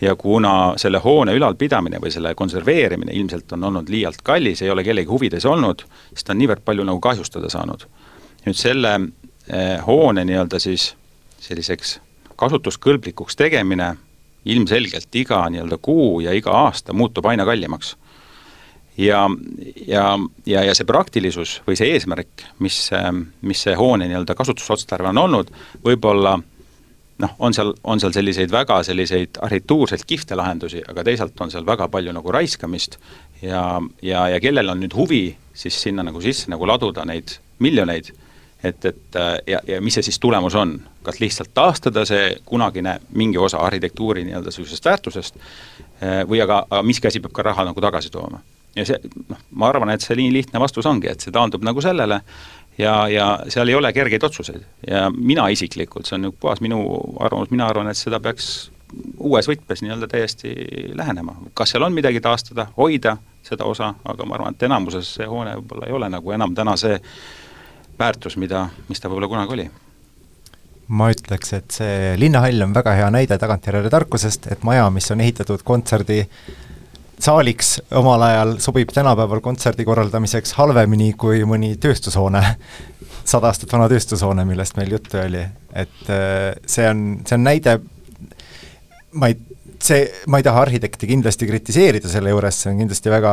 ja 0.00 0.16
kuna 0.16 0.74
selle 0.76 0.98
hoone 0.98 1.34
ülalpidamine 1.34 2.00
või 2.02 2.10
selle 2.12 2.34
konserveerimine 2.34 3.12
ilmselt 3.12 3.52
on 3.52 3.64
olnud 3.70 3.88
liialt 3.88 4.22
kallis, 4.22 4.62
ei 4.62 4.70
ole 4.70 4.84
kellegi 4.84 5.08
huvides 5.08 5.46
olnud, 5.46 5.84
siis 6.10 6.24
ta 6.24 6.34
on 6.34 6.42
niivõrd 6.42 6.64
palju 6.64 6.84
nagu 6.84 7.00
kahjustada 7.00 7.50
saanud. 7.50 7.86
nüüd 8.44 8.58
selle 8.58 8.94
eh, 9.48 9.78
hoone 9.86 10.24
nii-öelda 10.24 10.58
siis 10.60 10.94
selliseks 11.40 11.98
kasutuskõlblikuks 12.36 13.36
tegemine 13.36 13.94
ilmselgelt 14.44 15.14
iga 15.16 15.42
nii-öelda 15.50 15.78
kuu 15.82 16.20
ja 16.24 16.34
iga 16.36 16.52
aasta 16.66 16.92
muutub 16.92 17.26
aina 17.26 17.44
kallimaks. 17.44 17.96
ja, 18.98 19.24
ja, 19.86 20.18
ja, 20.46 20.64
ja 20.64 20.74
see 20.74 20.86
praktilisus 20.86 21.60
või 21.66 21.76
see 21.78 21.94
eesmärk, 21.96 22.44
mis, 22.62 22.90
mis 23.42 23.62
see 23.66 23.74
hoone 23.74 24.06
nii-öelda 24.10 24.36
kasutusotstarve 24.38 25.10
on 25.10 25.18
olnud, 25.18 25.50
võib-olla 25.84 26.36
noh, 27.18 27.34
on 27.38 27.54
seal, 27.54 27.72
on 27.84 28.00
seal 28.02 28.14
selliseid 28.14 28.52
väga 28.52 28.80
selliseid 28.86 29.38
arhitektuurselt 29.42 30.04
kihvte 30.06 30.38
lahendusi, 30.38 30.82
aga 30.88 31.04
teisalt 31.06 31.40
on 31.40 31.50
seal 31.50 31.66
väga 31.66 31.88
palju 31.90 32.14
nagu 32.14 32.34
raiskamist 32.34 32.98
ja, 33.42 33.80
ja, 34.02 34.28
ja 34.30 34.40
kellel 34.42 34.70
on 34.72 34.82
nüüd 34.82 34.94
huvi, 34.96 35.24
siis 35.54 35.78
sinna 35.86 36.04
nagu 36.06 36.22
sisse 36.22 36.50
nagu 36.52 36.66
laduda 36.68 37.06
neid 37.08 37.36
miljoneid, 37.62 38.10
et, 38.64 38.84
et 38.84 39.18
ja, 39.46 39.60
ja 39.68 39.80
mis 39.84 39.94
see 39.98 40.06
siis 40.06 40.18
tulemus 40.22 40.54
on, 40.58 40.74
kas 41.04 41.20
lihtsalt 41.20 41.52
taastada 41.54 42.04
see 42.08 42.34
kunagine 42.48 42.98
mingi 43.12 43.38
osa 43.38 43.60
arhitektuuri 43.66 44.24
nii-öelda 44.24 44.52
niisugusest 44.52 44.90
väärtusest 44.90 45.38
või 46.28 46.42
aga, 46.44 46.64
aga 46.70 46.82
mis 46.82 47.00
käsi 47.00 47.22
peab 47.24 47.34
ka 47.36 47.46
raha 47.50 47.68
nagu 47.70 47.80
tagasi 47.80 48.10
tooma. 48.12 48.40
ja 48.76 48.86
see, 48.88 48.98
noh, 49.28 49.40
ma 49.54 49.68
arvan, 49.70 49.92
et 49.94 50.02
see 50.02 50.16
nii 50.18 50.32
lihtne 50.32 50.60
vastus 50.60 50.86
ongi, 50.90 51.10
et 51.10 51.22
see 51.22 51.34
taandub 51.34 51.62
nagu 51.66 51.82
sellele, 51.84 52.20
ja, 52.78 53.08
ja 53.08 53.26
seal 53.48 53.68
ei 53.68 53.74
ole 53.74 53.92
kergeid 53.92 54.22
otsuseid 54.22 54.62
ja 54.88 55.10
mina 55.16 55.48
isiklikult, 55.48 56.08
see 56.08 56.18
on 56.18 56.28
nüüd 56.28 56.38
puhas 56.40 56.62
minu 56.64 56.80
arvamus, 57.20 57.52
mina 57.54 57.68
arvan, 57.70 57.90
et 57.90 58.00
seda 58.00 58.20
peaks 58.20 58.70
uues 59.18 59.48
võtmes 59.48 59.82
nii-öelda 59.82 60.08
täiesti 60.10 60.54
lähenema. 60.94 61.36
kas 61.54 61.74
seal 61.74 61.82
on 61.82 61.94
midagi 61.94 62.20
taastada, 62.20 62.66
hoida 62.76 63.16
seda 63.44 63.64
osa, 63.64 63.94
aga 64.04 64.26
ma 64.26 64.38
arvan, 64.38 64.54
et 64.54 64.62
enamuses 64.62 65.14
see 65.18 65.26
hoone 65.28 65.56
võib-olla 65.58 65.88
ei 65.88 65.96
ole 65.96 66.10
nagu 66.12 66.36
enam 66.36 66.54
täna 66.54 66.76
see 66.80 66.98
väärtus, 67.98 68.36
mida, 68.40 68.68
mis 68.88 69.00
ta 69.00 69.10
võib-olla 69.10 69.30
kunagi 69.30 69.56
oli? 69.56 69.66
Ma 70.94 71.08
ütleks, 71.14 71.54
et 71.56 71.72
see 71.72 72.12
linnahall 72.20 72.66
on 72.66 72.74
väga 72.76 72.92
hea 72.98 73.06
näide 73.14 73.38
tagantjärele 73.40 73.88
tarkusest, 73.92 74.50
et 74.52 74.64
maja, 74.66 74.84
mis 74.92 75.08
on 75.14 75.22
ehitatud 75.24 75.64
kontserdi 75.64 76.24
saaliks 77.24 77.78
omal 77.96 78.22
ajal 78.26 78.56
sobib 78.60 78.92
tänapäeval 78.92 79.40
kontserdi 79.40 79.86
korraldamiseks 79.86 80.52
halvemini 80.58 81.12
kui 81.18 81.44
mõni 81.48 81.74
tööstushoone, 81.80 82.42
sada 83.32 83.48
aastat 83.48 83.72
vana 83.72 83.88
tööstushoone, 83.88 84.44
millest 84.48 84.76
meil 84.76 84.92
juttu 84.98 85.22
oli, 85.22 85.44
et 85.72 86.12
äh, 86.12 86.52
see 86.66 86.88
on, 86.90 87.04
see 87.24 87.38
on 87.38 87.46
näide, 87.46 87.78
ma 89.14 89.32
ei, 89.32 89.38
see, 89.84 90.04
ma 90.30 90.40
ei 90.40 90.46
taha 90.46 90.64
arhitekti 90.64 91.08
kindlasti 91.10 91.48
kritiseerida 91.48 92.10
selle 92.10 92.32
juures, 92.32 92.60
see 92.62 92.72
on 92.72 92.80
kindlasti 92.84 93.12
väga 93.12 93.32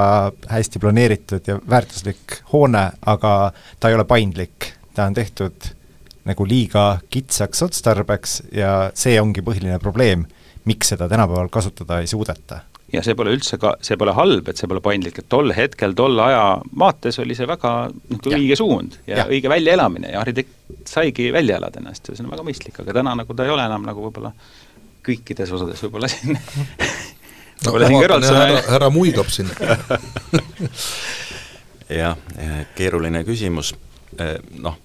hästi 0.51 0.81
planeeritud 0.83 1.47
ja 1.47 1.59
väärtuslik 1.69 2.41
hoone, 2.53 2.87
aga 3.13 3.35
ta 3.79 3.91
ei 3.91 3.97
ole 3.97 4.07
paindlik, 4.09 4.73
ta 4.95 5.07
on 5.07 5.15
tehtud 5.17 5.71
nagu 6.27 6.45
liiga 6.45 6.85
kitsaks 7.09 7.63
otstarbeks 7.65 8.41
ja 8.55 8.91
see 8.97 9.15
ongi 9.21 9.43
põhiline 9.45 9.79
probleem, 9.81 10.27
miks 10.69 10.93
seda 10.93 11.07
tänapäeval 11.09 11.49
kasutada 11.53 12.01
ei 12.01 12.09
suudeta. 12.09 12.61
Ja 12.91 12.99
see 13.05 13.15
pole 13.15 13.31
üldse 13.31 13.55
ka, 13.57 13.77
see 13.79 13.95
pole 13.95 14.11
halb, 14.13 14.49
et 14.51 14.59
see 14.59 14.67
pole 14.67 14.81
paindlik, 14.83 15.21
et 15.21 15.29
tol 15.31 15.53
hetkel, 15.55 15.93
tolle 15.95 16.25
aja 16.25 16.41
vaates 16.77 17.21
oli 17.23 17.37
see 17.37 17.47
väga 17.47 17.71
noh, 17.87 18.25
õige 18.27 18.57
suund 18.59 18.97
ja, 19.07 19.21
ja 19.21 19.27
õige 19.31 19.49
väljaelamine 19.49 20.11
ja 20.11 20.19
arhitekt 20.25 20.89
saigi 20.91 21.29
välja 21.31 21.55
elada 21.61 21.79
ennast 21.79 22.09
ja 22.09 22.17
see 22.17 22.25
on 22.25 22.33
väga 22.33 22.43
mõistlik, 22.43 22.81
aga 22.83 22.97
täna 22.99 23.15
nagu 23.21 23.37
ta 23.37 23.47
ei 23.47 23.53
ole 23.53 23.63
enam 23.63 23.87
nagu 23.87 24.03
võib-olla 24.03 24.33
kõikides 25.05 25.51
osades 25.51 25.81
võib-olla 25.85 26.09
siin 26.11 26.37
no, 27.65 27.75
härra, 27.77 28.21
härra 28.67 28.91
muigab 28.93 29.31
siin 29.33 29.49
jah, 32.01 32.17
keeruline 32.77 33.25
küsimus, 33.27 33.75
noh 34.61 34.79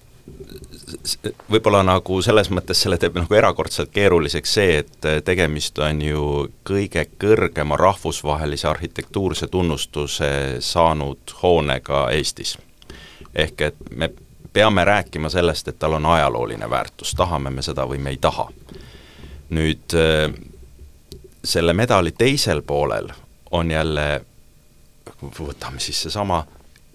võib-olla 1.51 1.81
nagu 1.83 2.19
selles 2.23 2.49
mõttes 2.51 2.79
selle 2.83 2.97
teeb 2.99 3.17
nagu 3.19 3.35
erakordselt 3.35 3.91
keeruliseks 3.93 4.53
see, 4.59 4.77
et 4.83 5.07
tegemist 5.25 5.79
on 5.83 6.01
ju 6.03 6.23
kõige 6.67 7.03
kõrgema 7.19 7.77
rahvusvahelise 7.79 8.67
arhitektuurse 8.67 9.47
tunnustuse 9.51 10.29
saanud 10.63 11.35
hoonega 11.41 12.07
Eestis. 12.15 12.57
ehk 13.35 13.61
et 13.61 13.75
me 13.89 14.09
peame 14.53 14.85
rääkima 14.85 15.29
sellest, 15.29 15.67
et 15.67 15.79
tal 15.79 15.93
on 15.93 16.05
ajalooline 16.05 16.69
väärtus, 16.69 17.13
tahame 17.13 17.49
me 17.49 17.61
seda 17.61 17.85
või 17.85 17.97
me 17.97 18.09
ei 18.09 18.17
taha. 18.17 18.49
Nüüd 19.49 19.95
selle 21.47 21.73
medali 21.73 22.11
teisel 22.11 22.61
poolel 22.61 23.07
on 23.51 23.71
jälle, 23.71 24.21
võtame 25.39 25.79
siis 25.79 26.01
seesama 26.03 26.41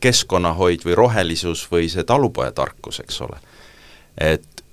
keskkonnahoid 0.02 0.84
või 0.84 0.96
rohelisus 0.98 1.64
või 1.70 1.88
see 1.88 2.04
talupojatarkus, 2.04 3.00
eks 3.00 3.20
ole. 3.24 3.38
Et 4.18 4.64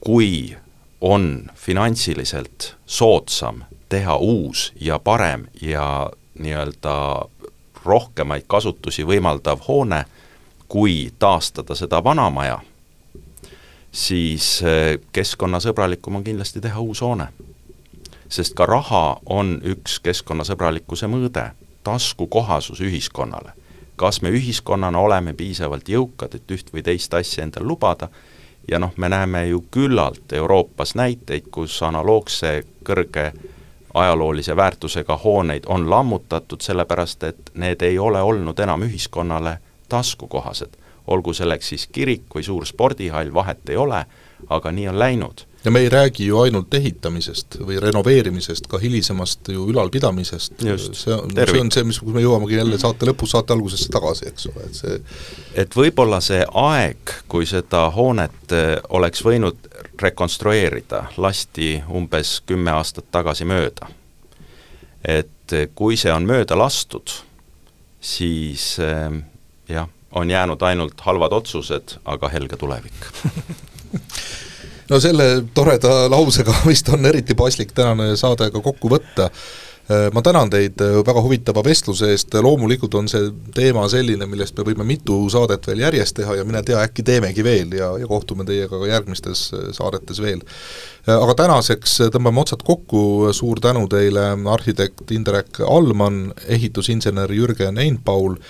kui 0.00 0.56
on 1.00 1.50
finantsiliselt 1.54 2.74
soodsam 2.86 3.64
teha 3.88 4.16
uus 4.16 4.72
ja 4.80 4.98
parem 4.98 5.46
ja 5.60 6.10
nii-öelda 6.38 6.94
rohkemaid 7.84 8.46
kasutusi 8.46 9.04
võimaldav 9.06 9.62
hoone, 9.68 10.04
kui 10.68 11.12
taastada 11.18 11.74
seda 11.78 12.02
vana 12.04 12.30
maja, 12.30 12.58
siis 13.96 14.62
eh, 14.62 14.98
keskkonnasõbralikum 15.12 16.20
on 16.20 16.24
kindlasti 16.24 16.60
teha 16.60 16.80
uus 16.80 17.00
hoone. 17.00 17.28
sest 18.28 18.54
ka 18.58 18.66
raha 18.66 19.20
on 19.26 19.60
üks 19.64 20.00
keskkonnasõbralikkuse 20.02 21.06
mõõde, 21.06 21.50
taskukohasus 21.84 22.80
ühiskonnale. 22.80 23.52
kas 23.96 24.22
me 24.22 24.30
ühiskonnana 24.30 24.98
oleme 24.98 25.32
piisavalt 25.32 25.88
jõukad, 25.88 26.34
et 26.34 26.50
üht 26.50 26.72
või 26.74 26.82
teist 26.82 27.14
asja 27.14 27.44
endale 27.44 27.66
lubada 27.66 28.08
ja 28.68 28.78
noh, 28.78 28.92
me 28.96 29.08
näeme 29.08 29.46
ju 29.46 29.64
küllalt 29.70 30.32
Euroopas 30.32 30.94
näiteid, 30.94 31.48
kus 31.50 31.82
analoogse 31.82 32.64
kõrge 32.84 33.32
ajaloolise 33.94 34.56
väärtusega 34.56 35.16
hooneid 35.16 35.64
on 35.66 35.90
lammutatud, 35.90 36.60
sellepärast 36.60 37.22
et 37.22 37.50
need 37.54 37.82
ei 37.82 37.98
ole 37.98 38.22
olnud 38.22 38.58
enam 38.58 38.82
ühiskonnale 38.82 39.58
taskukohased. 39.88 40.76
Olgu 41.06 41.34
selleks 41.34 41.68
siis 41.72 41.88
kirik 41.92 42.30
või 42.34 42.46
suur 42.46 42.66
spordihall, 42.66 43.34
vahet 43.34 43.68
ei 43.70 43.76
ole, 43.76 44.04
aga 44.48 44.72
nii 44.72 44.88
on 44.88 44.98
läinud. 44.98 45.46
Ja 45.64 45.70
me 45.70 45.80
ei 45.82 45.88
räägi 45.88 46.26
ju 46.26 46.38
ainult 46.38 46.74
ehitamisest 46.74 47.56
või 47.58 47.80
renoveerimisest, 47.82 48.68
ka 48.70 48.78
hilisemast 48.78 49.48
ju 49.50 49.64
ülalpidamisest, 49.72 50.60
see 50.62 50.74
on, 51.14 51.32
see 51.34 51.60
on 51.60 51.72
see, 51.74 51.82
mis, 51.88 51.98
kus 51.98 52.14
me 52.14 52.22
jõuamegi 52.22 52.54
jälle 52.54 52.78
saate 52.78 53.08
lõpus, 53.08 53.32
saate 53.34 53.56
algusesse 53.56 53.90
tagasi, 53.90 54.28
eks 54.30 54.46
ole, 54.52 54.68
et 54.68 54.78
see 54.78 55.00
et 55.64 55.74
võib-olla 55.74 56.20
see 56.22 56.44
aeg, 56.62 57.16
kui 57.26 57.48
seda 57.50 57.86
hoonet 57.96 58.54
eh, 58.54 58.76
oleks 58.94 59.24
võinud 59.26 59.66
rekonstrueerida, 60.02 61.02
lasti 61.16 61.80
umbes 61.90 62.36
kümme 62.46 62.70
aastat 62.76 63.10
tagasi 63.10 63.48
mööda. 63.48 63.90
et 65.02 65.52
kui 65.74 65.96
see 65.96 66.12
on 66.12 66.26
mööda 66.26 66.58
lastud, 66.58 67.10
siis 68.00 68.76
eh, 68.78 69.18
jah, 69.68 69.90
on 70.12 70.30
jäänud 70.30 70.62
ainult 70.62 71.00
halvad 71.00 71.32
otsused, 71.32 71.98
aga 72.04 72.28
helge 72.28 72.56
tulevik 72.56 73.06
no 74.90 75.00
selle 75.02 75.28
toreda 75.54 76.06
lausega 76.10 76.54
vist 76.66 76.88
on 76.94 77.06
eriti 77.06 77.34
paslik 77.34 77.72
tänane 77.74 78.14
saade 78.16 78.50
ka 78.54 78.62
kokku 78.62 78.90
võtta. 78.92 79.30
Äh, 79.86 80.08
ma 80.14 80.22
tänan 80.22 80.50
teid 80.50 80.80
äh, 80.82 80.96
väga 81.06 81.22
huvitava 81.22 81.62
vestluse 81.62 82.08
eest, 82.10 82.34
loomulikult 82.42 82.94
on 82.98 83.06
see 83.10 83.28
teema 83.54 83.84
selline, 83.90 84.26
millest 84.26 84.56
me 84.58 84.64
võime 84.66 84.86
mitu 84.86 85.20
saadet 85.30 85.66
veel 85.70 85.84
järjest 85.84 86.16
teha 86.18 86.34
ja 86.40 86.46
mine 86.46 86.62
tea, 86.66 86.80
äkki 86.82 87.04
teemegi 87.06 87.44
veel 87.46 87.76
ja, 87.78 87.92
ja 88.00 88.08
kohtume 88.10 88.46
teiega 88.48 88.80
ka 88.80 88.90
järgmistes 88.90 89.44
äh, 89.54 89.68
saadetes 89.76 90.22
veel. 90.22 90.42
Aga 91.06 91.36
tänaseks 91.38 92.00
tõmbame 92.10 92.42
otsad 92.42 92.64
kokku, 92.66 93.30
suur 93.30 93.62
tänu 93.62 93.84
teile, 93.86 94.32
arhitekt 94.50 95.12
Indrek 95.14 95.60
Allmann, 95.62 96.32
ehitusinsener 96.50 97.30
Jürgen 97.30 97.78
Einpaul, 97.78 98.40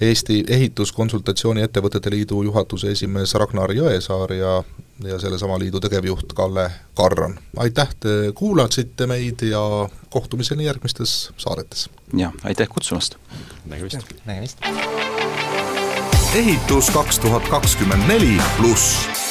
Eesti 0.00 0.44
Ehituskonsultatsiooni 0.48 1.62
Ettevõtete 1.62 2.10
Liidu 2.10 2.42
juhatuse 2.42 2.90
esimees 2.92 3.34
Ragnar 3.34 3.72
Jõesaar 3.72 4.32
ja 4.36 4.62
ja 5.04 5.18
sellesama 5.20 5.58
liidu 5.58 5.80
tegevjuht 5.80 6.32
Kalle 6.32 6.70
Karran. 6.94 7.38
aitäh, 7.56 7.88
te 8.00 8.08
kuulasite 8.34 9.06
meid 9.06 9.42
ja 9.42 9.88
kohtumiseni 10.10 10.64
järgmistes 10.64 11.32
saadetes! 11.36 11.90
jah, 12.16 12.32
aitäh 12.44 12.68
kutsumast! 12.68 13.16
nägemist! 13.66 13.98
nägemist! 14.24 14.58
ehitus 16.36 16.90
kaks 16.90 17.18
tuhat 17.18 17.48
kakskümmend 17.48 18.08
neli 18.08 18.40
pluss 18.56 19.25